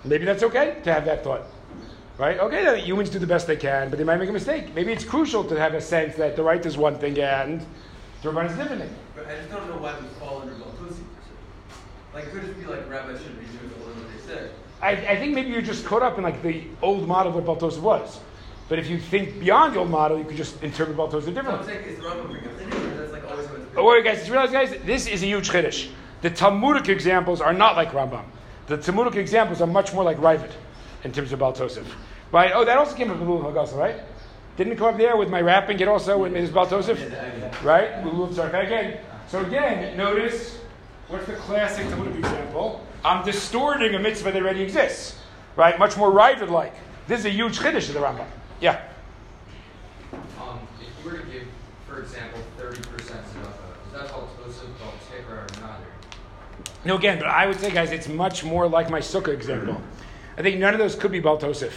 Maybe 0.03 0.25
that's 0.25 0.43
okay 0.43 0.77
to 0.83 0.93
have 0.93 1.05
that 1.05 1.23
thought. 1.23 1.43
Right? 2.17 2.39
Okay, 2.39 2.81
humans 2.81 3.11
do 3.11 3.19
the 3.19 3.27
best 3.27 3.45
they 3.45 3.55
can, 3.55 3.89
but 3.89 3.99
they 3.99 4.03
might 4.03 4.17
make 4.17 4.29
a 4.29 4.33
mistake. 4.33 4.73
Maybe 4.73 4.91
it's 4.91 5.03
crucial 5.03 5.43
to 5.43 5.59
have 5.59 5.75
a 5.75 5.81
sense 5.81 6.15
that 6.15 6.35
the 6.35 6.41
right 6.41 6.65
is 6.65 6.75
one 6.75 6.97
thing 6.97 7.19
and 7.19 7.63
the 8.23 8.29
Rabbanan 8.29 8.47
is 8.47 8.53
a 8.53 8.57
different 8.57 8.81
thing. 8.81 8.95
But 9.15 9.27
I 9.27 9.35
just 9.35 9.51
don't 9.51 9.69
know 9.69 9.77
why 9.77 9.93
we 9.99 10.07
fall 10.19 10.41
under 10.41 10.55
Baltus. 10.55 10.97
Like 12.15 12.31
could 12.31 12.41
just 12.41 12.59
be 12.59 12.65
like 12.65 12.89
rabbis 12.89 13.21
shouldn't 13.21 13.39
be 13.39 13.45
doing 13.45 13.69
what 13.69 14.11
they 14.11 14.33
say. 14.33 14.49
I, 14.81 15.13
I 15.13 15.15
think 15.17 15.35
maybe 15.35 15.51
you're 15.51 15.61
just 15.61 15.85
caught 15.85 16.01
up 16.01 16.17
in 16.17 16.23
like 16.23 16.41
the 16.41 16.63
old 16.81 17.07
model 17.07 17.37
of 17.37 17.45
what 17.45 17.59
Baltosif 17.59 17.81
was. 17.81 18.19
But 18.69 18.79
if 18.79 18.89
you 18.89 18.99
think 18.99 19.39
beyond 19.39 19.75
the 19.75 19.79
old 19.79 19.91
model, 19.91 20.17
you 20.17 20.25
could 20.25 20.35
just 20.35 20.61
interpret 20.63 20.97
No, 20.97 21.05
I'm 21.05 21.11
differently. 21.11 21.67
saying 21.67 21.85
is 21.85 21.99
the 21.99 22.03
Rambam 22.03 22.31
bring 22.31 22.43
up 22.43 22.51
anything? 22.59 22.97
That's 22.97 23.13
like 23.13 23.29
always 23.29 23.45
it's 23.45 23.53
But 23.75 23.81
oh, 23.81 23.89
wait, 23.89 24.03
guys, 24.03 24.17
just 24.17 24.31
realize, 24.31 24.51
guys, 24.51 24.75
this 24.83 25.07
is 25.07 25.21
a 25.23 25.27
huge 25.27 25.49
chiddush. 25.49 25.89
The 26.21 26.31
Talmudic 26.31 26.89
examples 26.89 27.39
are 27.39 27.53
not 27.53 27.75
like 27.75 27.91
Rambam. 27.91 28.25
The 28.65 28.77
Talmudic 28.77 29.15
examples 29.15 29.61
are 29.61 29.67
much 29.67 29.93
more 29.93 30.03
like 30.03 30.17
Ravid 30.17 30.51
in 31.03 31.11
terms 31.11 31.31
of 31.31 31.39
Baltosif. 31.39 31.85
Right? 32.31 32.51
Oh, 32.53 32.65
that 32.65 32.77
also 32.77 32.95
came 32.95 33.11
up 33.11 33.19
with 33.19 33.27
Lulav 33.27 33.53
Hagazal, 33.53 33.77
right? 33.77 34.01
Didn't 34.57 34.73
it 34.73 34.77
come 34.77 34.87
up 34.93 34.97
there 34.97 35.15
with 35.15 35.29
my 35.29 35.41
wrapping 35.41 35.79
it 35.79 35.87
also 35.87 36.17
with 36.17 36.33
Ms. 36.33 36.49
Baltosif? 36.49 37.63
Right? 37.63 38.03
Lulav 38.03 38.33
Sarfat 38.33 38.65
again. 38.65 38.99
So 39.27 39.41
again, 39.45 39.95
notice 39.95 40.59
what's 41.07 41.25
the 41.27 41.33
classic 41.33 41.85
example? 41.85 42.85
I'm 43.05 43.23
distorting 43.23 43.93
a 43.95 43.99
mitzvah 43.99 44.31
that 44.31 44.41
already 44.41 44.61
exists. 44.61 45.19
Right? 45.55 45.77
Much 45.79 45.95
more 45.97 46.11
Ravid 46.11 46.49
like. 46.49 46.73
This 47.07 47.21
is 47.21 47.25
a 47.27 47.29
huge 47.29 47.59
chiddush 47.59 47.87
of 47.87 47.93
the 47.93 47.99
Rambam. 47.99 48.27
Yeah. 48.59 48.81
Um, 50.41 50.59
if 50.81 50.87
you 51.03 51.11
were 51.11 51.17
to 51.17 51.25
give, 51.25 51.47
for 51.87 52.01
example, 52.01 52.39
thirty 52.57 52.81
percent 52.81 53.21
tzedakah, 53.27 53.87
is 53.87 53.93
that 53.93 54.07
called 54.09 54.29
tosef, 54.43 55.29
or 55.29 55.47
not? 55.61 55.79
No, 56.83 56.97
again, 56.97 57.19
but 57.19 57.27
I 57.27 57.47
would 57.47 57.59
say, 57.59 57.71
guys, 57.71 57.91
it's 57.91 58.07
much 58.07 58.43
more 58.43 58.67
like 58.67 58.89
my 58.89 58.99
sukkah 58.99 59.33
example. 59.33 59.81
I 60.37 60.41
think 60.41 60.59
none 60.59 60.73
of 60.73 60.79
those 60.79 60.95
could 60.95 61.11
be 61.11 61.21
Baltosif, 61.21 61.71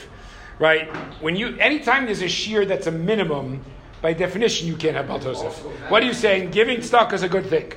right? 0.59 0.89
When 1.23 1.35
you, 1.35 1.57
anytime 1.59 2.05
there's 2.07 2.23
a 2.23 2.29
shear 2.29 2.67
that's 2.67 2.87
a 2.87 2.93
minimum, 2.93 3.65
by 4.03 4.13
definition, 4.13 4.67
you 4.67 4.77
can't 4.77 4.97
have 4.97 5.07
Baltosif. 5.07 5.53
What 5.91 6.03
are 6.03 6.07
you 6.07 6.15
saying? 6.15 6.51
Giving 6.51 6.83
stock 6.83 7.13
is 7.13 7.23
a 7.23 7.29
good 7.29 7.47
thing. 7.47 7.73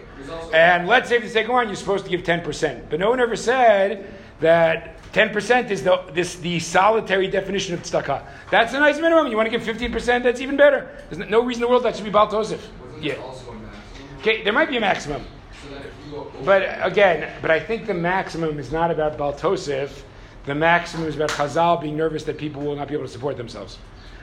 And 0.54 0.88
let's 0.88 1.10
say 1.10 1.20
for 1.20 1.26
the 1.26 1.32
sake 1.32 1.46
of 1.46 1.52
one, 1.52 1.68
you're 1.68 1.76
supposed 1.76 2.06
to 2.06 2.12
give 2.12 2.24
10%. 2.24 2.90
But 2.90 3.00
no 3.00 3.10
one 3.10 3.20
ever 3.20 3.36
said 3.36 4.14
that 4.40 5.02
10% 5.14 5.70
is 5.70 5.84
the, 5.84 6.04
this, 6.14 6.36
the 6.36 6.60
solitary 6.60 7.28
definition 7.28 7.74
of 7.74 7.84
tzedakah. 7.84 8.26
That's 8.50 8.74
a 8.74 8.80
nice 8.80 9.00
minimum. 9.00 9.28
You 9.28 9.38
want 9.38 9.52
to 9.52 9.58
give 9.58 9.62
15%, 9.62 10.24
that's 10.24 10.42
even 10.42 10.58
better. 10.58 10.90
There's 11.10 11.30
no 11.30 11.44
reason 11.44 11.64
in 11.64 11.68
the 11.68 11.70
world 11.70 11.84
that 11.84 11.96
should 11.96 12.06
be 12.06 12.12
Baltosif. 12.12 12.60
Yeah. 13.00 13.14
there 13.14 13.24
also 13.24 13.52
a 13.52 13.56
maximum? 13.56 14.20
Okay, 14.20 14.44
there 14.44 14.54
might 14.54 14.70
be 14.70 14.78
a 14.78 14.82
maximum. 14.82 15.26
So 15.62 15.70
that 15.70 15.86
if 15.86 15.94
you 16.06 16.12
go 16.12 16.18
over. 16.22 16.44
But 16.44 16.80
again, 16.82 17.32
but 17.42 17.52
I 17.52 17.60
think 17.60 17.86
the 17.86 17.94
maximum 17.94 18.60
is 18.60 18.72
not 18.72 18.92
about 18.92 19.18
Baltosif. 19.18 20.04
The 20.46 20.56
maximum 20.56 21.08
is 21.08 21.16
about 21.16 21.30
Chazal 21.30 21.82
being 21.82 21.96
nervous 21.96 22.24
that 22.26 22.38
people 22.38 22.62
will 22.62 22.76
not 22.76 22.88
be 22.88 22.94
able 22.94 23.06
to 23.06 23.12
support 23.12 23.38
themselves. 23.38 23.78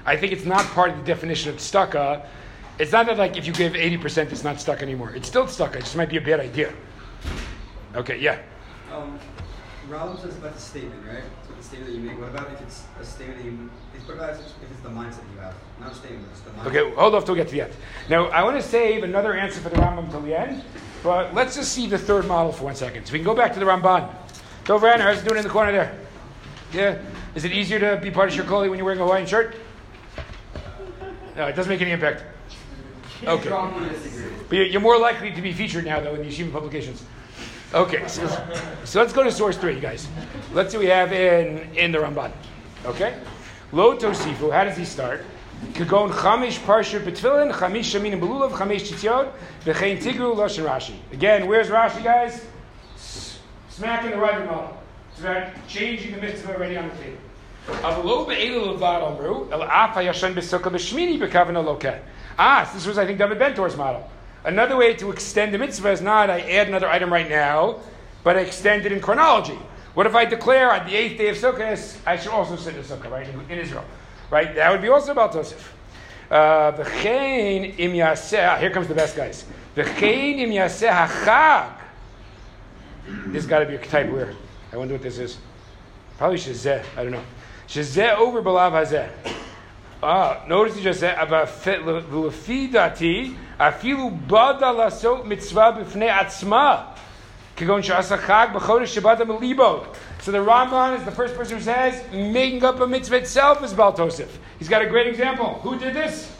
I 0.05 0.17
think 0.17 0.33
it's 0.33 0.45
not 0.45 0.65
part 0.67 0.91
of 0.91 0.99
the 0.99 1.05
definition 1.05 1.51
of 1.51 1.57
tzedakah. 1.57 2.27
It's 2.79 2.93
not 2.93 3.07
that 3.07 3.19
like 3.19 3.37
if 3.37 3.47
you 3.47 3.53
give 3.53 3.73
80%, 3.73 4.33
it's 4.33 4.45
not 4.45 4.61
stuck 4.61 4.83
anymore. 4.83 5.15
It's 5.15 5.29
still 5.29 5.47
stuck. 5.47 5.77
It 5.77 5.81
just 5.81 5.97
might 5.97 6.09
be 6.09 6.17
a 6.17 6.21
bad 6.21 6.41
idea. 6.41 6.73
Okay, 7.95 8.19
yeah. 8.19 8.39
Um, 8.93 9.19
says 10.21 10.37
about 10.37 10.55
the 10.55 10.61
statement, 10.61 11.05
right? 11.07 11.25
So 11.47 11.55
the 11.55 11.63
statement 11.63 11.91
that 11.91 11.99
you 11.99 12.05
make. 12.05 12.19
What 12.19 12.29
about 12.29 12.53
if 12.53 12.61
it's 12.61 12.85
a 13.01 13.05
statement 13.05 13.39
that 13.39 13.45
you? 13.45 13.71
What 14.07 14.15
about 14.15 14.31
if 14.31 14.41
it's 14.41 14.81
the 14.83 14.89
mindset 14.89 15.23
you 15.35 15.41
have, 15.41 15.55
not 15.79 15.93
a 15.93 15.95
statement, 15.95 16.27
it's 16.31 16.41
the 16.41 16.51
mindset. 16.51 16.67
Okay, 16.67 16.95
hold 16.95 17.15
off 17.15 17.25
till 17.25 17.35
we 17.35 17.41
get 17.41 17.49
to 17.49 17.55
the 17.55 17.63
end. 17.63 17.73
Now, 18.09 18.27
I 18.27 18.43
want 18.43 18.57
to 18.57 18.63
save 18.63 19.05
another 19.05 19.35
answer 19.35 19.61
for 19.61 19.69
the 19.69 19.77
Rambam 19.77 20.11
till 20.11 20.21
the 20.21 20.39
end, 20.39 20.65
but 21.03 21.35
let's 21.35 21.57
just 21.57 21.73
see 21.73 21.87
the 21.87 21.99
third 21.99 22.27
model 22.27 22.53
for 22.53 22.65
one 22.65 22.75
second. 22.75 23.07
So 23.07 23.13
we 23.13 23.19
can 23.19 23.27
go 23.27 23.35
back 23.35 23.53
to 23.55 23.61
the 23.61 23.67
Ramban. 23.67 24.09
Dov 24.65 24.83
Ranner, 24.83 25.01
how's 25.01 25.19
it 25.19 25.25
doing 25.25 25.39
in 25.39 25.45
the 25.45 25.51
corner 25.51 25.73
there? 25.73 25.99
Yeah? 26.73 26.99
Is 27.35 27.45
it 27.45 27.53
easier 27.53 27.79
to 27.81 28.01
be 28.03 28.11
part 28.11 28.33
of 28.33 28.39
Shirkoli 28.39 28.69
when 28.69 28.79
you're 28.79 28.85
wearing 28.85 29.01
a 29.01 29.05
Hawaiian 29.05 29.27
shirt? 29.27 29.55
No, 31.37 31.47
it 31.47 31.57
doesn't 31.57 31.71
make 31.71 31.81
any 31.81 31.91
impact. 31.93 32.25
Okay. 33.25 33.49
But 34.49 34.57
you're- 34.57 34.79
more 34.79 34.99
likely 34.99 35.31
to 35.33 35.43
be 35.43 35.53
featured 35.53 35.85
now, 35.85 36.01
though, 36.01 36.15
in 36.15 36.23
the 36.23 36.29
yeshiva 36.29 36.53
publications. 36.53 37.05
Okay, 37.73 38.07
so, 38.09 38.27
so 38.85 39.01
let's 39.01 39.13
go 39.13 39.23
to 39.23 39.31
source 39.31 39.57
three, 39.57 39.79
guys. 39.79 40.09
Let's 40.53 40.73
see 40.73 40.79
what 40.79 40.85
we 40.85 40.91
have 40.91 41.13
in, 41.13 41.73
in 41.77 41.93
the 41.93 41.99
Ramban. 41.99 42.33
Okay? 42.85 43.15
Lo 43.73 43.97
Tosifu, 43.97 44.53
how 44.53 44.65
does 44.65 44.77
he 44.77 44.85
start? 44.85 45.25
Kagon 45.75 46.11
Chamish 46.11 46.59
Parsha 46.61 46.99
Betfilin, 46.99 47.53
Chamish 47.53 47.95
Shamin 47.95 48.13
and 48.15 48.23
Belulav, 48.23 48.51
Chamish 48.53 48.89
Tzitzyot, 48.91 49.31
V'chein 49.65 49.99
Tigru, 50.03 50.35
Loshen 50.35 50.65
Rashi. 50.67 50.95
Again, 51.13 51.47
where's 51.47 51.69
Rashi, 51.69 52.03
guys? 52.03 52.45
S- 52.97 53.39
Smacking 53.69 54.11
the 54.11 54.17
right 54.19 54.45
model. 54.47 54.77
It's 55.21 55.27
about 55.27 55.69
changing 55.69 56.13
the 56.13 56.21
mitzvah 56.23 56.55
already 56.55 56.79
on 56.79 56.89
the 56.89 56.95
table. 56.95 57.19
Ah, 62.39 62.71
this 62.73 62.87
was, 62.87 62.97
I 62.97 63.05
think, 63.05 63.19
David 63.19 63.39
Bentor's 63.39 63.77
model. 63.77 64.11
Another 64.45 64.79
way 64.79 64.95
to 64.95 65.11
extend 65.11 65.53
the 65.53 65.59
mitzvah 65.59 65.91
is 65.91 66.01
not 66.01 66.31
I 66.31 66.41
add 66.41 66.69
another 66.69 66.89
item 66.89 67.13
right 67.13 67.29
now, 67.29 67.81
but 68.25 68.39
I 68.39 68.41
extend 68.41 68.87
it 68.87 68.93
in 68.93 69.01
chronology. 69.03 69.59
What 69.93 70.07
if 70.07 70.15
I 70.15 70.25
declare 70.25 70.73
on 70.73 70.87
the 70.87 70.97
eighth 70.97 71.19
day 71.19 71.29
of 71.29 71.37
Sukkot, 71.37 71.99
I 72.07 72.17
should 72.17 72.33
also 72.33 72.57
sit 72.57 72.75
in 72.75 72.83
Sukkah, 72.83 73.11
right, 73.11 73.29
in, 73.29 73.39
in 73.51 73.59
Israel? 73.59 73.85
Right? 74.31 74.55
That 74.55 74.73
would 74.73 74.81
be 74.81 74.89
also 74.89 75.13
about 75.13 75.35
Tosif. 75.35 75.63
Uh, 76.31 76.73
yaseh, 76.73 78.59
here 78.59 78.71
comes 78.71 78.89
the 78.89 78.95
best 78.95 79.17
guys. 79.17 79.45
This 79.75 79.87
has 83.35 83.47
got 83.47 83.59
to 83.59 83.67
be 83.67 83.75
a 83.75 83.87
type 83.87 84.11
weird. 84.11 84.35
I 84.73 84.77
wonder 84.77 84.95
what 84.95 85.03
this 85.03 85.19
is. 85.19 85.39
Probably 86.19 86.39
shazeh. 86.39 86.85
I 86.97 87.03
don't 87.03 87.13
know. 87.13 87.25
Shazeh 87.69 88.17
over 88.17 88.43
belav 88.43 88.73
hazeh. 88.73 89.11
Ah, 90.03 90.45
notice 90.49 90.77
he 90.77 90.83
just 90.83 91.01
said 91.01 91.19
about 91.19 91.49
v'lefi 91.49 92.73
dati 92.73 93.37
afilu 93.59 94.27
bada 94.27 94.73
lasot 94.75 95.27
mitzvah 95.27 95.73
b'fnei 95.79 96.11
atzma 96.11 96.97
kagon 97.57 97.83
she'asa 97.83 98.17
chag 98.17 98.53
b'chodesh 98.53 98.99
shabbat 98.99 99.19
melibo. 99.19 99.95
So 100.21 100.33
the 100.33 100.39
Ramban 100.39 100.99
is 100.99 101.05
the 101.05 101.11
first 101.11 101.35
person 101.35 101.57
who 101.57 101.63
says 101.63 102.03
making 102.13 102.65
up 102.65 102.81
a 102.81 102.87
mitzvah 102.87 103.17
itself 103.17 103.63
is 103.65 103.73
Bal 103.73 103.93
Tosif. 103.93 104.29
He's 104.59 104.69
got 104.69 104.83
a 104.83 104.87
great 104.87 105.07
example. 105.07 105.55
Who 105.63 105.79
did 105.79 105.95
this? 105.95 106.35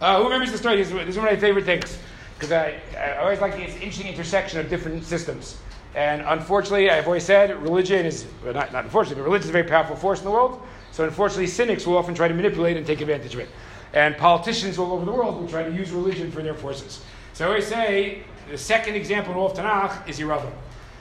Uh, 0.00 0.18
who 0.18 0.24
remembers 0.24 0.50
the 0.50 0.58
story? 0.58 0.76
This 0.76 0.88
is, 0.88 0.94
one 0.94 1.28
of 1.28 1.32
my 1.32 1.36
favorite 1.36 1.64
things 1.64 1.96
because 2.34 2.50
I, 2.50 2.80
I 2.98 3.18
always 3.18 3.40
like 3.40 3.56
this 3.56 3.74
interesting 3.74 4.08
intersection 4.08 4.58
of 4.58 4.68
different 4.68 5.04
systems. 5.04 5.58
And 5.94 6.22
unfortunately, 6.22 6.90
I've 6.90 7.06
always 7.06 7.24
said 7.24 7.60
religion 7.62 8.06
is 8.06 8.24
well, 8.42 8.54
not, 8.54 8.72
not 8.72 8.84
unfortunately, 8.84 9.22
but 9.22 9.26
religion 9.26 9.44
is 9.44 9.50
a 9.50 9.52
very 9.52 9.68
powerful 9.68 9.96
force 9.96 10.20
in 10.20 10.24
the 10.24 10.30
world. 10.30 10.62
So 10.90 11.04
unfortunately, 11.04 11.46
cynics 11.46 11.86
will 11.86 11.96
often 11.96 12.14
try 12.14 12.28
to 12.28 12.34
manipulate 12.34 12.76
and 12.76 12.86
take 12.86 13.00
advantage 13.00 13.34
of 13.34 13.40
it. 13.40 13.48
And 13.92 14.16
politicians 14.16 14.78
all 14.78 14.92
over 14.92 15.04
the 15.04 15.12
world 15.12 15.40
will 15.40 15.48
try 15.48 15.62
to 15.62 15.70
use 15.70 15.90
religion 15.90 16.30
for 16.30 16.42
their 16.42 16.54
forces. 16.54 17.02
So 17.34 17.44
I 17.44 17.48
always 17.48 17.66
say 17.66 18.22
the 18.50 18.56
second 18.56 18.94
example 18.94 19.32
in 19.32 19.38
all 19.38 19.50
of 19.50 19.56
Tanakh 19.56 20.08
is 20.08 20.18
Yeravam. 20.18 20.52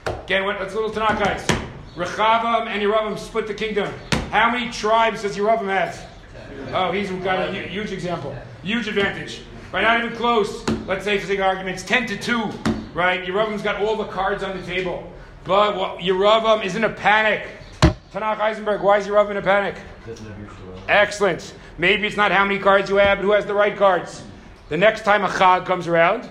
Again, 0.05 0.45
what- 0.45 0.59
let's 0.59 0.73
to 0.73 0.99
Tanakh, 0.99 1.19
guys. 1.19 1.45
Rechavam 1.95 2.67
and 2.67 2.81
Yeravam 2.81 3.17
split 3.17 3.47
the 3.47 3.53
kingdom. 3.53 3.93
How 4.29 4.49
many 4.49 4.71
tribes 4.71 5.23
does 5.23 5.37
Yeravam 5.37 5.67
have? 5.67 6.05
Oh, 6.73 6.91
he's 6.91 7.09
got 7.09 7.49
a 7.49 7.51
huge 7.51 7.91
example. 7.91 8.35
Huge 8.63 8.87
advantage. 8.87 9.41
Right, 9.71 9.83
not 9.83 10.03
even 10.03 10.15
close. 10.15 10.67
Let's 10.85 11.05
say 11.05 11.17
for 11.17 11.27
of 11.27 11.41
arguments, 11.41 11.83
10 11.83 12.05
to 12.07 12.17
2. 12.17 12.51
Right, 12.93 13.23
Yeravam's 13.25 13.61
got 13.61 13.81
all 13.81 13.95
the 13.95 14.05
cards 14.05 14.43
on 14.43 14.57
the 14.57 14.65
table. 14.65 15.11
But 15.45 15.77
what, 15.77 15.99
Yeravam 15.99 16.65
is 16.65 16.75
in 16.75 16.83
a 16.83 16.89
panic. 16.89 17.47
Tanakh 18.13 18.39
Eisenberg, 18.39 18.81
why 18.81 18.97
is 18.97 19.07
Yeravam 19.07 19.31
in 19.31 19.37
a 19.37 19.41
panic? 19.41 19.75
Excellent. 20.89 21.53
Maybe 21.77 22.05
it's 22.05 22.17
not 22.17 22.31
how 22.31 22.43
many 22.43 22.59
cards 22.59 22.89
you 22.89 22.97
have, 22.97 23.19
but 23.19 23.23
who 23.23 23.31
has 23.31 23.45
the 23.45 23.53
right 23.53 23.75
cards. 23.77 24.23
The 24.67 24.77
next 24.77 25.03
time 25.05 25.23
a 25.23 25.29
Chag 25.29 25.65
comes 25.65 25.87
around, 25.87 26.29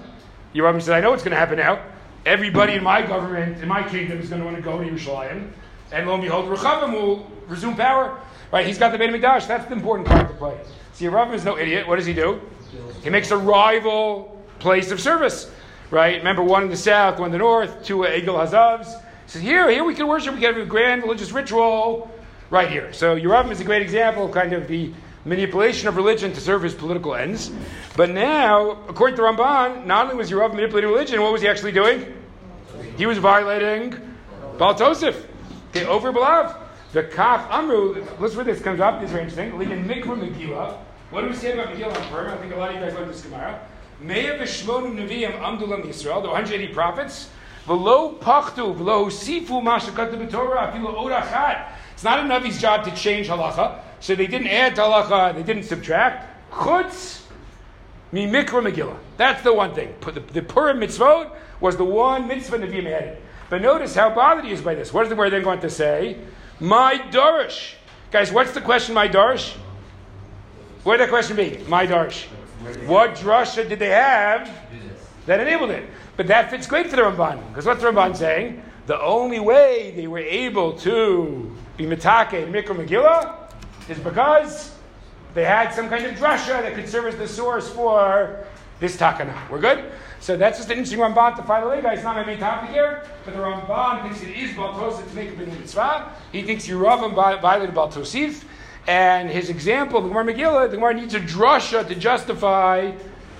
Yeravam 0.55 0.81
says, 0.81 0.91
I 0.91 1.01
know 1.01 1.11
what's 1.11 1.23
going 1.23 1.33
to 1.33 1.39
happen 1.39 1.57
now. 1.57 1.83
Everybody 2.27 2.75
in 2.75 2.83
my 2.83 3.01
government, 3.01 3.63
in 3.63 3.69
my 3.69 3.83
kingdom, 3.89 4.21
is 4.21 4.29
going 4.29 4.41
to 4.41 4.45
want 4.45 4.57
to 4.57 4.63
go 4.63 4.79
to 4.79 4.85
Yerushalayim. 4.85 5.51
And 5.93 6.07
lo 6.07 6.15
and 6.15 6.23
behold, 6.23 6.47
Rechavam 6.51 6.93
will 6.93 7.31
resume 7.49 7.75
power. 7.77 8.21
Right? 8.53 8.67
He's 8.67 8.79
got 8.79 8.93
the 8.93 8.99
Beit 8.99 9.11
HaMikdash. 9.11 9.49
That's 9.49 9.65
the 9.65 9.73
important 9.73 10.09
card 10.09 10.29
to 10.29 10.35
play. 10.35 10.59
See, 10.93 11.07
Yeravam 11.07 11.33
is 11.33 11.45
no 11.45 11.57
idiot. 11.57 11.89
What 11.89 11.97
does 11.97 12.07
he 12.07 12.13
do? 12.13 12.41
He 13.03 13.09
makes 13.09 13.31
a 13.31 13.37
rival 13.37 14.45
place 14.59 14.91
of 14.91 15.01
service. 15.01 15.51
Right? 15.91 16.19
Remember, 16.19 16.43
one 16.43 16.63
in 16.63 16.71
the 16.71 16.77
south, 16.77 17.19
one 17.19 17.29
in 17.29 17.33
the 17.33 17.39
north, 17.39 17.85
two 17.85 17.99
Egel 17.99 18.37
Hazavs. 18.37 19.01
Says, 19.27 19.43
here, 19.43 19.71
here 19.71 19.85
we 19.85 19.95
can 19.95 20.07
worship. 20.07 20.35
We 20.35 20.41
can 20.41 20.55
have 20.55 20.63
a 20.63 20.67
grand 20.67 21.03
religious 21.03 21.33
ritual 21.33 22.11
right 22.51 22.69
here. 22.69 22.93
So 22.93 23.17
Yeravam 23.17 23.51
is 23.51 23.61
a 23.61 23.65
great 23.65 23.83
example 23.83 24.27
of 24.27 24.33
kind 24.33 24.53
of 24.53 24.69
the 24.69 24.93
manipulation 25.25 25.89
of 25.89 25.97
religion 25.97 26.33
to 26.33 26.41
serve 26.41 26.63
his 26.63 26.75
political 26.75 27.15
ends. 27.15 27.51
But 27.97 28.11
now, 28.11 28.83
according 28.89 29.17
to 29.17 29.23
Ramban, 29.23 29.87
not 29.87 30.07
only 30.07 30.17
was 30.17 30.31
Yeravam 30.31 30.55
manipulating 30.55 30.91
religion, 30.91 31.21
what 31.23 31.33
was 31.33 31.43
he 31.43 31.49
actually 31.49 31.73
doing? 31.73 32.13
He 32.97 33.07
was 33.07 33.19
violating 33.19 33.95
Baal 34.59 34.75
Tosif. 34.75 35.27
Okay, 35.71 35.87
over 35.87 36.13
Balav. 36.13 36.57
The 36.93 37.05
Kaf 37.05 37.49
Amru, 37.53 38.03
where 38.03 38.45
this 38.45 38.61
comes 38.61 38.81
up, 38.81 39.01
this 39.01 39.11
is 39.11 39.13
very 39.13 39.25
interesting. 39.25 39.53
Mikra 39.53 40.19
Megillah. 40.19 40.77
What 41.11 41.21
do 41.21 41.29
we 41.29 41.37
say 41.37 41.53
about 41.53 41.73
Megillah 41.73 41.97
on 41.97 42.09
Purim? 42.09 42.31
I 42.33 42.37
think 42.39 42.53
a 42.53 42.57
lot 42.57 42.71
of 42.71 42.75
you 42.75 42.81
guys 42.81 42.95
like 42.95 43.07
this 43.07 43.23
Gemara. 43.23 43.61
Me'ah 44.01 44.39
v'shmonu 44.39 44.95
nevi'im 44.95 45.39
amdulam 45.41 45.85
Yisrael, 45.85 46.23
the 46.23 46.29
180 46.29 46.69
prophets. 46.69 47.29
V'lo 47.67 48.19
pachtu, 48.19 48.75
v'lo 48.75 49.07
sifu 49.07 49.63
mashakatu 49.63 50.17
b'torah, 50.17 50.73
afilu 50.73 50.95
od 50.95 51.13
achat. 51.13 51.73
It's 51.93 52.05
not 52.05 52.19
a 52.19 52.23
Navi's 52.23 52.59
job 52.59 52.85
to 52.85 52.91
change 52.93 53.29
halacha, 53.29 53.79
so 54.01 54.15
they 54.15 54.27
didn't 54.27 54.47
add 54.47 54.75
to 54.77 54.81
halacha, 54.81 55.35
they 55.35 55.43
didn't 55.43 55.65
subtract. 55.65 56.51
Chutz 56.51 57.23
mi 58.11 58.27
mikra 58.27 58.63
Megillah. 58.63 58.97
That's 59.19 59.43
the 59.43 59.53
one 59.53 59.75
thing. 59.75 59.95
The, 60.01 60.21
the 60.21 60.43
Purim 60.43 60.81
mitzvot 60.81 61.31
was 61.61 61.77
the 61.77 61.85
one 61.85 62.27
mitzvah 62.27 62.59
Nevi'im 62.59 62.87
added. 62.87 63.19
But 63.51 63.61
notice 63.61 63.95
how 63.95 64.15
bothered 64.15 64.47
he 64.47 64.53
is 64.53 64.63
by 64.63 64.75
this. 64.75 64.95
What 64.95 65.03
is 65.03 65.11
the 65.11 65.17
word 65.17 65.31
then 65.31 65.43
going 65.43 65.61
to 65.61 65.69
say? 65.69 66.17
My 66.59 66.95
darish. 67.11 67.75
Guys, 68.11 68.33
what's 68.33 68.53
the 68.53 68.61
question, 68.61 68.95
my 68.95 69.09
darish? 69.09 69.55
What 70.85 70.95
would 70.95 71.01
that 71.01 71.11
question 71.11 71.37
be? 71.37 71.59
My 71.69 71.87
darish. 71.87 72.27
What 72.87 73.15
drasha 73.15 73.69
did 73.69 73.79
they 73.79 73.89
have 73.89 74.51
that 75.27 75.41
enabled 75.41 75.71
it? 75.71 75.85
But 76.17 76.27
that 76.27 76.51
fits 76.51 76.67
great 76.67 76.89
for 76.89 76.97
the 76.97 77.03
Ramban. 77.03 77.49
Because 77.49 77.65
what's 77.65 77.81
the 77.81 77.89
Ramban 77.89 78.17
saying? 78.17 78.63
The 78.87 79.01
only 79.01 79.41
way 79.41 79.93
they 79.97 80.07
were 80.07 80.19
able 80.19 80.73
to 80.81 81.57
be 81.77 81.87
mitake 81.87 82.43
and 82.43 82.55
mikra 82.55 82.77
Megillah 82.77 83.51
is 83.89 83.99
because 83.99 84.75
they 85.33 85.45
had 85.45 85.73
some 85.73 85.89
kind 85.89 86.05
of 86.05 86.15
drasha 86.17 86.61
that 86.61 86.75
could 86.75 86.89
serve 86.89 87.07
as 87.07 87.17
the 87.17 87.29
source 87.29 87.71
for 87.71 88.45
this 88.81 88.97
takana. 88.97 89.35
We're 89.49 89.61
good? 89.61 89.85
So 90.21 90.37
that's 90.37 90.59
just 90.59 90.71
an 90.71 90.77
interesting 90.77 90.99
Ramban 90.99 91.37
to 91.37 91.43
follow. 91.45 91.81
Guys, 91.81 91.99
it's 91.99 92.05
not 92.05 92.17
my 92.17 92.27
main 92.27 92.39
topic 92.39 92.71
here, 92.71 93.05
but 93.25 93.33
the 93.33 93.41
Ramban 93.41 94.03
thinks 94.03 94.23
it 94.23 94.37
is 94.37 94.51
Baltosif 94.51 95.09
to 95.09 95.15
make 95.15 95.31
a 95.31 95.37
mitzvah. 95.37 96.13
He 96.33 96.43
thinks 96.43 96.67
Yeravam 96.67 97.15
violated 97.15 97.75
Baltosif. 97.75 98.45
And 98.87 99.31
his 99.31 99.51
example, 99.51 100.01
the 100.01 100.09
Gemara 100.09 100.25
Megillah, 100.25 100.71
the 100.71 100.77
Gemara 100.77 100.95
needs 100.95 101.15
a 101.15 101.21
drasha 101.21 101.87
to 101.87 101.95
justify 101.95 102.93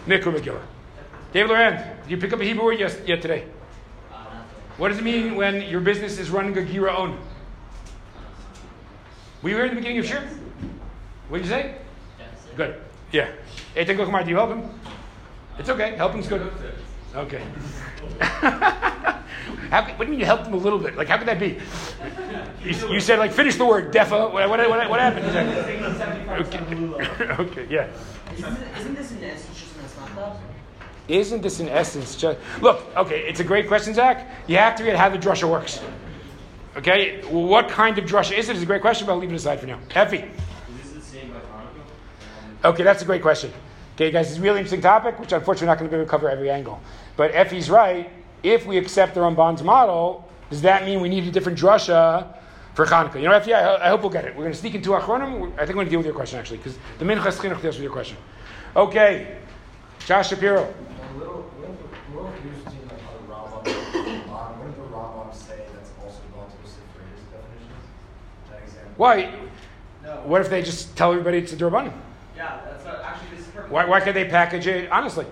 Mikra 0.07 0.35
Megillah. 0.35 0.63
David 1.33 1.51
Loran, 1.51 2.03
did 2.03 2.11
you 2.11 2.17
pick 2.17 2.33
up 2.33 2.41
a 2.41 2.45
Hebrew 2.45 2.65
word 2.65 2.81
yes, 2.81 2.97
yet 3.07 3.23
today? 3.23 3.47
What 4.77 4.89
does 4.89 4.99
it 4.99 5.05
mean 5.05 5.37
when 5.37 5.63
your 5.69 5.81
business 5.81 6.19
is 6.19 6.31
running 6.31 6.57
a 6.57 6.63
gira 6.63 6.95
own? 6.95 7.19
Were 9.43 9.51
you 9.51 9.57
here 9.57 9.65
in 9.67 9.71
the 9.71 9.77
beginning 9.77 9.99
of 9.99 10.07
Shir? 10.07 10.27
What 11.29 11.39
did 11.39 11.47
you 11.47 11.51
say? 11.51 11.77
Good. 12.57 12.81
Yeah. 13.13 13.31
Hey, 13.75 13.85
Eitan 13.85 13.97
Gochmar, 13.97 14.25
do 14.25 14.31
you 14.31 14.37
help 14.37 14.51
him? 14.51 14.69
It's 15.59 15.69
okay. 15.69 15.97
Helping's 15.97 16.29
good. 16.29 16.51
Okay. 17.15 17.43
how, 19.71 19.83
could- 19.83 19.99
what 19.99 20.05
do 20.05 20.05
you 20.05 20.11
mean 20.11 20.21
you 20.21 20.27
helped 20.27 20.47
him 20.47 20.55
a 20.55 20.57
little 20.57 20.79
bit? 20.79 20.97
Like, 20.97 21.09
how 21.09 21.17
could 21.17 21.29
that 21.29 21.39
be? 21.39 21.59
You, 22.65 22.93
you 22.93 23.01
said, 23.01 23.19
like, 23.19 23.33
finish 23.33 23.57
the 23.57 23.65
word, 23.65 23.93
defa. 23.93 24.33
What, 24.33 24.49
what, 24.49 24.69
what, 24.69 24.91
what 24.91 25.01
happened? 25.01 25.27
Okay. 26.31 26.59
okay, 27.43 27.67
yeah. 27.69 27.89
Isn't, 28.33 28.57
isn't 28.79 28.95
this 28.95 29.13
in 29.13 29.25
essence 29.25 29.59
just 29.59 29.77
an 29.77 29.83
asmachta? 29.83 30.37
Isn't 31.09 31.43
this 31.43 31.59
in 31.61 31.69
essence 31.69 32.15
just. 32.15 32.39
Look, 32.61 32.85
okay, 32.97 33.21
it's 33.29 33.41
a 33.41 33.45
great 33.45 33.67
question, 33.67 33.95
Zach. 33.95 34.29
You 34.47 34.59
have 34.59 34.77
to 34.77 34.85
read 34.85 34.95
how 34.97 35.09
the 35.09 35.19
drasha 35.19 35.51
works. 35.51 35.81
Okay? 36.77 37.23
What 37.23 37.69
kind 37.69 37.99
of 37.99 38.05
drasha 38.05 38.37
is 38.39 38.49
it? 38.49 38.53
it? 38.53 38.57
Is 38.59 38.63
a 38.63 38.67
great 38.67 38.81
question, 38.81 39.07
but 39.07 39.15
I'll 39.15 39.19
leave 39.19 39.33
it 39.33 39.35
aside 39.35 39.59
for 39.61 39.67
now. 39.67 39.81
Effie. 39.91 40.19
Is 40.19 40.25
this 40.83 40.93
the 40.93 41.01
same 41.01 41.31
by 41.33 41.39
Hanukkah? 41.39 42.69
Okay, 42.73 42.83
that's 42.85 43.03
a 43.03 43.07
great 43.07 43.23
question. 43.23 43.53
Okay, 43.97 44.11
guys, 44.13 44.31
it's 44.31 44.39
a 44.39 44.43
really 44.43 44.59
interesting 44.59 44.81
topic, 44.81 45.19
which 45.19 45.33
unfortunately 45.33 45.67
we're 45.67 45.73
not 45.73 45.79
going 45.79 45.91
to 45.91 45.97
be 45.97 46.01
able 46.01 46.07
to 46.07 46.11
cover 46.11 46.31
every 46.31 46.51
angle. 46.51 46.81
But 47.17 47.33
Effie's 47.33 47.69
right. 47.69 48.11
If 48.43 48.67
we 48.67 48.79
accept 48.79 49.15
the 49.15 49.21
Ramban's 49.21 49.63
model, 49.63 50.29
does 50.49 50.63
that 50.63 50.85
mean 50.85 51.01
we 51.01 51.09
need 51.09 51.25
a 51.27 51.31
different 51.31 51.59
drasha 51.59 52.27
for 52.75 52.87
Hanukkah? 52.87 53.17
You 53.17 53.29
know, 53.29 53.33
Effie, 53.33 53.55
I, 53.55 53.87
I 53.87 53.89
hope 53.89 54.01
we'll 54.01 54.11
get 54.11 54.25
it. 54.25 54.35
We're 54.35 54.45
going 54.45 54.53
to 54.53 54.59
sneak 54.59 54.75
into 54.75 54.91
Achronim. 54.91 55.53
I 55.55 55.67
think 55.67 55.71
we're 55.71 55.75
going 55.75 55.87
to 55.87 55.91
deal 55.91 55.99
with 55.99 56.07
your 56.07 56.15
question, 56.15 56.39
actually, 56.39 56.59
because 56.59 56.79
the 56.99 57.05
Minchas 57.05 57.39
Chinuch 57.39 57.61
deals 57.61 57.77
with 57.77 57.83
your 57.83 57.93
question. 57.93 58.17
Okay, 58.75 59.37
Josh 60.07 60.31
Shapiro. 60.31 60.73
Why? 69.01 69.33
No. 70.05 70.11
What 70.27 70.43
if 70.43 70.51
they 70.51 70.63
just 70.63 70.95
tell 70.95 71.13
everybody 71.13 71.39
it's 71.39 71.55
a 71.55 71.57
Durbanim? 71.57 71.91
Yeah, 72.37 72.61
that's 72.67 72.85
what, 72.85 73.03
actually 73.03 73.31
this 73.31 73.47
is 73.47 73.47
perfect. 73.47 73.73
Why, 73.73 73.87
why 73.87 73.99
can't 74.01 74.13
they 74.13 74.27
package 74.27 74.67
it 74.67 74.93
honestly? 74.93 75.25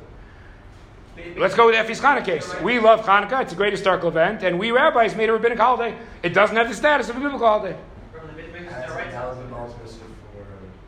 Let's 1.36 1.54
go 1.54 1.66
with 1.66 1.74
Effie's 1.76 2.00
Hanukkah 2.00 2.24
case. 2.24 2.54
We 2.60 2.78
love 2.78 3.00
Hanukkah. 3.04 3.42
It's 3.42 3.52
a 3.52 3.56
great 3.56 3.72
historical 3.72 4.08
event, 4.08 4.42
and 4.42 4.58
we 4.58 4.70
rabbis 4.70 5.14
made 5.14 5.28
a 5.28 5.32
rabbinic 5.32 5.58
holiday. 5.58 5.96
It 6.22 6.30
doesn't 6.34 6.56
have 6.56 6.68
the 6.68 6.74
status 6.74 7.08
of 7.08 7.16
a 7.16 7.20
biblical 7.20 7.46
holiday. 7.46 7.76
Remember 8.12 8.32
the 8.34 8.42
big- 8.42 8.52
big- 8.52 8.66
As 8.66 8.86
they're 8.86 8.96
right. 8.96 9.10
that 9.10 9.28
was 9.28 9.38
the 9.38 9.44
non-inclusive 9.48 9.98
for. 10.00 10.44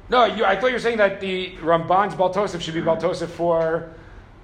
No, 0.08 0.24
you, 0.24 0.44
I 0.44 0.56
thought 0.56 0.68
you 0.68 0.72
were 0.74 0.78
saying 0.80 0.98
that 0.98 1.20
the 1.20 1.52
Ramban's 1.60 2.14
Baltosif 2.14 2.60
should 2.60 2.74
be 2.74 2.80
Baltosif 2.82 3.28
for, 3.28 3.90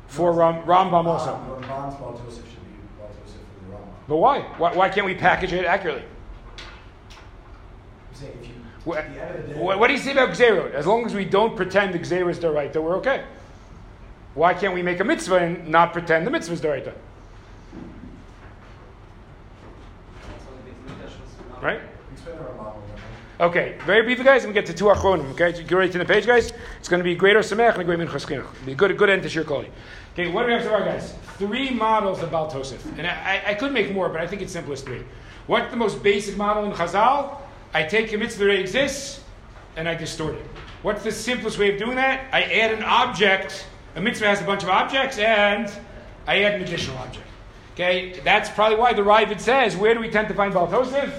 for 0.07 0.33
Ram, 0.33 0.63
Rambam 0.65 1.07
also. 1.07 1.31
Ah, 1.33 1.61
Ramban's 1.61 1.95
Baltosif 1.97 2.35
should 2.37 2.65
be 2.65 2.79
Baltosif 3.01 3.41
for 3.43 3.71
the 3.71 3.77
Rambam. 3.77 3.89
But 4.09 4.17
why? 4.17 4.41
why? 4.59 4.75
Why 4.75 4.89
can't 4.89 5.07
we 5.07 5.15
package 5.15 5.53
it 5.53 5.65
accurately? 5.65 6.05
I'm 8.11 8.15
saying 8.15 8.39
if 8.41 8.47
you, 8.49 8.55
What, 8.85 8.99
at 8.99 9.13
the 9.15 9.21
end 9.23 9.39
of 9.39 9.49
the 9.49 9.55
day. 9.55 9.61
what, 9.61 9.87
do 9.89 9.93
you 9.93 9.99
say 9.99 10.13
about 10.13 10.31
Gzerot? 10.31 10.73
As 10.75 10.87
long 10.87 11.05
as 11.05 11.15
we 11.15 11.25
don't 11.25 11.57
pretend 11.57 11.95
the 11.95 11.99
Gzerot 11.99 12.31
is 12.31 12.39
the 12.39 12.51
right, 12.51 12.73
then 12.73 12.83
we're 12.85 12.97
okay. 12.99 13.25
Why 14.37 14.53
can't 14.53 14.75
we 14.75 14.83
make 14.83 15.01
a 15.01 15.05
mitzvah 15.05 15.37
and 15.37 15.67
not 15.67 15.95
pretend 15.95 16.27
the 16.27 16.31
mitzvah 16.31 16.53
is 16.53 16.61
the 16.61 16.69
right? 16.69 16.95
Right? 21.63 21.81
Okay, 23.41 23.79
very 23.87 24.03
briefly, 24.03 24.25
guys, 24.25 24.45
and 24.45 24.51
we 24.51 24.55
get 24.55 24.67
to 24.67 24.75
two 24.75 24.85
achronim. 24.85 25.31
Okay, 25.33 25.53
get 25.65 25.73
ready 25.73 25.91
to 25.91 25.99
the 25.99 26.05
page, 26.05 26.27
guys. 26.27 26.53
It's 26.79 26.89
going 26.89 27.01
to 27.01 27.05
be 27.05 27.15
greater 27.15 27.41
samech 27.41 27.73
and 27.73 27.81
a 27.81 27.85
great 27.85 27.99
minchas. 27.99 28.27
Be 28.67 28.73
a 28.73 28.75
good, 28.75 28.97
good 28.99 29.09
end 29.09 29.23
to 29.23 29.29
shir 29.31 29.43
koli. 29.43 29.71
Okay, 30.13 30.31
what 30.31 30.43
do 30.43 30.49
we 30.49 30.53
have 30.53 30.63
so 30.63 30.69
far, 30.69 30.85
guys? 30.85 31.15
Three 31.39 31.71
models 31.71 32.23
of 32.23 32.31
Baal 32.31 32.51
Tosef, 32.51 32.81
and 32.99 33.07
I, 33.07 33.43
I 33.47 33.55
could 33.55 33.73
make 33.73 33.93
more, 33.93 34.11
but 34.11 34.21
I 34.21 34.27
think 34.27 34.43
it's 34.43 34.53
simplest 34.53 34.85
three. 34.85 35.03
What's 35.47 35.71
the 35.71 35.77
most 35.79 36.03
basic 36.03 36.37
model 36.37 36.65
in 36.67 36.73
Chazal? 36.73 37.39
I 37.73 37.85
take 37.85 38.13
a 38.13 38.19
mitzvah 38.19 38.45
that 38.45 38.59
exists, 38.59 39.23
and 39.77 39.89
I 39.89 39.95
distort 39.95 40.35
it. 40.35 40.47
What's 40.83 41.05
the 41.05 41.13
simplest 41.13 41.59
way 41.59 41.73
of 41.73 41.79
doing 41.79 41.97
that? 41.97 42.27
I 42.35 42.43
add 42.43 42.75
an 42.75 42.83
object. 42.83 43.67
A 43.97 44.01
mitzvah 44.01 44.27
has 44.27 44.43
a 44.43 44.45
bunch 44.45 44.63
of 44.63 44.69
objects, 44.69 45.17
and 45.17 45.73
I 46.27 46.43
add 46.43 46.57
an 46.57 46.63
additional 46.63 46.99
object. 46.99 47.27
Okay, 47.73 48.21
that's 48.25 48.51
probably 48.51 48.77
why 48.77 48.93
the 48.93 49.01
Ravid 49.01 49.41
says, 49.41 49.75
where 49.75 49.95
do 49.95 50.01
we 50.01 50.11
tend 50.11 50.29
to 50.29 50.35
find 50.35 50.53
Baal 50.53 50.69
Tosef? 50.69 51.11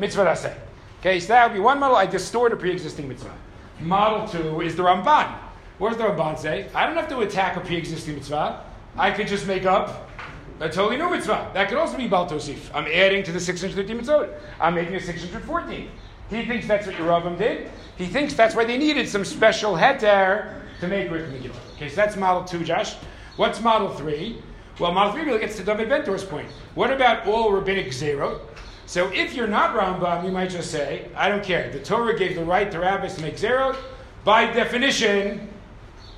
Mitzvah 0.00 0.24
Daseh. 0.24 0.54
Okay, 0.98 1.20
so 1.20 1.28
that 1.28 1.48
would 1.48 1.54
be 1.54 1.60
one 1.60 1.78
model. 1.78 1.96
I 1.96 2.06
distort 2.06 2.52
a 2.52 2.56
pre-existing 2.56 3.08
mitzvah. 3.08 3.34
Model 3.80 4.26
two 4.26 4.60
is 4.62 4.74
the 4.74 4.82
Ramban. 4.82 5.32
What 5.78 5.90
does 5.90 5.98
the 5.98 6.04
Ramban 6.04 6.36
say? 6.36 6.68
I 6.74 6.86
don't 6.86 6.96
have 6.96 7.08
to 7.08 7.20
attack 7.20 7.56
a 7.56 7.60
pre-existing 7.60 8.16
mitzvah. 8.16 8.64
I 8.96 9.12
could 9.12 9.28
just 9.28 9.46
make 9.46 9.64
up 9.64 10.10
a 10.58 10.68
totally 10.68 10.96
new 10.96 11.10
mitzvah. 11.10 11.52
That 11.54 11.68
could 11.68 11.78
also 11.78 11.96
be 11.96 12.08
Baal 12.08 12.28
Tosif. 12.28 12.68
I'm 12.74 12.86
adding 12.86 13.22
to 13.22 13.32
the 13.32 13.38
613 13.38 13.96
mitzvot. 13.96 14.34
I'm 14.60 14.74
making 14.74 14.96
a 14.96 15.00
614. 15.00 15.88
He 16.30 16.44
thinks 16.44 16.66
that's 16.66 16.86
what 16.88 16.96
Yeravam 16.96 17.38
did. 17.38 17.70
He 17.96 18.06
thinks 18.06 18.34
that's 18.34 18.56
why 18.56 18.64
they 18.64 18.76
needed 18.76 19.08
some 19.08 19.24
special 19.24 19.74
heter 19.74 20.62
to 20.80 20.88
make 20.88 21.08
Brit 21.08 21.30
Megillah. 21.30 21.56
Okay, 21.76 21.88
so 21.88 21.96
that's 21.96 22.16
model 22.16 22.44
two, 22.44 22.64
Josh. 22.64 22.94
What's 23.36 23.60
model 23.60 23.90
three? 23.90 24.42
Well, 24.78 24.92
model 24.92 25.12
three 25.12 25.22
really 25.22 25.40
gets 25.40 25.56
to 25.56 25.64
David 25.64 25.88
Bentor's 25.88 26.24
point. 26.24 26.48
What 26.74 26.92
about 26.92 27.26
all 27.26 27.52
rabbinic 27.52 27.88
zerot? 27.88 28.40
So 28.86 29.12
if 29.12 29.34
you're 29.34 29.48
not 29.48 29.76
Rambam, 29.76 30.24
you 30.24 30.32
might 30.32 30.50
just 30.50 30.70
say, 30.70 31.08
I 31.14 31.28
don't 31.28 31.44
care. 31.44 31.70
The 31.70 31.80
Torah 31.80 32.18
gave 32.18 32.36
the 32.36 32.44
right 32.44 32.70
to 32.70 32.78
rabbis 32.78 33.16
to 33.16 33.22
make 33.22 33.36
zerot. 33.36 33.76
By 34.24 34.46
definition, 34.46 35.48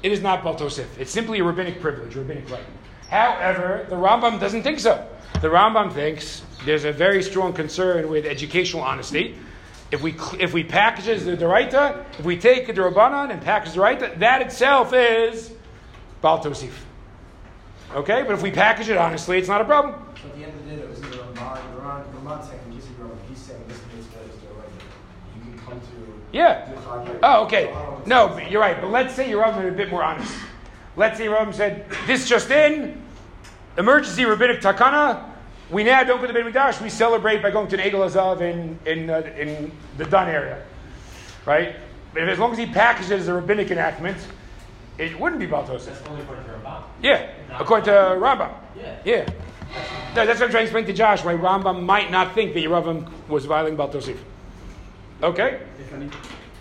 it 0.02 0.12
is 0.12 0.20
not 0.20 0.42
Baltosif. 0.42 0.86
It's 0.98 1.11
simply 1.11 1.40
a 1.40 1.44
rabbinic 1.44 1.80
privilege, 1.80 2.14
rabbinic 2.14 2.48
right. 2.50 2.64
However, 3.08 3.86
the 3.88 3.96
Rambam 3.96 4.38
doesn't 4.38 4.62
think 4.62 4.78
so. 4.78 5.06
The 5.40 5.48
Rambam 5.48 5.92
thinks 5.92 6.42
there's 6.64 6.84
a 6.84 6.92
very 6.92 7.22
strong 7.22 7.52
concern 7.52 8.08
with 8.08 8.24
educational 8.24 8.82
honesty. 8.82 9.36
If 9.91 10.03
we, 10.03 10.14
if 10.38 10.53
we 10.53 10.62
package 10.62 11.09
it 11.09 11.16
as 11.16 11.24
the 11.24 11.36
Deraita, 11.36 12.05
if 12.18 12.24
we 12.24 12.38
take 12.38 12.66
the 12.66 12.72
Rabbanan 12.72 13.30
and 13.30 13.43
package 13.43 13.72
the 13.72 13.80
Deraita, 13.80 14.18
that 14.20 14.43
itself 14.43 14.93
is 14.93 15.53
Baltosif. 16.22 16.72
Okay? 17.95 18.22
But 18.22 18.32
if 18.34 18.43
we 18.43 18.53
package 18.53 18.88
it 18.88 18.97
honestly, 18.97 19.38
it's 19.38 19.49
not 19.49 19.61
a 19.61 19.64
problem. 19.64 19.95
At 19.95 20.36
the 20.36 20.45
end 20.45 20.55
of 20.55 20.64
the 20.64 20.70
day, 20.70 20.82
though, 20.82 20.93
isn't 20.93 21.11
the 21.11 21.16
Ramban, 21.16 21.59
Ramban, 21.80 22.05
Ramban 22.12 22.47
saying, 22.47 22.61
in 22.68 22.76
case 22.76 22.86
you 22.88 23.05
Ramban, 23.05 23.16
he's 23.28 23.38
saying 23.38 23.64
this 23.66 23.78
is 23.78 24.07
the 24.07 24.49
right. 24.55 24.68
You 25.36 25.43
can 25.51 25.59
come 25.59 25.80
to. 25.80 26.22
Yeah. 26.32 26.70
Oh, 27.22 27.45
okay. 27.45 27.70
So 27.72 27.78
I 27.78 27.84
don't 27.86 28.07
No, 28.07 28.38
you're 28.49 28.61
right. 28.61 28.80
But 28.80 28.91
let's 28.91 29.14
say 29.14 29.28
your 29.28 29.41
Rav 29.41 29.64
a 29.64 29.70
bit 29.72 29.91
more 29.91 30.05
honest. 30.05 30.32
Let's 30.97 31.18
say 31.18 31.24
your 31.24 31.34
Rav 31.34 31.55
said, 31.55 31.86
"This 32.07 32.28
just 32.28 32.51
in, 32.51 33.03
emergency 33.76 34.24
rabbinic 34.24 34.61
takana. 34.61 35.29
We 35.70 35.84
now 35.84 36.02
don't 36.02 36.20
go 36.20 36.26
to 36.26 36.32
the 36.32 36.42
Beit 36.42 36.52
Mikdash. 36.52 36.80
We 36.82 36.88
celebrate 36.90 37.42
by 37.42 37.50
going 37.50 37.68
to 37.68 37.80
an 37.80 37.90
Egel 37.90 38.00
Azav 38.08 38.40
in 38.40 38.78
in 38.86 39.08
uh, 39.08 39.20
in 39.38 39.70
the 39.98 40.04
Dun 40.04 40.28
area, 40.28 40.62
right? 41.46 41.76
But 42.12 42.28
as 42.28 42.38
long 42.38 42.50
as 42.52 42.58
he 42.58 42.66
packaged 42.66 43.10
it 43.12 43.20
as 43.20 43.28
a 43.28 43.34
rabbinic 43.34 43.70
enactment, 43.70 44.16
it 44.98 45.18
wouldn't 45.18 45.40
be 45.40 45.46
Baltosif. 45.46 45.84
That's 45.86 46.06
only 46.08 46.22
according 46.22 46.44
to 46.44 46.50
Ramban. 46.50 46.82
Yeah, 47.02 47.30
according 47.58 47.84
to 47.86 47.92
Rambam. 47.92 48.52
Yeah. 48.76 48.98
Yeah. 49.04 49.28
No, 50.16 50.26
that's 50.26 50.40
what 50.40 50.46
I'm 50.46 50.50
trying 50.50 50.62
to 50.62 50.62
explain 50.62 50.86
to 50.86 50.92
Josh 50.92 51.24
why 51.24 51.34
Rambam 51.34 51.84
might 51.84 52.10
not 52.10 52.34
think 52.34 52.54
that 52.54 52.64
Yeravam 52.64 53.08
was 53.28 53.44
violating 53.44 53.78
Baltosif. 53.78 54.16
Okay. 55.22 55.60
If, 55.78 55.92
any, 55.92 56.10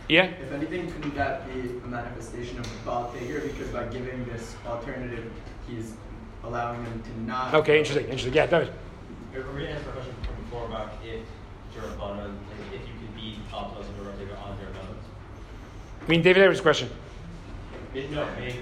Yeah. 0.07 0.25
if 0.25 0.51
anything, 0.51 0.91
couldn't 0.91 1.15
that 1.15 1.51
be 1.51 1.61
a 1.61 1.87
manifestation 1.87 2.59
of 2.59 2.85
Bal 2.85 3.11
Tigra? 3.17 3.41
Because 3.41 3.69
by 3.69 3.85
giving 3.85 4.23
this 4.25 4.55
alternative, 4.67 5.31
he's 5.67 5.93
allowing 6.43 6.83
them 6.83 7.01
to 7.01 7.21
not. 7.21 7.55
Okay. 7.55 7.79
Interesting. 7.79 8.05
Interesting. 8.05 8.33
Yeah. 8.33 8.45
That 8.45 8.59
was, 8.59 8.69
We're 9.33 9.43
going 9.43 9.57
to 9.65 9.69
answer 9.69 9.89
a 9.89 9.93
question 9.93 10.13
from 10.23 10.35
before 10.43 10.65
about 10.65 10.93
if 11.05 11.21
Jerabbanan, 11.75 12.33
like 12.49 12.73
if 12.73 12.81
you 12.87 12.93
could 12.99 13.15
be 13.15 13.37
Baltos 13.51 13.85
and 13.85 13.95
Jerabbanan 13.97 14.43
on 14.43 14.57
Jerabbanan. 14.57 14.95
I 16.05 16.09
mean, 16.09 16.21
David 16.21 16.41
Edwards' 16.43 16.61
question. 16.61 16.89
It- 17.93 18.11
No, 18.11 18.23
I 18.23 18.39
mean, 18.39 18.55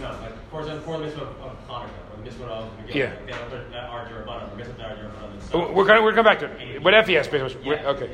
no, 0.00 0.06
like, 0.08 0.50
for 0.50 0.60
example, 0.60 0.84
for 0.84 0.98
the 0.98 1.04
mitzvah 1.06 1.22
of 1.22 1.28
of 1.40 1.68
Hanukkah, 1.68 2.12
or 2.12 2.16
the 2.16 2.22
mitzvah 2.24 2.44
of 2.46 2.70
the 2.86 2.92
Yeah. 2.98 3.06
Megillah, 3.06 3.26
like, 3.28 3.50
that 3.50 3.70
that 3.72 3.90
are 3.90 4.06
Jerabbanan, 4.06 4.52
or 4.52 4.56
mitzvah 4.56 4.76
that 4.78 4.90
are 4.92 4.94
Jerabbanan 4.96 5.24
Oh, 5.24 5.30
themselves. 5.30 5.72
We're 5.74 5.84
gonna 5.84 6.02
we're 6.02 6.12
gonna 6.12 6.22
come 6.22 6.24
back 6.24 6.38
to 6.40 6.74
it. 6.74 6.82
What 6.82 6.94
FES 6.94 7.28
basically? 7.28 7.70
Yeah. 7.70 7.88
Okay. 7.88 8.10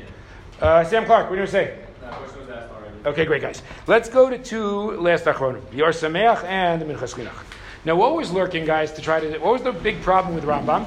Uh, 0.61 0.83
Sam 0.83 1.05
Clark, 1.05 1.25
what 1.29 1.35
do 1.37 1.41
you 1.41 1.47
gonna 1.47 1.51
say? 1.51 1.79
That 2.01 2.11
question 2.13 2.39
was 2.41 2.49
asked 2.49 2.71
already. 2.71 2.95
Okay, 3.05 3.25
great 3.25 3.41
guys. 3.41 3.61
Let's 3.87 4.09
go 4.09 4.29
to 4.29 4.37
two 4.37 4.91
last 4.99 5.25
achronim, 5.25 5.61
Or 5.79 5.89
Sameach 5.91 6.43
and 6.43 6.81
the 6.81 6.85
Minchas 6.85 7.13
Chinuch. 7.15 7.43
Now, 7.85 7.95
what 7.95 8.15
was 8.15 8.31
lurking, 8.31 8.65
guys, 8.65 8.91
to 8.93 9.01
try 9.01 9.19
to? 9.19 9.37
What 9.39 9.53
was 9.53 9.63
the 9.63 9.71
big 9.71 10.01
problem 10.01 10.35
with 10.35 10.43
Rambam? 10.43 10.85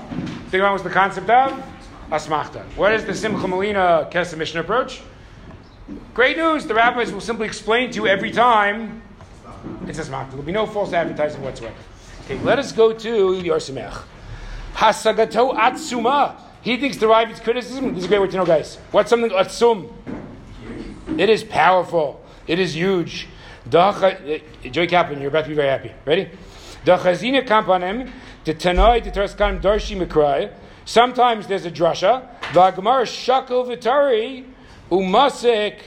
The 0.50 0.58
Rambam 0.58 0.74
was 0.74 0.82
the 0.82 0.90
concept 0.90 1.30
of 1.30 1.62
asmachta. 2.10 2.62
What 2.76 2.92
is 2.92 3.04
the 3.06 3.14
Simcha 3.14 3.48
Melina 3.48 4.08
Kesef 4.10 4.36
Mishnah 4.36 4.60
approach? 4.60 5.00
Great 6.12 6.36
news. 6.36 6.66
The 6.66 6.74
rabbis 6.74 7.10
will 7.10 7.22
simply 7.22 7.46
explain 7.46 7.90
to 7.92 7.96
you 7.96 8.06
every 8.06 8.30
time 8.30 9.02
it's 9.86 9.98
asmachta. 9.98 10.30
There'll 10.30 10.44
be 10.44 10.52
no 10.52 10.66
false 10.66 10.92
advertising 10.92 11.42
whatsoever. 11.42 11.74
Okay, 12.24 12.38
let 12.40 12.58
us 12.58 12.72
go 12.72 12.92
to 12.92 13.50
Or 13.50 13.56
Sameach. 13.56 14.02
Hasagato 14.74 15.56
atzuma. 15.56 16.36
He 16.60 16.76
thinks 16.76 16.98
the 16.98 17.08
Ravid's 17.08 17.40
criticism. 17.40 17.94
This 17.94 18.00
is 18.00 18.04
a 18.04 18.08
great 18.08 18.20
word 18.20 18.30
to 18.32 18.36
know, 18.36 18.46
guys. 18.46 18.76
What's 18.90 19.10
something 19.10 19.30
atzum? 19.30 19.90
It 21.18 21.30
is 21.30 21.42
powerful. 21.42 22.22
It 22.46 22.58
is 22.58 22.76
huge. 22.76 23.28
Uh, 23.72 24.14
Joey 24.70 24.86
Kaplan, 24.86 25.20
you're 25.20 25.28
about 25.28 25.44
to 25.44 25.48
be 25.48 25.54
very 25.54 25.68
happy. 25.68 25.92
Ready? 26.04 26.30
The 26.84 26.96
chazina 26.96 27.46
kampanim, 27.46 28.10
the 28.44 28.54
tanoi, 28.54 29.04
the 29.04 29.10
taraskanim 29.10 29.60
darshi 29.60 29.96
mikrai. 29.96 30.52
Sometimes 30.84 31.46
there's 31.46 31.64
a 31.64 31.70
drasha. 31.70 32.28
V'agmar 32.52 33.02
shakel 33.04 33.66
v'tari 33.66 34.44
umasik 34.90 35.80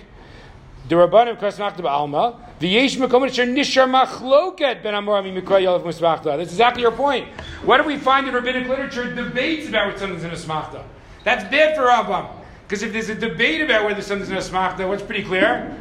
the 0.87 0.95
rabbanim 0.95 1.39
kasmachta 1.39 1.77
ba'alma 1.77 2.39
V'yesh 2.59 2.95
makom 2.95 3.27
asher 3.27 3.45
nishar 3.45 3.89
machloket 3.89 4.81
ben 4.81 4.93
amorim 4.93 5.37
mikra 5.37 5.61
yalav 5.61 5.83
musmachta. 5.83 6.37
That's 6.37 6.51
exactly 6.51 6.83
your 6.83 6.93
point. 6.93 7.27
What 7.63 7.81
do 7.81 7.83
we 7.83 7.97
find 7.97 8.29
in 8.29 8.33
rabbinic 8.33 8.69
literature? 8.69 9.13
Debates 9.13 9.67
about 9.67 9.87
what 9.87 9.99
something's 9.99 10.23
in 10.23 10.31
a 10.31 10.35
smachta. 10.35 10.81
That's 11.25 11.43
bad 11.51 11.75
for 11.75 11.83
Rambam. 11.83 12.29
Because 12.65 12.81
if 12.81 12.93
there's 12.93 13.09
a 13.09 13.15
debate 13.15 13.59
about 13.59 13.83
whether 13.83 14.01
something's 14.01 14.29
in 14.29 14.37
a 14.37 14.39
smachta, 14.39 14.87
what's 14.87 15.03
pretty 15.03 15.23
clear? 15.23 15.75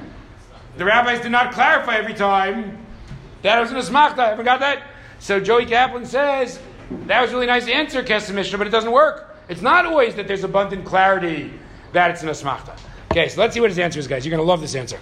The 0.77 0.85
rabbis 0.85 1.21
did 1.21 1.31
not 1.31 1.53
clarify 1.53 1.97
every 1.97 2.15
time 2.15 2.85
that 3.43 3.59
it 3.59 3.61
was 3.61 3.71
in 3.71 3.77
a 3.77 3.81
smachta. 3.81 4.33
Ever 4.33 4.43
got 4.43 4.59
that? 4.61 4.83
So 5.25 5.41
Joey 5.41 5.64
Kaplan 5.64 6.05
says, 6.05 6.61
that 7.07 7.22
was 7.22 7.31
a 7.31 7.33
really 7.33 7.47
nice 7.47 7.66
answer, 7.66 8.03
Kesef 8.03 8.35
Mishnah, 8.35 8.59
but 8.59 8.66
it 8.66 8.70
doesn't 8.70 8.93
work. 8.93 9.35
It's 9.49 9.62
not 9.62 9.87
always 9.87 10.16
that 10.16 10.29
there's 10.29 10.45
abundant 10.45 10.85
clarity 10.85 11.51
that 11.95 12.11
it's 12.11 12.22
in 12.22 12.29
a 12.29 12.33
smachta. 12.33 12.79
Okay, 13.11 13.31
so 13.31 13.41
let's 13.41 13.55
see 13.55 13.61
what 13.61 13.70
his 13.70 13.79
answer 13.79 13.99
is, 13.99 14.07
guys. 14.07 14.27
You're 14.27 14.37
going 14.37 14.47
to 14.47 14.47
love 14.47 14.61
this 14.61 14.75
answer. 14.75 15.01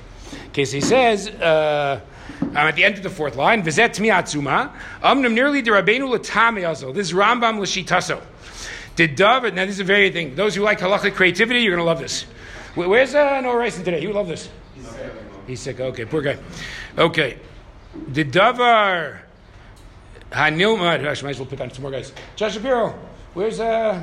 Okay, 0.51 0.64
so 0.64 0.77
he 0.77 0.81
says, 0.81 1.27
uh, 1.27 2.01
I'm 2.41 2.57
at 2.57 2.77
the 2.77 2.85
end 2.85 2.99
of 2.99 3.03
the 3.03 3.11
fourth 3.11 3.35
line, 3.35 3.64
Vizet 3.64 3.99
mi 3.99 4.11
atzuma, 4.11 4.70
amnum 5.03 5.35
nearly 5.35 5.61
de 5.61 5.73
rabbeinu 5.73 6.16
latame 6.16 6.68
also. 6.68 6.93
This 6.93 7.09
is 7.09 7.14
Rambam 7.14 7.59
l'shitaso. 7.59 8.23
Did 8.95 9.16
David, 9.16 9.57
now 9.57 9.64
this 9.64 9.75
is 9.75 9.81
a 9.81 9.85
very 9.85 10.12
thing, 10.12 10.37
those 10.37 10.55
who 10.55 10.62
like 10.62 10.79
halachic 10.79 11.16
creativity, 11.16 11.62
you're 11.62 11.75
going 11.75 11.85
to 11.85 11.91
love 11.91 11.99
this. 11.99 12.27
Where's 12.77 13.16
uh, 13.16 13.41
Noah 13.41 13.59
Racing 13.59 13.83
today? 13.83 13.99
He 13.99 14.07
would 14.07 14.14
love 14.14 14.29
this. 14.29 14.49
He's 15.49 15.59
sick. 15.59 15.81
Okay, 15.81 16.05
poor 16.05 16.23
guy. 16.23 16.39
Okay. 16.97 17.41
Did 18.12 18.31
Davar 18.31 19.18
Hanilma, 20.33 20.99
I 20.99 20.99
might 20.99 21.24
as 21.24 21.39
well 21.39 21.47
pick 21.47 21.61
on 21.61 21.70
some 21.70 21.83
more 21.83 21.91
guys. 21.91 22.12
Josh 22.37 22.55
Shapiro, 22.55 22.99
where's 23.35 23.61
uh, 23.61 24.03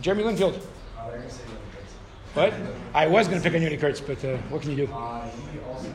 Jeremy 0.00 0.24
Linfield? 0.24 0.60
Uh, 0.98 1.10
they're 1.10 1.18
gonna 1.18 1.30
say 1.30 1.42
What? 2.34 2.54
I 2.92 3.06
was 3.06 3.28
going 3.28 3.40
to 3.40 3.48
pick 3.48 3.56
on 3.56 3.62
Uni 3.62 3.76
Kurtz, 3.76 4.00
but 4.00 4.22
uh, 4.24 4.36
what 4.48 4.62
can 4.62 4.72
you 4.72 4.86
do? 4.86 4.92
Uh, 4.92 5.28
he 5.52 5.60
also 5.60 5.88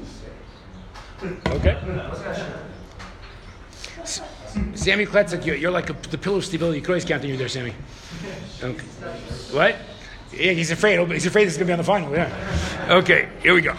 is 0.00 0.08
sick. 0.08 1.38
Okay. 1.46 1.76
Sammy 4.74 5.06
Kletzik, 5.06 5.44
you're, 5.44 5.56
you're 5.56 5.70
like 5.70 5.90
a, 5.90 5.92
the 6.10 6.18
pillar 6.18 6.38
of 6.38 6.44
stability. 6.44 6.78
You 6.78 6.82
could 6.82 6.92
always 6.92 7.04
count 7.04 7.22
on 7.22 7.28
you 7.28 7.36
there, 7.36 7.48
Sammy. 7.48 7.74
Okay. 8.62 8.84
What? 9.52 9.76
Yeah, 10.32 10.52
he's 10.52 10.70
afraid. 10.70 10.98
He's 11.12 11.26
afraid 11.26 11.44
this 11.46 11.54
is 11.54 11.58
going 11.58 11.66
to 11.66 11.70
be 11.70 11.72
on 11.72 11.78
the 11.78 11.84
final. 11.84 12.12
Yeah. 12.12 12.88
Okay, 12.90 13.28
here 13.42 13.54
we 13.54 13.60
go. 13.60 13.74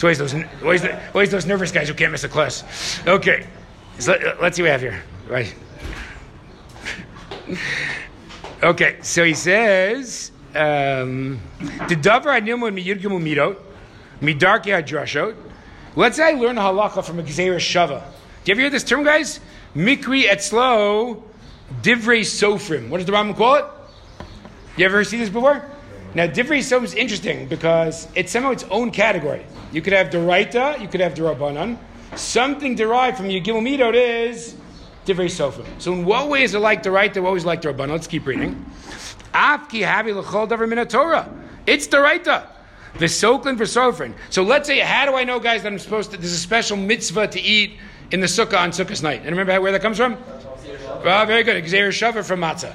It's 0.00 0.04
always 0.04 0.32
those, 0.32 0.34
always, 0.62 0.82
always 1.12 1.30
those 1.30 1.44
nervous 1.44 1.72
guys 1.72 1.88
who 1.88 1.92
can't 1.92 2.10
miss 2.10 2.24
a 2.24 2.28
class. 2.30 2.64
Okay, 3.06 3.46
so 3.98 4.12
let, 4.12 4.42
us 4.42 4.56
see 4.56 4.62
what 4.62 4.66
we 4.66 4.70
have 4.70 4.80
here. 4.80 5.02
Right. 5.28 5.54
Okay, 8.62 8.96
so 9.02 9.24
he 9.24 9.34
says, 9.34 10.32
um, 10.54 11.38
the 11.60 11.96
davar 11.96 12.40
animu 12.40 12.72
miyudgimu 12.72 13.20
midot, 13.20 13.58
midarki 14.22 14.72
hadrashot. 14.72 15.36
Let's 15.94 16.16
say 16.16 16.28
I 16.28 16.32
learn 16.32 16.56
halacha 16.56 17.04
from 17.04 17.18
a 17.18 17.22
gzeira 17.22 17.56
shava. 17.56 18.02
Do 18.44 18.52
you 18.52 18.52
ever 18.52 18.60
hear 18.62 18.70
this 18.70 18.84
term, 18.84 19.04
guys? 19.04 19.38
Mikri 19.76 20.22
etzlo 20.22 21.22
divrei 21.82 22.20
sofrim. 22.20 22.88
What 22.88 22.98
does 22.98 23.06
the 23.06 23.12
Rambam 23.12 23.36
call 23.36 23.56
it? 23.56 23.64
You 24.78 24.86
ever 24.86 25.04
see 25.04 25.18
this 25.18 25.28
before? 25.28 25.62
Now, 26.14 26.26
divrei 26.26 26.58
sofrim 26.58 26.84
is 26.84 26.94
interesting 26.94 27.46
because 27.46 28.08
it's 28.14 28.32
somehow 28.32 28.50
its 28.50 28.64
own 28.64 28.90
category. 28.90 29.46
You 29.72 29.80
could 29.80 29.92
have 29.92 30.10
deraita, 30.10 30.80
you 30.80 30.88
could 30.88 31.00
have 31.00 31.14
derabanan. 31.14 31.78
Something 32.16 32.74
derived 32.74 33.16
from 33.16 33.26
Yigimel 33.26 33.62
Midot 33.62 33.94
is 33.94 34.56
divrei 35.06 35.26
sofrim. 35.26 35.66
So, 35.78 35.92
in 35.92 36.04
what 36.04 36.28
ways 36.28 36.54
are 36.54 36.58
like 36.58 36.82
deraita? 36.82 37.22
What 37.22 37.36
it 37.36 37.44
like 37.44 37.62
derabanan? 37.62 37.90
Let's 37.90 38.08
keep 38.08 38.26
reading. 38.26 38.64
Afki 39.32 39.84
havi 39.84 40.14
l'chol 40.14 40.48
davar 40.48 40.68
min 40.68 40.84
Torah. 40.88 41.32
It's 41.66 41.86
deraita. 41.86 42.46
The 42.98 43.06
soklin 43.06 43.56
for 43.56 43.64
sofrin. 43.64 44.14
So 44.30 44.42
let's 44.42 44.66
say, 44.66 44.80
how 44.80 45.06
do 45.06 45.14
I 45.14 45.22
know, 45.24 45.38
guys, 45.38 45.62
that 45.62 45.72
I'm 45.72 45.78
supposed 45.78 46.10
to? 46.10 46.16
There's 46.16 46.32
a 46.32 46.38
special 46.38 46.76
mitzvah 46.76 47.28
to 47.28 47.40
eat 47.40 47.78
in 48.10 48.20
the 48.20 48.26
sukkah 48.26 48.58
on 48.58 48.70
Sukkah's 48.72 49.02
night. 49.02 49.20
And 49.20 49.30
remember 49.30 49.60
where 49.60 49.72
that 49.72 49.82
comes 49.82 49.96
from? 49.96 50.16
Well, 51.04 51.24
very 51.26 51.44
good. 51.44 51.62
Gezerah 51.64 51.90
Shava 51.90 52.24
from 52.24 52.40
matzah. 52.40 52.74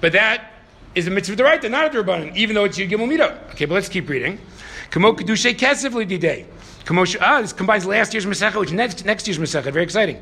But 0.00 0.12
that 0.12 0.52
is 0.96 1.06
a 1.06 1.10
mitzvah 1.10 1.36
deraita, 1.36 1.70
not 1.70 1.94
a 1.94 1.96
derbanan, 1.96 2.34
even 2.34 2.56
though 2.56 2.64
it's 2.64 2.76
your 2.76 2.88
gimel 2.88 3.06
midot. 3.06 3.50
Okay, 3.50 3.66
but 3.66 3.74
let's 3.74 3.88
keep 3.88 4.08
reading. 4.08 4.40
Kamo 4.90 5.12
kedushay 5.12 5.54
kesef. 5.54 5.92
Kamosh, 6.86 7.16
ah, 7.20 7.40
this 7.40 7.52
combines 7.52 7.84
last 7.84 8.14
year's 8.14 8.24
Masechah 8.24 8.60
with 8.60 8.72
next, 8.72 9.04
next 9.04 9.26
year's 9.26 9.38
Masechah. 9.38 9.72
Very 9.72 9.82
exciting. 9.82 10.20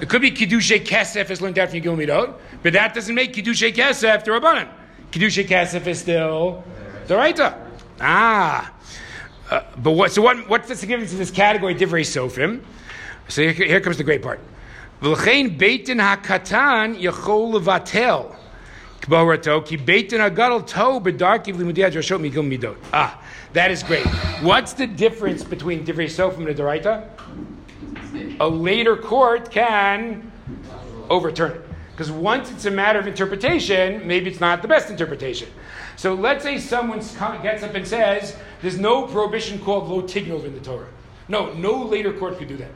It 0.00 0.08
could 0.08 0.22
be 0.22 0.30
Kiddushay 0.30 0.86
Kesef 0.86 1.28
as 1.28 1.40
learned 1.40 1.58
out 1.58 1.70
from 1.70 1.80
Yigil 1.80 1.96
Midot, 1.96 2.34
but 2.62 2.72
that 2.74 2.94
doesn't 2.94 3.16
make 3.16 3.32
Kiddushay 3.32 3.74
Kesef 3.74 4.22
the 4.22 4.30
Rabbanan. 4.30 4.68
Kiddushay 5.10 5.44
Kesef 5.44 5.84
is 5.88 5.98
still 5.98 6.62
the 7.08 7.14
Raita. 7.14 7.58
Ah. 8.00 8.72
Uh, 9.50 9.62
but 9.76 9.90
what, 9.90 10.12
so 10.12 10.22
what, 10.22 10.48
what's 10.48 10.68
the 10.68 10.76
significance 10.76 11.12
of 11.12 11.18
this 11.18 11.32
category, 11.32 11.74
Divrei 11.74 12.02
Sofrim? 12.02 12.62
So 13.26 13.42
here, 13.42 13.52
here 13.52 13.80
comes 13.80 13.96
the 13.96 14.04
great 14.04 14.22
part. 14.22 14.38
V'lechein 15.02 15.58
beitin 15.58 15.98
hakatan. 16.00 16.94
Ah, 22.92 23.22
that 23.52 23.70
is 23.70 23.82
great. 23.82 24.06
What's 24.40 24.72
the 24.72 24.86
difference 24.86 25.44
between 25.44 25.84
Divrei 25.84 26.06
Sofrim 26.06 26.38
and 26.38 26.48
a 26.48 26.54
Doraita? 26.54 27.08
A 28.40 28.48
later 28.48 28.96
court 28.96 29.50
can 29.50 30.32
overturn 31.10 31.52
it. 31.52 31.60
Because 31.92 32.10
once 32.10 32.50
it's 32.50 32.64
a 32.64 32.70
matter 32.70 32.98
of 32.98 33.06
interpretation, 33.06 34.06
maybe 34.06 34.30
it's 34.30 34.40
not 34.40 34.62
the 34.62 34.68
best 34.68 34.90
interpretation. 34.90 35.48
So 35.96 36.14
let's 36.14 36.42
say 36.42 36.58
someone 36.58 36.98
gets 37.42 37.62
up 37.62 37.74
and 37.74 37.86
says, 37.86 38.36
there's 38.62 38.78
no 38.78 39.06
prohibition 39.06 39.58
called 39.60 39.88
lo 39.88 40.02
tignov 40.02 40.44
in 40.44 40.54
the 40.54 40.60
Torah. 40.60 40.88
No, 41.28 41.52
no 41.52 41.84
later 41.84 42.12
court 42.12 42.38
could 42.38 42.48
do 42.48 42.56
that. 42.56 42.70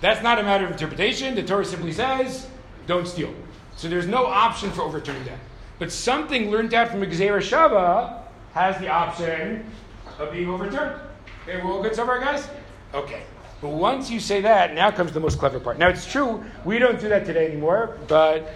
That's 0.00 0.22
not 0.22 0.38
a 0.38 0.42
matter 0.42 0.64
of 0.64 0.72
interpretation. 0.72 1.34
The 1.34 1.42
Torah 1.42 1.64
simply 1.64 1.92
says, 1.92 2.48
don't 2.86 3.06
steal. 3.06 3.32
So 3.76 3.88
there's 3.88 4.06
no 4.06 4.26
option 4.26 4.70
for 4.70 4.82
overturning 4.82 5.24
that. 5.24 5.38
But 5.78 5.90
something 5.90 6.50
learned 6.50 6.74
out 6.74 6.88
from 6.88 7.00
Gezerah 7.00 7.38
Shava 7.38 8.22
has 8.52 8.78
the 8.78 8.88
option 8.88 9.64
of 10.18 10.32
being 10.32 10.48
overturned. 10.48 11.00
Okay, 11.42 11.60
we're 11.62 11.72
all 11.72 11.82
good 11.82 11.94
so 11.94 12.06
far, 12.06 12.20
guys? 12.20 12.48
Okay. 12.94 13.22
But 13.60 13.70
once 13.70 14.10
you 14.10 14.20
say 14.20 14.40
that, 14.42 14.74
now 14.74 14.90
comes 14.90 15.12
the 15.12 15.20
most 15.20 15.38
clever 15.38 15.58
part. 15.58 15.78
Now 15.78 15.88
it's 15.88 16.10
true, 16.10 16.44
we 16.64 16.78
don't 16.78 17.00
do 17.00 17.08
that 17.08 17.24
today 17.24 17.46
anymore, 17.46 17.98
but 18.08 18.52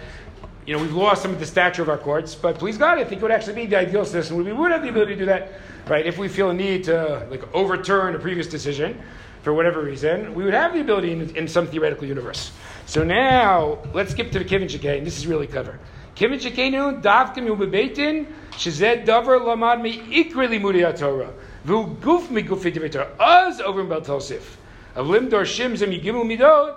you 0.65 0.75
know, 0.75 0.81
we've 0.81 0.93
lost 0.93 1.23
some 1.23 1.31
of 1.31 1.39
the 1.39 1.45
stature 1.45 1.81
of 1.81 1.89
our 1.89 1.97
courts, 1.97 2.35
but 2.35 2.59
please 2.59 2.77
God, 2.77 2.99
I 2.99 3.03
think 3.03 3.21
it 3.21 3.23
would 3.23 3.31
actually 3.31 3.55
be 3.55 3.65
the 3.65 3.79
ideal 3.79 4.05
system. 4.05 4.37
We 4.37 4.53
would 4.53 4.71
have 4.71 4.83
the 4.83 4.89
ability 4.89 5.13
to 5.13 5.19
do 5.19 5.25
that, 5.25 5.53
right? 5.87 6.05
If 6.05 6.19
we 6.19 6.27
feel 6.27 6.51
a 6.51 6.53
need 6.53 6.83
to 6.85 7.27
like 7.31 7.41
overturn 7.55 8.15
a 8.15 8.19
previous 8.19 8.45
decision 8.45 9.01
for 9.41 9.53
whatever 9.53 9.81
reason, 9.81 10.35
we 10.35 10.43
would 10.43 10.53
have 10.53 10.73
the 10.73 10.81
ability 10.81 11.11
in, 11.11 11.35
in 11.35 11.47
some 11.47 11.65
theoretical 11.65 12.05
universe. 12.05 12.51
So 12.85 13.03
now, 13.03 13.79
let's 13.93 14.11
skip 14.11 14.31
to 14.31 14.39
the 14.39 14.45
Kivin 14.45 14.97
and 14.97 15.07
this 15.07 15.17
is 15.17 15.25
really 15.25 15.47
clever. 15.47 15.79
Kivin 16.19 16.37
Shekenu, 16.37 17.01
Davkim 17.01 17.47
Ubebeitin, 17.47 18.25
Shazed 18.57 19.05
Davar 19.07 19.39
Lamad 19.39 19.81
Mi 19.81 19.99
Ikri 19.99 20.49
Limudi 20.49 20.97
Torah, 20.97 21.31
Vu 21.63 21.95
Guf 22.01 22.29
Mi 22.29 22.43
Gufi 22.43 22.73
Divrei 22.73 22.91
Torah, 22.91 23.09
Az 23.17 23.61
over 23.61 23.79
in 23.79 23.87
Baltosif, 23.87 24.57
of 24.95 25.07
Limdor 25.07 25.43
Shim 25.43 25.77
Zem 25.77 25.91
Yigimel 25.91 26.25
Midot, 26.25 26.75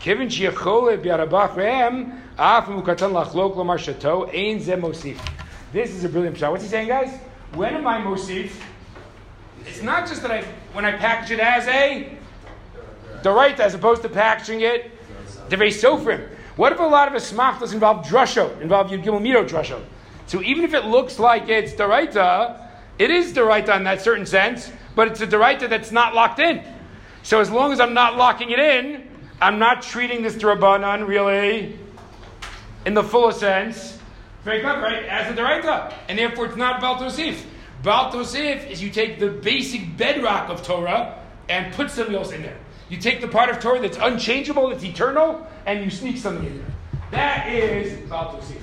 Kivin 0.00 0.26
Shiachole 0.26 1.00
Biarabach 1.00 1.54
Rehem, 1.54 2.18
Af 2.36 2.64
Mukatan 2.64 3.12
Lachlok 3.12 3.54
Lamar 3.54 3.78
Shato, 3.78 4.28
Ein 4.34 4.58
Zem 4.58 4.82
Mosif. 4.82 5.20
This 5.72 5.90
is 5.90 6.02
a 6.02 6.08
brilliant 6.08 6.36
shot. 6.36 6.50
What's 6.50 6.64
he 6.64 6.68
saying, 6.68 6.88
guys? 6.88 7.16
When 7.52 7.74
am 7.74 7.86
I 7.86 8.00
Mosif? 8.00 8.60
It's 9.68 9.82
not 9.82 10.08
just 10.08 10.22
that 10.22 10.32
I, 10.32 10.42
when 10.72 10.84
I 10.84 10.90
package 10.90 11.30
it 11.30 11.38
as 11.38 11.68
a 11.68 12.12
the 13.22 13.30
right 13.30 13.58
as 13.60 13.74
opposed 13.74 14.02
to 14.02 14.08
packaging 14.08 14.62
it 14.62 14.90
Divrei 15.48 15.68
Sofrim. 15.68 16.28
What 16.56 16.72
if 16.72 16.78
a 16.78 16.82
lot 16.82 17.08
of 17.08 17.20
Asmachtas 17.20 17.72
involve 17.72 18.06
drusho, 18.06 18.60
involve 18.60 18.88
Yud 18.88 19.02
Gimel 19.02 19.20
Mito 19.20 19.48
drusho? 19.48 19.82
So 20.26 20.40
even 20.42 20.64
if 20.64 20.72
it 20.72 20.84
looks 20.84 21.18
like 21.18 21.48
it's 21.48 21.72
Doraita, 21.72 22.68
it 22.98 23.10
is 23.10 23.32
Doraita 23.32 23.76
in 23.76 23.84
that 23.84 24.00
certain 24.00 24.24
sense, 24.24 24.70
but 24.94 25.08
it's 25.08 25.20
a 25.20 25.26
Doraita 25.26 25.68
that's 25.68 25.90
not 25.90 26.14
locked 26.14 26.38
in. 26.38 26.62
So 27.24 27.40
as 27.40 27.50
long 27.50 27.72
as 27.72 27.80
I'm 27.80 27.92
not 27.92 28.16
locking 28.16 28.50
it 28.50 28.60
in, 28.60 29.08
I'm 29.40 29.58
not 29.58 29.82
treating 29.82 30.22
this 30.22 30.36
Durabanan 30.36 31.08
really 31.08 31.76
in 32.86 32.94
the 32.94 33.02
fullest 33.02 33.40
sense. 33.40 33.98
Very 34.44 34.60
clever, 34.60 34.82
right? 34.82 35.04
As 35.06 35.32
a 35.32 35.36
Doraita. 35.36 35.92
And 36.08 36.18
therefore 36.18 36.46
it's 36.46 36.56
not 36.56 36.80
Baal 36.80 36.96
Tosif. 36.96 37.42
Baal 37.82 38.12
Tosif 38.12 38.70
is 38.70 38.80
you 38.82 38.90
take 38.90 39.18
the 39.18 39.28
basic 39.28 39.96
bedrock 39.96 40.50
of 40.50 40.62
Torah 40.62 41.18
and 41.48 41.74
put 41.74 41.90
something 41.90 42.14
else 42.14 42.30
in 42.30 42.42
there. 42.42 42.56
You 42.88 42.98
take 42.98 43.20
the 43.20 43.28
part 43.28 43.48
of 43.48 43.60
Torah 43.60 43.80
that's 43.80 43.96
unchangeable, 43.96 44.68
that's 44.68 44.84
eternal, 44.84 45.46
and 45.66 45.82
you 45.82 45.90
sneak 45.90 46.18
something 46.18 46.46
in 46.46 46.58
there. 46.58 46.66
That 47.10 47.48
is 47.48 48.08
Baal 48.08 48.36
Tosif. 48.36 48.60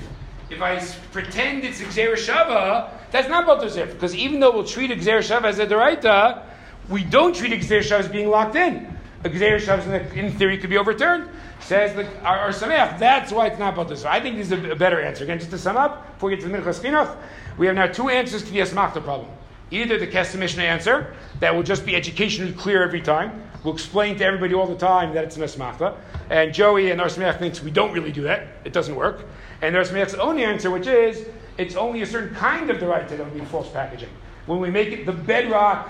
If 0.50 0.62
I 0.62 0.80
pretend 1.12 1.64
it's 1.64 1.82
Gezerah 1.82 2.16
Shava, 2.16 2.90
that's 3.10 3.30
not 3.30 3.46
Baal 3.46 3.58
Tosif. 3.58 3.94
Because 3.94 4.14
even 4.16 4.40
though 4.40 4.52
we'll 4.52 4.66
treat 4.66 4.92
Gezerah 4.92 5.20
Shava 5.20 5.46
as 5.46 5.60
a 5.60 5.66
Doraita, 5.66 6.44
we 6.90 7.04
don't 7.04 7.36
treat 7.36 7.52
Gezerah 7.54 7.80
Shava 7.80 8.00
as 8.00 8.10
being 8.10 8.30
locked 8.30 8.56
in. 8.56 8.96
A 9.24 9.30
Gezerah 9.30 9.60
Shava, 9.60 10.14
in 10.14 10.32
theory, 10.34 10.58
could 10.58 10.70
be 10.70 10.78
overturned. 10.78 11.30
Says 11.62 11.96
the 11.96 12.06
our, 12.24 12.40
our 12.40 12.50
Sameach, 12.50 12.98
that's 13.00 13.32
why 13.32 13.48
it's 13.48 13.60
not 13.60 13.76
Baal 13.76 13.86
Tosif. 13.86 14.06
I 14.06 14.20
think 14.20 14.38
this 14.38 14.52
is 14.52 14.54
a, 14.54 14.72
a 14.72 14.76
better 14.76 15.02
answer. 15.02 15.24
Again, 15.24 15.40
just 15.40 15.52
to 15.52 15.58
sum 15.58 15.78
up, 15.78 16.14
before 16.14 16.30
we 16.30 16.36
get 16.36 16.44
to 16.44 16.50
the 16.50 16.58
Minchas 16.58 16.82
Chinuch, 16.82 17.16
we 17.58 17.68
have 17.68 17.76
now 17.76 17.88
two 17.88 18.10
answers 18.10 18.44
to 18.44 18.52
the 18.52 18.60
Asmachta 18.60 19.04
problem. 19.04 19.30
Either 19.72 19.98
the 19.98 20.08
Kesef 20.08 20.38
Mishnah 20.38 20.64
answer, 20.64 21.16
that 21.40 21.56
will 21.56 21.64
just 21.64 21.86
be 21.86 21.96
educationally 21.96 22.52
clear 22.52 22.84
every 22.84 23.02
time. 23.02 23.42
We'll 23.64 23.74
explain 23.74 24.18
to 24.18 24.26
everybody 24.26 24.54
all 24.54 24.68
the 24.68 24.76
time 24.76 25.14
that 25.14 25.24
it's 25.24 25.38
an 25.38 25.44
Asmachta. 25.44 25.96
And 26.30 26.54
Joey 26.54 26.92
and 26.92 27.00
Or 27.00 27.06
Sameach 27.06 27.40
thinks 27.40 27.64
we 27.64 27.72
don't 27.72 27.94
really 27.94 28.12
do 28.12 28.24
that. 28.24 28.48
It 28.66 28.74
doesn't 28.74 28.96
work. 28.96 29.26
And 29.62 29.76
Or 29.76 29.84
Sameach's 29.84 30.16
own 30.16 30.40
answer, 30.40 30.70
which 30.70 30.88
is, 30.88 31.26
it's 31.58 31.76
only 31.76 32.02
a 32.02 32.06
certain 32.06 32.36
kind 32.36 32.70
of 32.70 32.78
Deraita 32.78 33.10
that 33.10 33.20
would 33.20 33.34
be 33.34 33.46
false 33.46 33.70
packaging. 33.70 34.10
When 34.46 34.60
we 34.60 34.70
make 34.70 34.90
it 34.90 35.06
the 35.06 35.14
bedrock, 35.14 35.90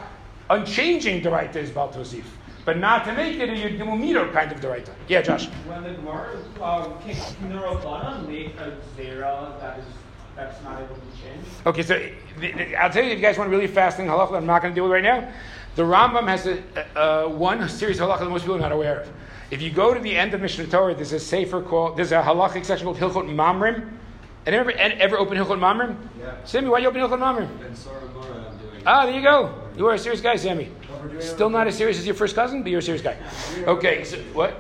unchanging 0.50 1.24
Deraita 1.24 1.56
is 1.56 1.72
Bal 1.72 1.90
Tosif. 1.90 2.26
But 2.66 2.78
not 2.78 3.06
to 3.06 3.14
make 3.14 3.40
it 3.40 3.50
a 3.50 3.54
Yudimumiro 3.54 4.32
kind 4.32 4.52
of 4.52 4.60
Deraita. 4.60 4.92
Yeah, 5.08 5.22
Josh. 5.24 5.48
When 5.66 5.84
the 5.84 5.94
Gemara, 5.94 6.38
uh, 6.62 6.90
can, 7.00 7.16
can 7.16 7.50
the 7.50 8.28
make 8.28 8.60
a 8.60 8.78
Zera 8.96 9.60
that 9.60 9.80
is 9.80 9.86
that's 10.36 10.62
not 10.64 10.82
able 10.82 10.96
to 10.96 11.02
be 11.02 11.08
changed? 11.22 11.50
Okay, 11.66 11.84
so 11.84 12.00
the, 12.40 12.52
the, 12.52 12.76
I'll 12.76 12.90
tell 12.90 13.04
you 13.04 13.12
if 13.12 13.18
you 13.18 13.22
guys 13.22 13.38
want 13.38 13.50
a 13.50 13.52
really 13.52 13.68
fascinating 13.68 14.12
halacha 14.12 14.32
that 14.32 14.38
I'm 14.38 14.46
not 14.46 14.62
going 14.62 14.74
to 14.74 14.76
deal 14.76 14.86
with 14.86 14.94
right 14.94 15.04
now. 15.04 15.32
The 15.76 15.84
Rambam 15.84 16.28
has 16.28 16.48
a, 16.48 16.62
uh, 17.00 17.30
one 17.30 17.68
serious 17.70 18.00
of 18.00 18.10
halacha 18.10 18.20
that 18.20 18.30
most 18.30 18.42
people 18.42 18.56
are 18.56 18.60
not 18.60 18.72
aware 18.72 19.02
of. 19.02 19.12
If 19.52 19.62
you 19.62 19.70
go 19.70 19.94
to 19.94 20.00
the 20.00 20.18
end 20.18 20.34
of 20.34 20.42
Mishnah 20.42 20.68
Torah, 20.68 20.96
there's 20.96 21.14
a 21.14 21.20
sefer 21.20 21.62
called, 21.62 21.98
there's 21.98 22.12
a 22.14 22.22
halachic 22.22 22.66
section 22.66 22.86
called 22.86 22.98
Hilchot 22.98 23.28
Mamrim. 23.28 23.98
And 24.46 24.56
ever, 24.56 24.72
ever 24.72 25.18
open 25.18 25.38
Hilchot 25.38 25.60
Mamrim? 25.60 25.98
Yeah. 26.20 26.34
Sammy, 26.46 26.70
why 26.70 26.80
you 26.80 26.88
open 26.88 27.02
Hilchot 27.02 27.20
Mamrim? 27.20 27.76
Sora 27.76 28.08
Gora 28.08 28.50
I'm 28.50 28.58
doing. 28.58 28.82
Ah, 28.86 29.06
there 29.06 29.16
you 29.16 29.22
go. 29.22 29.54
You 29.78 29.88
are 29.88 29.94
a 29.94 30.00
serious 30.00 30.22
guy, 30.22 30.36
Sammy. 30.36 30.72
Still 31.20 31.50
not 31.50 31.68
as 31.68 31.76
serious 31.76 32.00
as 32.00 32.06
your 32.06 32.16
first 32.16 32.36
cousin, 32.36 32.64
but 32.64 32.72
you're 32.72 32.80
a 32.80 32.84
serious 32.84 33.02
guy. 33.02 33.18
Okay, 33.64 34.04
so 34.04 34.18
what? 34.34 34.60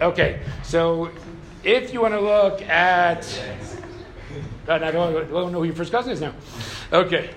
Okay, 0.00 0.40
so 0.62 1.10
if 1.64 1.92
you 1.92 2.00
want 2.00 2.14
to 2.14 2.20
look 2.20 2.62
at. 2.62 3.24
I 4.68 4.78
don't, 4.90 5.16
I 5.16 5.24
don't 5.24 5.52
know 5.52 5.58
who 5.60 5.64
your 5.64 5.74
first 5.74 5.92
cousin 5.92 6.12
is 6.12 6.20
now. 6.20 6.32
Okay. 6.92 7.30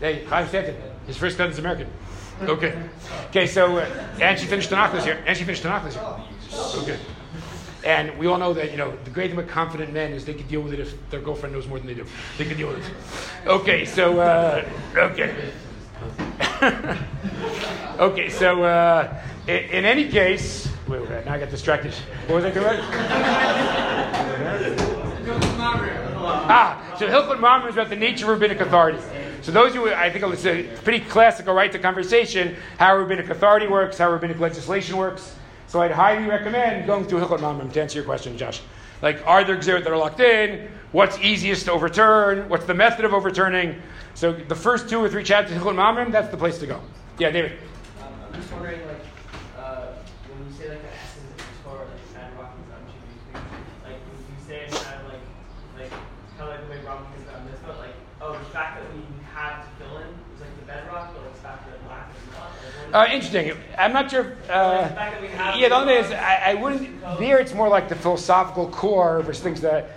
Hey, 0.00 0.24
Chaim 0.24 0.46
Stanton. 0.48 0.76
His 1.06 1.16
first 1.16 1.38
cousin's 1.38 1.58
American. 1.58 1.88
Okay. 2.42 2.74
Okay, 3.28 3.46
so, 3.46 3.78
uh, 3.78 3.88
and 4.20 4.38
she 4.38 4.46
finished 4.46 4.70
Tanakh 4.70 5.04
year. 5.06 5.22
And 5.26 5.36
she 5.36 5.44
finished 5.44 5.62
Tanakh 5.62 5.92
year. 5.92 6.02
Okay. 6.82 6.98
And 7.84 8.18
we 8.18 8.26
all 8.26 8.36
know 8.36 8.52
that, 8.52 8.72
you 8.72 8.76
know, 8.76 8.96
the 9.04 9.10
great 9.10 9.30
thing 9.30 9.38
about 9.38 9.48
confident 9.50 9.92
men 9.92 10.12
is 10.12 10.24
they 10.24 10.34
can 10.34 10.48
deal 10.48 10.60
with 10.60 10.72
it 10.72 10.80
if 10.80 11.10
their 11.10 11.20
girlfriend 11.20 11.54
knows 11.54 11.68
more 11.68 11.78
than 11.78 11.86
they 11.86 11.94
do. 11.94 12.04
They 12.36 12.44
can 12.44 12.56
deal 12.56 12.68
with 12.68 12.78
it. 12.78 12.92
Okay, 13.46 13.84
so, 13.84 14.18
uh, 14.18 14.68
okay. 14.96 15.52
okay, 17.98 18.28
so 18.28 18.64
uh, 18.64 19.22
in, 19.46 19.56
in, 19.56 19.84
any 19.84 20.08
case, 20.08 20.68
wait, 20.88 21.00
wait, 21.08 21.24
now 21.24 21.34
I 21.34 21.38
got 21.38 21.50
distracted. 21.50 21.94
What 22.26 22.42
was 22.42 22.44
I 22.44 22.50
doing? 24.74 24.85
Ah, 26.26 26.96
so 26.98 27.06
Hilchot 27.08 27.40
Mamre 27.40 27.68
is 27.68 27.74
about 27.74 27.88
the 27.88 27.96
nature 27.96 28.30
of 28.30 28.40
rabbinic 28.40 28.60
authority. 28.60 28.98
So 29.42 29.52
those 29.52 29.74
who 29.74 29.88
I 29.88 30.10
think 30.10 30.24
it's 30.24 30.46
a 30.46 30.64
pretty 30.82 31.04
classical 31.04 31.54
right 31.54 31.70
to 31.72 31.78
conversation, 31.78 32.56
how 32.78 32.96
rabbinic 32.96 33.30
authority 33.30 33.66
works, 33.66 33.98
how 33.98 34.10
rabbinic 34.10 34.38
legislation 34.40 34.96
works. 34.96 35.34
So 35.68 35.82
I'd 35.82 35.90
highly 35.90 36.28
recommend 36.28 36.86
going 36.86 37.04
through 37.04 37.20
Hilchot 37.20 37.40
Mamre 37.40 37.68
to 37.68 37.82
answer 37.82 37.98
your 37.98 38.04
question, 38.04 38.38
Josh. 38.38 38.60
Like, 39.02 39.22
are 39.26 39.44
there 39.44 39.56
exerts 39.56 39.84
that 39.84 39.92
are 39.92 39.96
locked 39.96 40.20
in? 40.20 40.68
What's 40.92 41.18
easiest 41.18 41.66
to 41.66 41.72
overturn? 41.72 42.48
What's 42.48 42.64
the 42.64 42.74
method 42.74 43.04
of 43.04 43.12
overturning? 43.12 43.82
So 44.14 44.32
the 44.32 44.54
first 44.54 44.88
two 44.88 44.98
or 44.98 45.08
three 45.08 45.24
chapters 45.24 45.56
of 45.56 45.62
Hilchot 45.62 45.74
Mamre, 45.74 46.10
that's 46.10 46.28
the 46.28 46.36
place 46.36 46.58
to 46.58 46.66
go. 46.66 46.80
Yeah, 47.18 47.30
David. 47.30 47.58
Um, 48.00 48.14
I'm 48.26 48.34
just 48.40 48.50
wondering, 48.52 48.80
like, 48.86 49.04
uh, 49.58 49.92
when 50.32 50.48
you 50.48 50.54
say 50.56 50.68
like 50.70 50.80
the 50.80 50.88
essence 50.88 51.28
of 51.28 51.36
the 51.36 51.68
Torah, 51.68 51.84
like 51.84 52.14
bedrock 52.14 52.56
and 52.56 52.64
stuff, 52.64 52.80
like 53.84 54.00
when 54.00 54.16
you 54.16 54.40
say 54.46 54.64
it's 54.64 54.78
kind 54.80 55.00
of 55.04 55.12
like, 55.12 55.24
like 55.76 55.90
kind 56.38 56.48
of 56.48 56.48
like 56.56 56.62
the 56.64 56.70
way 56.72 56.80
Rob 56.86 57.04
thinks 57.12 57.28
about 57.28 57.44
this, 57.50 57.60
but 57.66 57.76
like, 57.76 57.96
oh, 58.22 58.32
the 58.32 58.48
fact 58.56 58.80
that 58.80 58.88
we 58.96 59.04
had 59.28 59.60
to 59.60 59.68
fill 59.76 60.00
in 60.00 60.08
was 60.32 60.40
like 60.40 60.54
the 60.56 60.64
bedrock, 60.64 61.12
but 61.12 61.20
like 61.20 61.36
the 61.36 61.44
fact 61.44 61.68
that 61.68 61.76
black 61.84 62.08
is 62.16 62.24
not. 62.32 62.56
Uh, 62.92 63.06
interesting. 63.10 63.52
I'm 63.78 63.92
not 63.92 64.10
sure. 64.10 64.36
Uh, 64.48 64.88
yeah, 65.56 65.68
the 65.68 65.74
only 65.74 65.94
thing 65.94 66.04
is, 66.04 66.12
I, 66.12 66.52
I 66.52 66.54
wouldn't. 66.54 67.00
There, 67.18 67.38
it's 67.38 67.54
more 67.54 67.68
like 67.68 67.88
the 67.88 67.94
philosophical 67.94 68.68
core 68.68 69.22
versus 69.22 69.42
things 69.42 69.60
that. 69.60 69.90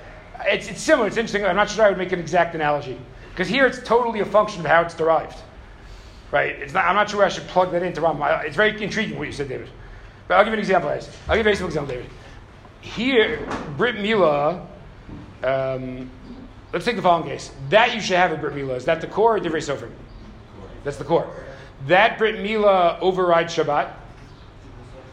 It's, 0.45 0.69
it's 0.69 0.81
similar. 0.81 1.07
It's 1.07 1.17
interesting. 1.17 1.45
I'm 1.45 1.55
not 1.55 1.69
sure 1.69 1.85
I 1.85 1.89
would 1.89 1.97
make 1.97 2.11
an 2.11 2.19
exact 2.19 2.55
analogy 2.55 2.97
because 3.31 3.47
here 3.47 3.65
it's 3.65 3.81
totally 3.83 4.21
a 4.21 4.25
function 4.25 4.61
of 4.61 4.67
how 4.67 4.81
it's 4.81 4.93
derived. 4.93 5.37
Right? 6.31 6.55
It's 6.57 6.73
not, 6.73 6.85
I'm 6.85 6.95
not 6.95 7.09
sure 7.09 7.23
I 7.23 7.29
should 7.29 7.47
plug 7.47 7.71
that 7.71 7.83
into 7.83 8.01
Rambam. 8.01 8.45
It's 8.45 8.55
very 8.55 8.81
intriguing 8.81 9.17
what 9.17 9.27
you 9.27 9.33
said, 9.33 9.49
David. 9.49 9.69
But 10.27 10.35
I'll 10.35 10.43
give 10.43 10.51
you 10.51 10.55
an 10.55 10.59
example. 10.59 10.89
Guys. 10.89 11.09
I'll 11.27 11.35
give 11.35 11.45
you 11.45 11.51
a 11.51 11.55
simple 11.55 11.69
example, 11.69 11.95
David. 11.95 12.11
Here, 12.81 13.47
Brit 13.77 13.95
Milah. 13.95 14.65
Um, 15.43 16.09
let's 16.71 16.85
take 16.85 16.95
the 16.95 17.01
following 17.01 17.27
case. 17.27 17.51
That 17.69 17.95
you 17.95 18.01
should 18.01 18.17
have 18.17 18.31
a 18.31 18.37
Brit 18.37 18.53
Milah. 18.53 18.77
Is 18.77 18.85
that 18.85 19.01
the 19.01 19.07
core 19.07 19.37
or 19.37 19.39
Divrei 19.39 19.57
Sofer? 19.57 19.89
That's 20.83 20.97
the 20.97 21.03
core. 21.03 21.27
That 21.88 22.17
Brit 22.17 22.36
Milah 22.36 22.99
overrides 23.01 23.55
Shabbat. 23.55 23.93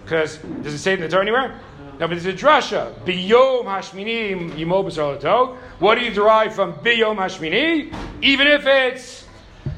Because 0.02 0.38
does 0.38 0.74
it 0.74 0.78
say 0.78 0.94
in 0.94 1.00
the 1.00 1.08
Torah 1.08 1.22
anywhere? 1.22 1.60
No, 1.98 2.06
but 2.06 2.10
there's 2.10 2.26
a 2.26 2.32
drasha. 2.32 2.92
Biyom 3.04 3.64
hashmini 3.64 4.50
yimo 4.52 4.84
b'sarlato. 4.84 5.56
What 5.78 5.96
do 5.96 6.04
you 6.04 6.12
derive 6.12 6.54
from 6.54 6.74
biyom 6.74 7.16
hashmini? 7.16 7.94
Even 8.22 8.46
if 8.46 8.66
it's 8.66 9.26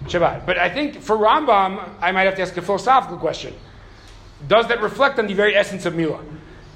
Shabbat. 0.05 0.45
But 0.45 0.59
I 0.59 0.68
think 0.68 1.01
for 1.01 1.16
Rambam, 1.16 1.89
I 2.01 2.12
might 2.12 2.24
have 2.24 2.34
to 2.36 2.43
ask 2.43 2.57
a 2.57 2.62
philosophical 2.62 3.18
question. 3.18 3.55
Does 4.47 4.66
that 4.68 4.82
reflect 4.82 5.18
on 5.18 5.26
the 5.26 5.34
very 5.34 5.55
essence 5.57 5.86
of 5.86 5.95
Mila? 5.95 6.20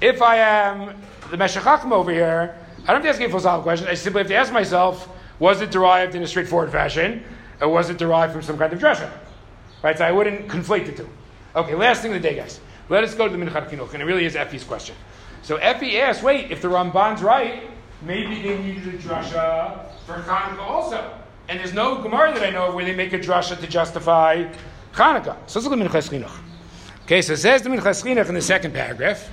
If 0.01 0.21
I 0.21 0.37
am 0.37 0.95
the 1.29 1.37
Meshachachim 1.37 1.91
over 1.91 2.11
here, 2.11 2.55
I 2.83 2.91
don't 2.91 2.95
have 2.95 3.03
to 3.03 3.09
ask 3.09 3.21
a 3.21 3.27
philosophical 3.27 3.63
question. 3.63 3.87
I 3.87 3.93
simply 3.93 4.21
have 4.21 4.27
to 4.29 4.35
ask 4.35 4.51
myself, 4.51 5.09
was 5.39 5.61
it 5.61 5.71
derived 5.71 6.15
in 6.15 6.23
a 6.23 6.27
straightforward 6.27 6.71
fashion? 6.71 7.23
Or 7.61 7.69
was 7.69 7.89
it 7.89 7.97
derived 7.97 8.33
from 8.33 8.41
some 8.41 8.57
kind 8.57 8.73
of 8.73 8.79
drasha? 8.79 9.09
Right? 9.83 9.97
So 9.97 10.05
I 10.05 10.11
wouldn't 10.11 10.47
conflate 10.47 10.87
the 10.87 10.93
two. 10.93 11.09
Okay, 11.55 11.75
last 11.75 12.01
thing 12.01 12.13
of 12.15 12.21
the 12.21 12.27
day, 12.27 12.35
guys. 12.35 12.59
Let 12.89 13.03
us 13.03 13.13
go 13.13 13.27
to 13.27 13.37
the 13.37 13.45
Minchat 13.45 13.69
Chinuch, 13.69 13.93
and 13.93 14.01
it 14.01 14.05
really 14.05 14.25
is 14.25 14.35
Effie's 14.35 14.63
question. 14.63 14.95
So 15.43 15.57
Effie 15.57 15.99
asks, 15.99 16.23
wait, 16.23 16.51
if 16.51 16.61
the 16.61 16.69
Ramban's 16.69 17.21
right, 17.21 17.69
maybe 18.01 18.41
they 18.41 18.57
needed 18.57 18.87
a 18.87 18.97
drasha 18.97 19.91
for 20.05 20.13
Hanukkah 20.13 20.59
also. 20.59 21.13
And 21.49 21.59
there's 21.59 21.73
no 21.73 22.01
Gemara 22.01 22.33
that 22.33 22.43
I 22.43 22.49
know 22.49 22.67
of 22.67 22.73
where 22.73 22.85
they 22.85 22.95
make 22.95 23.13
a 23.13 23.19
drasha 23.19 23.59
to 23.59 23.67
justify 23.67 24.45
Hanukkah. 24.93 25.37
So 25.47 25.59
let's 25.59 25.67
look 25.67 25.79
at 25.79 25.91
Minchas. 25.91 26.31
Okay, 27.03 27.21
so 27.21 27.33
it 27.33 27.37
says 27.37 27.61
the 27.61 27.69
Minchas 27.69 28.03
Chinuch 28.03 28.29
in 28.29 28.35
the 28.35 28.41
second 28.41 28.73
paragraph. 28.73 29.29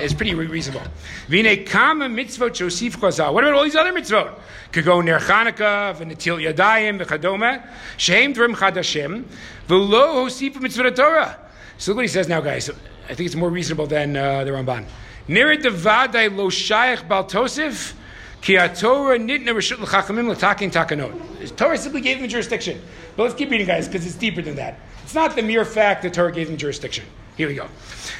It's 0.00 0.12
pretty 0.12 0.34
reasonable. 0.34 0.86
Vine 1.28 1.64
kama 1.64 2.06
mitzvot 2.06 2.50
shosif 2.50 2.96
chazal. 2.96 3.32
What 3.32 3.44
about 3.44 3.54
all 3.54 3.64
these 3.64 3.76
other 3.76 3.92
mitzvot? 3.92 4.38
Could 4.72 4.84
go 4.84 5.00
ner 5.00 5.20
Chanukah, 5.20 5.96
v'netil 5.96 6.42
yadayim, 6.42 7.00
v'chadoma, 7.02 7.66
shehem 7.96 8.32
drim 8.32 8.54
chadashim, 8.54 9.24
v'lo 9.68 10.26
hosif 10.26 10.54
mitzvot 10.54 10.96
Torah. 10.96 11.38
So 11.78 11.92
look 11.92 11.96
what 11.96 12.02
he 12.02 12.08
says 12.08 12.28
now, 12.28 12.40
guys. 12.40 12.70
I 13.08 13.14
think 13.14 13.26
it's 13.26 13.36
more 13.36 13.50
reasonable 13.50 13.86
than 13.86 14.16
uh, 14.16 14.44
the 14.44 14.50
Ramban. 14.50 14.86
Nira 15.28 15.56
devadai 15.56 16.34
lo 16.34 16.50
shayach 16.50 17.06
bal 17.08 17.24
tosif, 17.24 17.94
ki 18.40 18.56
Torah 18.56 19.18
nitna 19.18 19.48
reshut 19.48 19.78
l'chachamim 19.80 20.28
l'takin 20.28 20.70
takanot. 20.70 21.56
Torah 21.56 21.78
simply 21.78 22.00
gave 22.00 22.18
him 22.18 22.28
jurisdiction. 22.28 22.80
But 23.16 23.24
let's 23.24 23.34
keep 23.34 23.50
reading, 23.50 23.66
guys, 23.66 23.86
because 23.86 24.06
it's 24.06 24.16
deeper 24.16 24.42
than 24.42 24.56
that. 24.56 24.80
It's 25.04 25.14
not 25.14 25.36
the 25.36 25.42
mere 25.42 25.64
fact 25.64 26.02
that 26.02 26.14
Torah 26.14 26.32
gave 26.32 26.48
him 26.48 26.56
jurisdiction. 26.56 27.04
Here 27.36 27.48
we 27.48 27.54
go. 27.54 27.66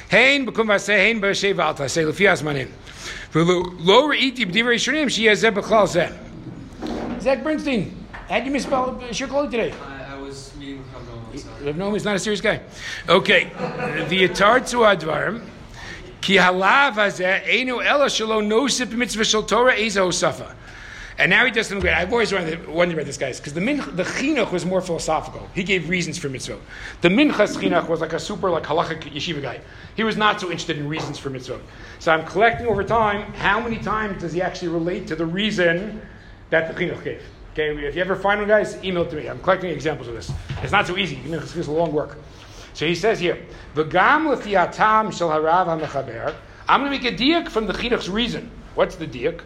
Hein 0.09 0.45
b'kum 0.45 0.67
v'aseh 0.67 0.97
hein 0.97 1.21
b'shei 1.21 1.53
v'alta 1.53 1.89
say 1.89 2.03
lefi 2.03 2.27
azmanim. 2.27 2.69
Lo 3.33 4.07
re'iti 4.07 4.45
b'divrei 4.45 4.75
shunim 4.75 5.09
she 5.09 5.25
has 5.25 5.43
zeh 5.43 5.51
b'chlal 5.51 5.87
zeh. 5.87 7.21
Zach 7.21 7.43
Bernstein, 7.43 8.05
how'd 8.29 8.45
you 8.45 8.51
misspell 8.51 8.99
Shirkoli 9.09 9.49
today? 9.49 9.71
I, 9.71 10.15
I 10.15 10.21
was 10.21 10.55
meeting 10.57 10.77
with. 10.77 10.95
Rav 11.65 11.75
Noam 11.75 11.95
is 11.95 12.05
not 12.05 12.15
a 12.15 12.19
serious 12.19 12.41
guy. 12.41 12.61
Okay. 13.09 13.45
the 14.09 14.27
Atar 14.27 14.67
to 14.69 14.77
Advarim. 14.77 15.41
Ki 16.21 16.35
halav 16.35 16.93
hazeh 16.93 17.43
einu 17.45 17.83
ela 17.83 18.05
shelo 18.05 18.41
nosip 18.45 18.91
mitzvah 18.91 19.25
shel 19.25 19.43
Torah 19.43 19.75
eza 19.75 19.99
hosafa. 19.99 20.53
And 21.17 21.29
now 21.29 21.45
he 21.45 21.51
does 21.51 21.67
something 21.67 21.81
great. 21.81 21.93
I've 21.93 22.11
always 22.11 22.33
wondered, 22.33 22.67
wondered 22.67 22.95
about 22.95 23.05
this, 23.05 23.17
guy, 23.17 23.31
because 23.31 23.53
the 23.53 23.61
min, 23.61 23.77
the 23.95 24.03
chinuch 24.03 24.51
was 24.51 24.65
more 24.65 24.81
philosophical. 24.81 25.47
He 25.53 25.63
gave 25.63 25.87
reasons 25.87 26.17
for 26.17 26.27
mitzvot. 26.27 26.59
The 27.01 27.07
minchas 27.07 27.55
chinuch 27.55 27.87
was 27.87 28.01
like 28.01 28.11
a 28.11 28.19
super 28.19 28.49
like 28.49 28.63
halachic 28.63 29.03
yeshiva 29.03 29.41
guy. 29.41 29.61
He 29.95 30.03
was 30.03 30.17
not 30.17 30.41
so 30.41 30.47
interested 30.47 30.77
in 30.77 30.89
reasons 30.89 31.17
for 31.17 31.29
mitzvot. 31.29 31.61
So 31.99 32.11
I'm 32.11 32.25
collecting 32.25 32.67
over 32.67 32.83
time. 32.83 33.31
How 33.33 33.61
many 33.61 33.77
times 33.77 34.21
does 34.21 34.33
he 34.33 34.41
actually 34.41 34.67
relate 34.69 35.07
to 35.07 35.15
the 35.15 35.25
reason 35.25 36.01
that 36.49 36.67
the 36.67 36.73
chinuch 36.73 37.03
gave? 37.03 37.23
Okay, 37.53 37.73
if 37.85 37.95
you 37.95 38.01
ever 38.01 38.17
find 38.17 38.41
one, 38.41 38.49
guys, 38.49 38.83
email 38.83 39.03
it 39.03 39.09
to 39.11 39.15
me. 39.15 39.29
I'm 39.29 39.39
collecting 39.39 39.69
examples 39.69 40.09
of 40.09 40.15
this. 40.15 40.29
It's 40.61 40.73
not 40.73 40.85
so 40.85 40.97
easy. 40.97 41.21
It's 41.25 41.55
a 41.55 41.71
long 41.71 41.93
work. 41.93 42.17
So 42.73 42.85
he 42.85 42.93
says 42.93 43.21
here, 43.21 43.37
"V'gam 43.73 44.35
lefiatam 44.35 45.17
shel 45.17 45.29
harav 45.29 45.67
hamechaber." 45.67 46.35
I'm 46.67 46.81
going 46.81 46.91
to 46.91 46.99
make 46.99 47.13
a 47.13 47.15
diak 47.15 47.47
from 47.47 47.67
the 47.67 47.73
chinuch's 47.73 48.09
reason. 48.09 48.51
What's 48.73 48.97
the 48.97 49.07
diak? 49.07 49.39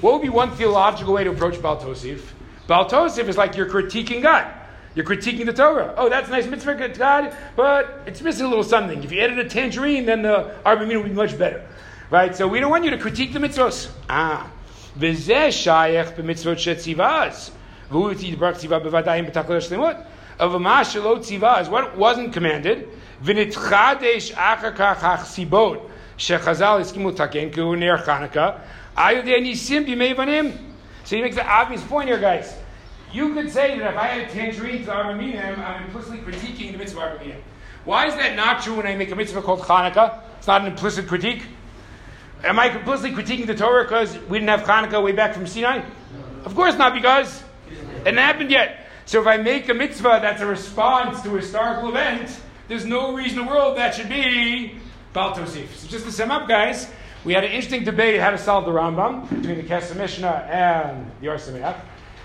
What 0.00 0.12
would 0.12 0.22
be 0.22 0.28
one 0.28 0.50
theological 0.50 1.14
way 1.14 1.24
to 1.24 1.30
approach 1.30 1.62
Baal 1.62 1.78
Tosif? 1.78 2.20
Baal 2.66 2.88
Tosif 2.88 3.28
is 3.28 3.36
like 3.36 3.56
you're 3.56 3.68
critiquing 3.68 4.22
God. 4.22 4.46
You're 4.94 5.04
critiquing 5.04 5.46
the 5.46 5.52
Torah. 5.52 5.94
Oh, 5.96 6.08
that's 6.08 6.28
nice 6.28 6.46
mitzvah, 6.46 6.88
God, 6.88 7.36
but 7.54 8.02
it's 8.06 8.22
missing 8.22 8.46
a 8.46 8.48
little 8.48 8.64
something. 8.64 9.02
If 9.04 9.12
you 9.12 9.20
added 9.20 9.38
a 9.38 9.48
tangerine, 9.48 10.06
then 10.06 10.22
the 10.22 10.54
Arba 10.64 10.86
would 10.86 11.04
be 11.04 11.10
much 11.10 11.38
better. 11.38 11.66
Right? 12.10 12.34
So 12.34 12.46
we 12.46 12.60
don't 12.60 12.70
want 12.70 12.84
you 12.84 12.90
to 12.90 12.98
critique 12.98 13.32
the 13.32 13.38
mitzvos. 13.38 13.90
Ah. 14.08 14.50
V'zeh 14.98 15.48
shayech 15.48 16.14
b'mitzvot 16.14 16.56
shetzivaz. 16.56 17.50
V'hu 17.90 18.14
yitbarach 18.14 18.56
tziva 18.56 18.80
b'vadayim 18.82 19.30
b'takal 19.30 19.60
shlemut. 19.60 20.06
Of 20.38 20.54
a 20.54 20.58
mashalo 20.58 21.18
tzivaz, 21.18 21.68
what 21.68 21.96
wasn't 21.96 22.32
commanded? 22.32 22.88
V'nitchadesh 23.22 24.32
achar 24.32 24.74
kach 24.74 24.96
hachsibot. 24.96 25.90
Shechazal 26.18 26.80
iskimu 26.80 27.16
taken 27.16 27.50
ku 27.52 27.76
ner 27.76 27.98
Chanukah. 27.98 28.60
Ayudei 28.96 29.40
nisim 29.40 29.86
b'mei 29.86 30.14
vanim. 30.14 30.56
So 31.04 31.16
he 31.16 31.22
makes 31.22 31.36
an 31.36 31.46
obvious 31.46 31.82
point 31.84 32.08
here, 32.08 32.18
guys. 32.18 32.54
You 33.12 33.32
could 33.32 33.50
say 33.50 33.78
that 33.78 33.92
if 33.92 33.96
I 33.96 34.06
had 34.08 34.28
a 34.28 34.32
tangerine 34.32 34.84
to 34.84 34.92
Arba 34.92 35.14
Minim, 35.16 35.60
I'm 35.60 35.84
implicitly 35.84 36.18
critiquing 36.18 36.72
the 36.72 36.78
mitzvah 36.78 37.00
of 37.00 37.12
Arba 37.12 37.24
Minim. 37.24 37.42
Why 37.84 38.06
is 38.08 38.14
that 38.16 38.34
not 38.34 38.62
true 38.62 38.74
when 38.74 38.86
I 38.86 38.96
make 38.96 39.12
a 39.12 39.16
mitzvah 39.16 39.42
called 39.42 39.60
Hanukkah? 39.60 40.20
It's 40.38 40.48
not 40.48 40.62
an 40.62 40.66
implicit 40.66 41.06
critique. 41.06 41.42
Am 42.42 42.58
I 42.58 42.76
implicitly 42.76 43.12
critiquing 43.12 43.46
the 43.46 43.54
Torah 43.54 43.84
because 43.84 44.18
we 44.28 44.38
didn't 44.38 44.48
have 44.48 44.62
Hanukkah 44.62 45.02
way 45.02 45.12
back 45.12 45.34
from 45.34 45.46
Sinai? 45.46 45.82
Of 46.44 46.54
course 46.54 46.76
not, 46.76 46.94
because 46.94 47.42
it 47.70 48.04
hadn't 48.04 48.18
happened 48.18 48.50
yet. 48.50 48.86
So 49.04 49.20
if 49.20 49.26
I 49.26 49.36
make 49.36 49.68
a 49.68 49.74
mitzvah 49.74 50.18
that's 50.20 50.42
a 50.42 50.46
response 50.46 51.22
to 51.22 51.34
a 51.34 51.38
historical 51.38 51.88
event, 51.90 52.40
there's 52.68 52.84
no 52.84 53.14
reason 53.14 53.38
in 53.38 53.46
the 53.46 53.50
world 53.50 53.76
that 53.76 53.94
should 53.94 54.08
be 54.08 54.78
Baal 55.12 55.34
Tosif. 55.34 55.68
So 55.74 55.88
just 55.88 56.04
to 56.04 56.12
sum 56.12 56.30
up, 56.30 56.48
guys, 56.48 56.90
we 57.24 57.32
had 57.32 57.44
an 57.44 57.50
interesting 57.50 57.84
debate 57.84 58.20
how 58.20 58.30
to 58.30 58.38
solve 58.38 58.64
the 58.64 58.72
Rambam 58.72 59.28
between 59.28 59.56
the 59.56 59.62
Kesef 59.62 59.96
Mishnah 59.96 60.48
and 60.50 61.10
the 61.20 61.28
Or 61.28 61.36
Sameach. 61.36 61.76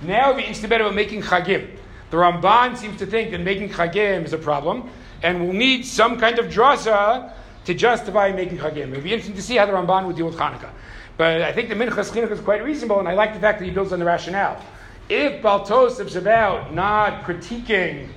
Now 0.02 0.34
we 0.34 0.42
interesting 0.42 0.70
debate 0.70 0.82
about 0.82 0.96
making 0.96 1.22
Chagim. 1.22 1.78
The 2.10 2.18
Ramban 2.18 2.76
seems 2.76 2.98
to 3.00 3.06
think 3.06 3.32
that 3.32 3.40
making 3.40 3.70
Chagim 3.70 4.26
is 4.26 4.34
a 4.34 4.38
problem, 4.38 4.90
and 5.24 5.42
we'll 5.42 5.54
need 5.54 5.86
some 5.86 6.20
kind 6.20 6.40
of 6.40 6.48
drasa 6.48 7.34
to 7.66 7.74
justify 7.74 8.32
making 8.32 8.58
Chagim. 8.58 8.92
It'll 8.92 9.04
be 9.04 9.14
interesting 9.14 9.36
to 9.36 9.42
see 9.42 9.58
how 9.58 9.66
the 9.66 9.74
Ramban 9.74 10.08
would 10.08 10.16
deal 10.16 10.26
with 10.26 10.36
Hanukkah. 10.36 10.72
But 11.18 11.42
I 11.42 11.52
think 11.54 11.70
the 11.70 11.76
Minchas 11.76 12.12
Chinuch 12.12 12.32
is 12.32 12.40
quite 12.40 12.64
reasonable, 12.64 13.00
and 13.00 13.08
I 13.08 13.14
like 13.14 13.34
the 13.34 13.40
fact 13.40 13.60
that 13.60 13.66
he 13.66 13.72
builds 13.72 13.94
on 13.94 14.00
the 14.00 14.06
rationale. 14.06 14.62
If 15.08 15.42
Baltos 15.42 16.04
is 16.04 16.16
about 16.16 16.74
not 16.74 17.24
critiquing 17.24 18.08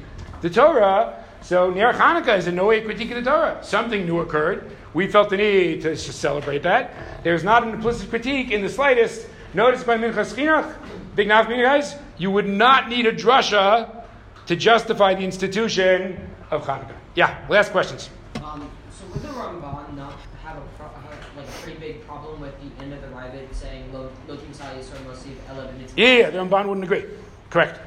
the 0.40 0.48
Torah, 0.48 1.23
so 1.44 1.68
Ner 1.68 1.92
Hanukkah 1.92 2.38
is 2.38 2.46
in 2.46 2.54
no 2.54 2.64
way 2.64 2.78
a 2.78 2.84
critique 2.84 3.10
of 3.10 3.22
the 3.22 3.30
Torah. 3.30 3.58
Something 3.62 4.06
new 4.06 4.20
occurred. 4.20 4.74
We 4.94 5.06
felt 5.08 5.28
the 5.28 5.36
need 5.36 5.82
to 5.82 5.94
celebrate 5.94 6.62
that. 6.62 7.22
There's 7.22 7.44
not 7.44 7.64
an 7.64 7.74
implicit 7.74 8.08
critique 8.08 8.50
in 8.50 8.62
the 8.62 8.68
slightest. 8.70 9.28
Notice 9.52 9.84
by 9.84 9.98
Minchas 9.98 10.34
Chinuch, 10.34 10.74
big 11.14 11.26
enough, 11.26 11.48
guys, 11.48 11.96
you 12.16 12.30
would 12.30 12.48
not 12.48 12.88
need 12.88 13.04
a 13.04 13.12
drasha 13.12 14.04
to 14.46 14.56
justify 14.56 15.14
the 15.14 15.22
institution 15.22 16.18
of 16.50 16.62
Hanukkah. 16.64 16.96
Yeah, 17.14 17.38
last 17.50 17.72
questions. 17.72 18.08
Um, 18.42 18.70
so 18.90 19.04
would 19.12 19.20
the 19.22 19.28
Ramban 19.28 19.96
not 19.96 20.14
have 20.42 20.56
a 20.56 20.60
pro- 20.78 20.86
have, 20.86 21.36
like 21.36 21.46
a 21.46 21.52
pretty 21.62 21.78
big 21.78 22.06
problem 22.06 22.40
with 22.40 22.54
the 22.58 22.82
end 22.82 22.94
of 22.94 23.02
the 23.02 23.08
Rabbit 23.08 23.54
saying 23.54 23.92
lo 23.92 24.10
lokim 24.28 24.54
sali 24.54 24.78
yisrael 24.78 25.04
mosiv 25.04 25.36
elav 25.50 25.92
Yeah, 25.94 26.16
yeah, 26.16 26.30
the 26.30 26.38
Ramban 26.38 26.66
wouldn't 26.68 26.84
agree. 26.84 27.04
Correct. 27.50 27.80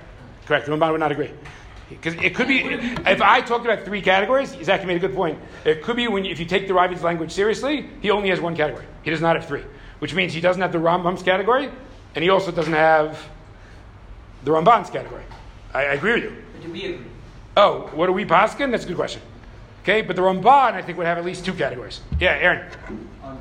Correct. 0.45 0.67
The 0.67 0.73
Ramban 0.73 0.91
would 0.91 0.99
not 0.99 1.11
agree. 1.11 1.31
Because 1.89 2.15
it 2.15 2.35
could 2.35 2.47
be, 2.47 2.59
if 2.59 3.21
I 3.21 3.41
talked 3.41 3.65
about 3.65 3.85
three 3.85 4.01
categories, 4.01 4.55
Zach 4.63 4.85
made 4.85 4.97
a 4.97 4.99
good 4.99 5.15
point. 5.15 5.39
It 5.63 5.81
could 5.81 5.95
be 5.95 6.07
when 6.07 6.25
if 6.25 6.39
you 6.39 6.45
take 6.45 6.67
the 6.67 6.73
Ravid's 6.73 7.03
language 7.03 7.31
seriously, 7.31 7.89
he 8.01 8.11
only 8.11 8.29
has 8.29 8.41
one 8.41 8.55
category. 8.55 8.85
He 9.03 9.09
does 9.09 9.21
not 9.21 9.37
have 9.37 9.47
three, 9.47 9.63
which 9.99 10.13
means 10.13 10.33
he 10.33 10.41
doesn't 10.41 10.61
have 10.61 10.73
the 10.73 10.79
Rambam's 10.79 11.23
category, 11.23 11.69
and 12.13 12.23
he 12.23 12.29
also 12.29 12.51
doesn't 12.51 12.73
have 12.73 13.29
the 14.43 14.51
Ramban's 14.51 14.89
category. 14.89 15.23
I, 15.73 15.79
I 15.79 15.93
agree 15.93 16.13
with 16.13 16.23
you. 16.23 16.43
But 16.53 16.63
do 16.63 16.71
we 16.71 16.85
agree? 16.85 17.05
Oh, 17.55 17.89
what 17.93 18.09
are 18.09 18.13
we 18.13 18.25
paskin? 18.25 18.71
That's 18.71 18.83
a 18.83 18.87
good 18.87 18.97
question. 18.97 19.21
Okay, 19.83 20.01
but 20.01 20.17
the 20.17 20.21
Ramban 20.21 20.73
I 20.73 20.81
think 20.81 20.97
would 20.97 21.07
have 21.07 21.17
at 21.17 21.23
least 21.23 21.45
two 21.45 21.53
categories. 21.53 22.01
Yeah, 22.19 22.31
Aaron. 22.31 22.69
Um, 23.23 23.37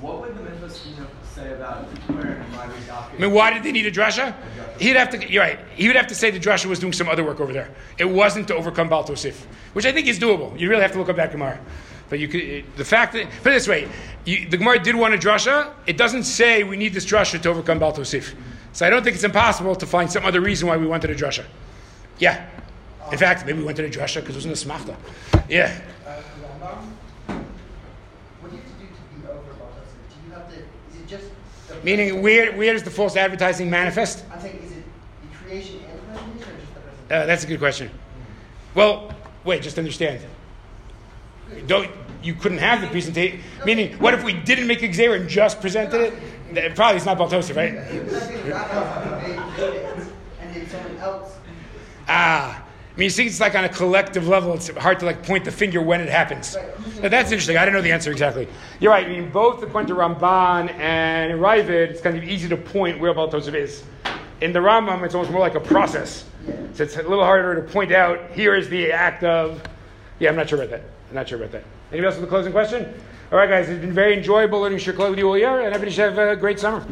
what 0.00 0.20
would 0.20 0.36
the 0.36 0.42
Minchas 0.42 0.78
Chinuch 0.86 1.08
say 1.38 1.52
about 1.52 1.84
where 2.08 2.44
my 2.52 2.64
I 2.64 3.20
mean, 3.20 3.32
why 3.32 3.52
did 3.52 3.62
they 3.62 3.72
need 3.72 3.86
a 3.86 3.90
drasha? 3.90 4.34
He'd 4.78 4.96
have 4.96 5.10
to. 5.10 5.30
You're 5.30 5.42
right. 5.42 5.58
He 5.74 5.86
would 5.86 5.96
have 5.96 6.06
to 6.08 6.14
say 6.14 6.30
the 6.30 6.38
drasha 6.38 6.66
was 6.66 6.78
doing 6.78 6.92
some 6.92 7.08
other 7.08 7.24
work 7.24 7.40
over 7.40 7.52
there. 7.52 7.70
It 7.98 8.04
wasn't 8.04 8.48
to 8.48 8.54
overcome 8.54 8.88
Baal 8.88 9.04
Tosif, 9.04 9.34
which 9.72 9.86
I 9.86 9.92
think 9.92 10.06
is 10.06 10.18
doable. 10.18 10.58
You 10.58 10.68
really 10.68 10.82
have 10.82 10.92
to 10.92 10.98
look 10.98 11.08
up 11.08 11.16
that 11.16 11.32
Gemara. 11.32 11.58
But 12.08 12.20
you 12.20 12.28
could 12.28 12.64
the 12.76 12.84
fact 12.84 13.12
that 13.14 13.28
put 13.42 13.48
it 13.48 13.56
this 13.56 13.68
way, 13.68 13.88
you, 14.24 14.48
the 14.48 14.56
Gemara 14.56 14.78
did 14.82 14.94
want 14.94 15.14
a 15.14 15.18
drasha. 15.18 15.72
It 15.86 15.96
doesn't 15.96 16.24
say 16.24 16.62
we 16.62 16.76
need 16.76 16.94
this 16.94 17.04
drasha 17.04 17.40
to 17.42 17.48
overcome 17.48 17.78
Baal 17.78 17.92
Tosif. 17.92 18.34
So 18.72 18.86
I 18.86 18.90
don't 18.90 19.02
think 19.02 19.14
it's 19.14 19.24
impossible 19.24 19.74
to 19.76 19.86
find 19.86 20.10
some 20.10 20.24
other 20.24 20.40
reason 20.40 20.68
why 20.68 20.76
we 20.76 20.86
wanted 20.86 21.10
a 21.10 21.14
drasha. 21.14 21.44
Yeah. 22.18 22.46
In 23.10 23.18
fact, 23.18 23.46
maybe 23.46 23.58
we 23.58 23.64
wanted 23.64 23.84
a 23.84 23.90
drasha 23.90 24.20
because 24.20 24.36
it 24.36 24.38
was 24.38 24.44
in 24.44 24.50
the 24.50 24.56
smachta. 24.56 24.96
Yeah. 25.48 25.80
What 28.40 28.50
do 28.50 28.56
you 28.56 28.62
have 28.62 28.70
to 28.70 28.78
do 28.78 28.86
to 28.86 29.20
be 29.20 29.26
over 29.26 29.52
Baal 29.54 29.72
Tosef? 29.74 29.98
Do 30.08 30.16
you 30.26 30.32
have 30.34 30.48
to? 30.50 30.56
Is 30.56 31.02
it 31.02 31.08
just? 31.08 31.26
The 31.66 31.67
Meaning, 31.82 32.22
where 32.22 32.52
where 32.56 32.72
does 32.72 32.82
the 32.82 32.90
false 32.90 33.16
advertising 33.16 33.70
manifest? 33.70 34.24
I'm 34.32 34.40
saying, 34.40 34.58
is 34.62 34.72
it 34.72 34.84
the 35.22 35.36
creation 35.38 35.80
and 35.88 35.98
the 35.98 36.02
presentation, 36.04 36.52
or 36.52 36.58
just 36.58 36.74
the 36.74 36.80
presentation? 36.80 37.22
Uh, 37.22 37.26
that's 37.26 37.44
a 37.44 37.46
good 37.46 37.58
question. 37.58 37.90
Well, 38.74 39.12
wait, 39.44 39.62
just 39.62 39.78
understand. 39.78 40.20
Don't 41.66 41.90
you 42.22 42.34
couldn't 42.34 42.58
have 42.58 42.80
the 42.80 42.88
presentation? 42.88 43.40
Meaning, 43.64 43.98
what 43.98 44.14
if 44.14 44.22
we 44.22 44.32
didn't 44.32 44.66
make 44.66 44.82
a 44.82 44.88
Xer 44.88 45.18
and 45.18 45.28
just 45.28 45.60
presented 45.60 46.12
it? 46.52 46.74
Probably 46.74 46.96
it's 46.96 47.06
not 47.06 47.18
Baltosa, 47.18 47.54
right? 47.54 47.76
I'm 47.76 48.08
saying 48.10 48.44
the 48.44 48.50
rabbi 48.50 49.20
made 49.22 49.38
it, 49.64 50.06
and 50.40 50.54
then 50.54 50.68
someone 50.68 50.96
else. 50.98 51.36
Ah, 52.08 52.64
I 52.98 53.00
mean, 53.00 53.04
you 53.04 53.10
see, 53.10 53.26
it's 53.26 53.38
like 53.38 53.54
on 53.54 53.62
a 53.62 53.68
collective 53.68 54.26
level. 54.26 54.54
It's 54.54 54.70
hard 54.70 54.98
to 54.98 55.06
like 55.06 55.22
point 55.22 55.44
the 55.44 55.52
finger 55.52 55.80
when 55.80 56.00
it 56.00 56.08
happens. 56.08 56.56
But 57.00 57.12
that's 57.12 57.30
interesting. 57.30 57.56
I 57.56 57.64
don't 57.64 57.72
know 57.72 57.80
the 57.80 57.92
answer 57.92 58.10
exactly. 58.10 58.48
You're 58.80 58.90
right. 58.90 59.06
I 59.06 59.08
mean, 59.08 59.30
both 59.30 59.62
according 59.62 59.86
to 59.86 59.94
Ramban 59.94 60.68
and 60.80 61.38
Ravid, 61.38 61.90
it's 61.90 62.00
kind 62.00 62.18
of 62.18 62.24
easy 62.24 62.48
to 62.48 62.56
point 62.56 62.98
where 62.98 63.14
Baltosa 63.14 63.54
is. 63.54 63.84
In 64.40 64.52
the 64.52 64.58
Rambam, 64.58 65.04
it's 65.04 65.14
almost 65.14 65.30
more 65.30 65.40
like 65.40 65.54
a 65.54 65.60
process. 65.60 66.24
So 66.72 66.82
it's 66.82 66.96
a 66.96 67.02
little 67.04 67.22
harder 67.22 67.54
to 67.54 67.72
point 67.72 67.92
out. 67.92 68.32
Here 68.32 68.56
is 68.56 68.68
the 68.68 68.90
act 68.90 69.22
of. 69.22 69.62
Yeah, 70.18 70.30
I'm 70.30 70.34
not 70.34 70.48
sure 70.48 70.58
about 70.60 70.70
that. 70.70 70.82
I'm 71.10 71.14
not 71.14 71.28
sure 71.28 71.38
about 71.38 71.52
that. 71.52 71.62
Anybody 71.92 72.06
else 72.08 72.16
with 72.16 72.24
a 72.24 72.28
closing 72.28 72.50
question? 72.50 72.92
All 73.30 73.38
right, 73.38 73.48
guys. 73.48 73.68
It's 73.68 73.80
been 73.80 73.92
very 73.92 74.16
enjoyable 74.16 74.60
learning 74.60 74.80
Shirkla 74.80 75.10
with 75.10 75.20
you 75.20 75.28
all 75.28 75.38
year, 75.38 75.60
and 75.60 75.68
everybody 75.72 75.92
should 75.92 76.12
have 76.12 76.18
a 76.18 76.34
great 76.34 76.58
summer. 76.58 76.84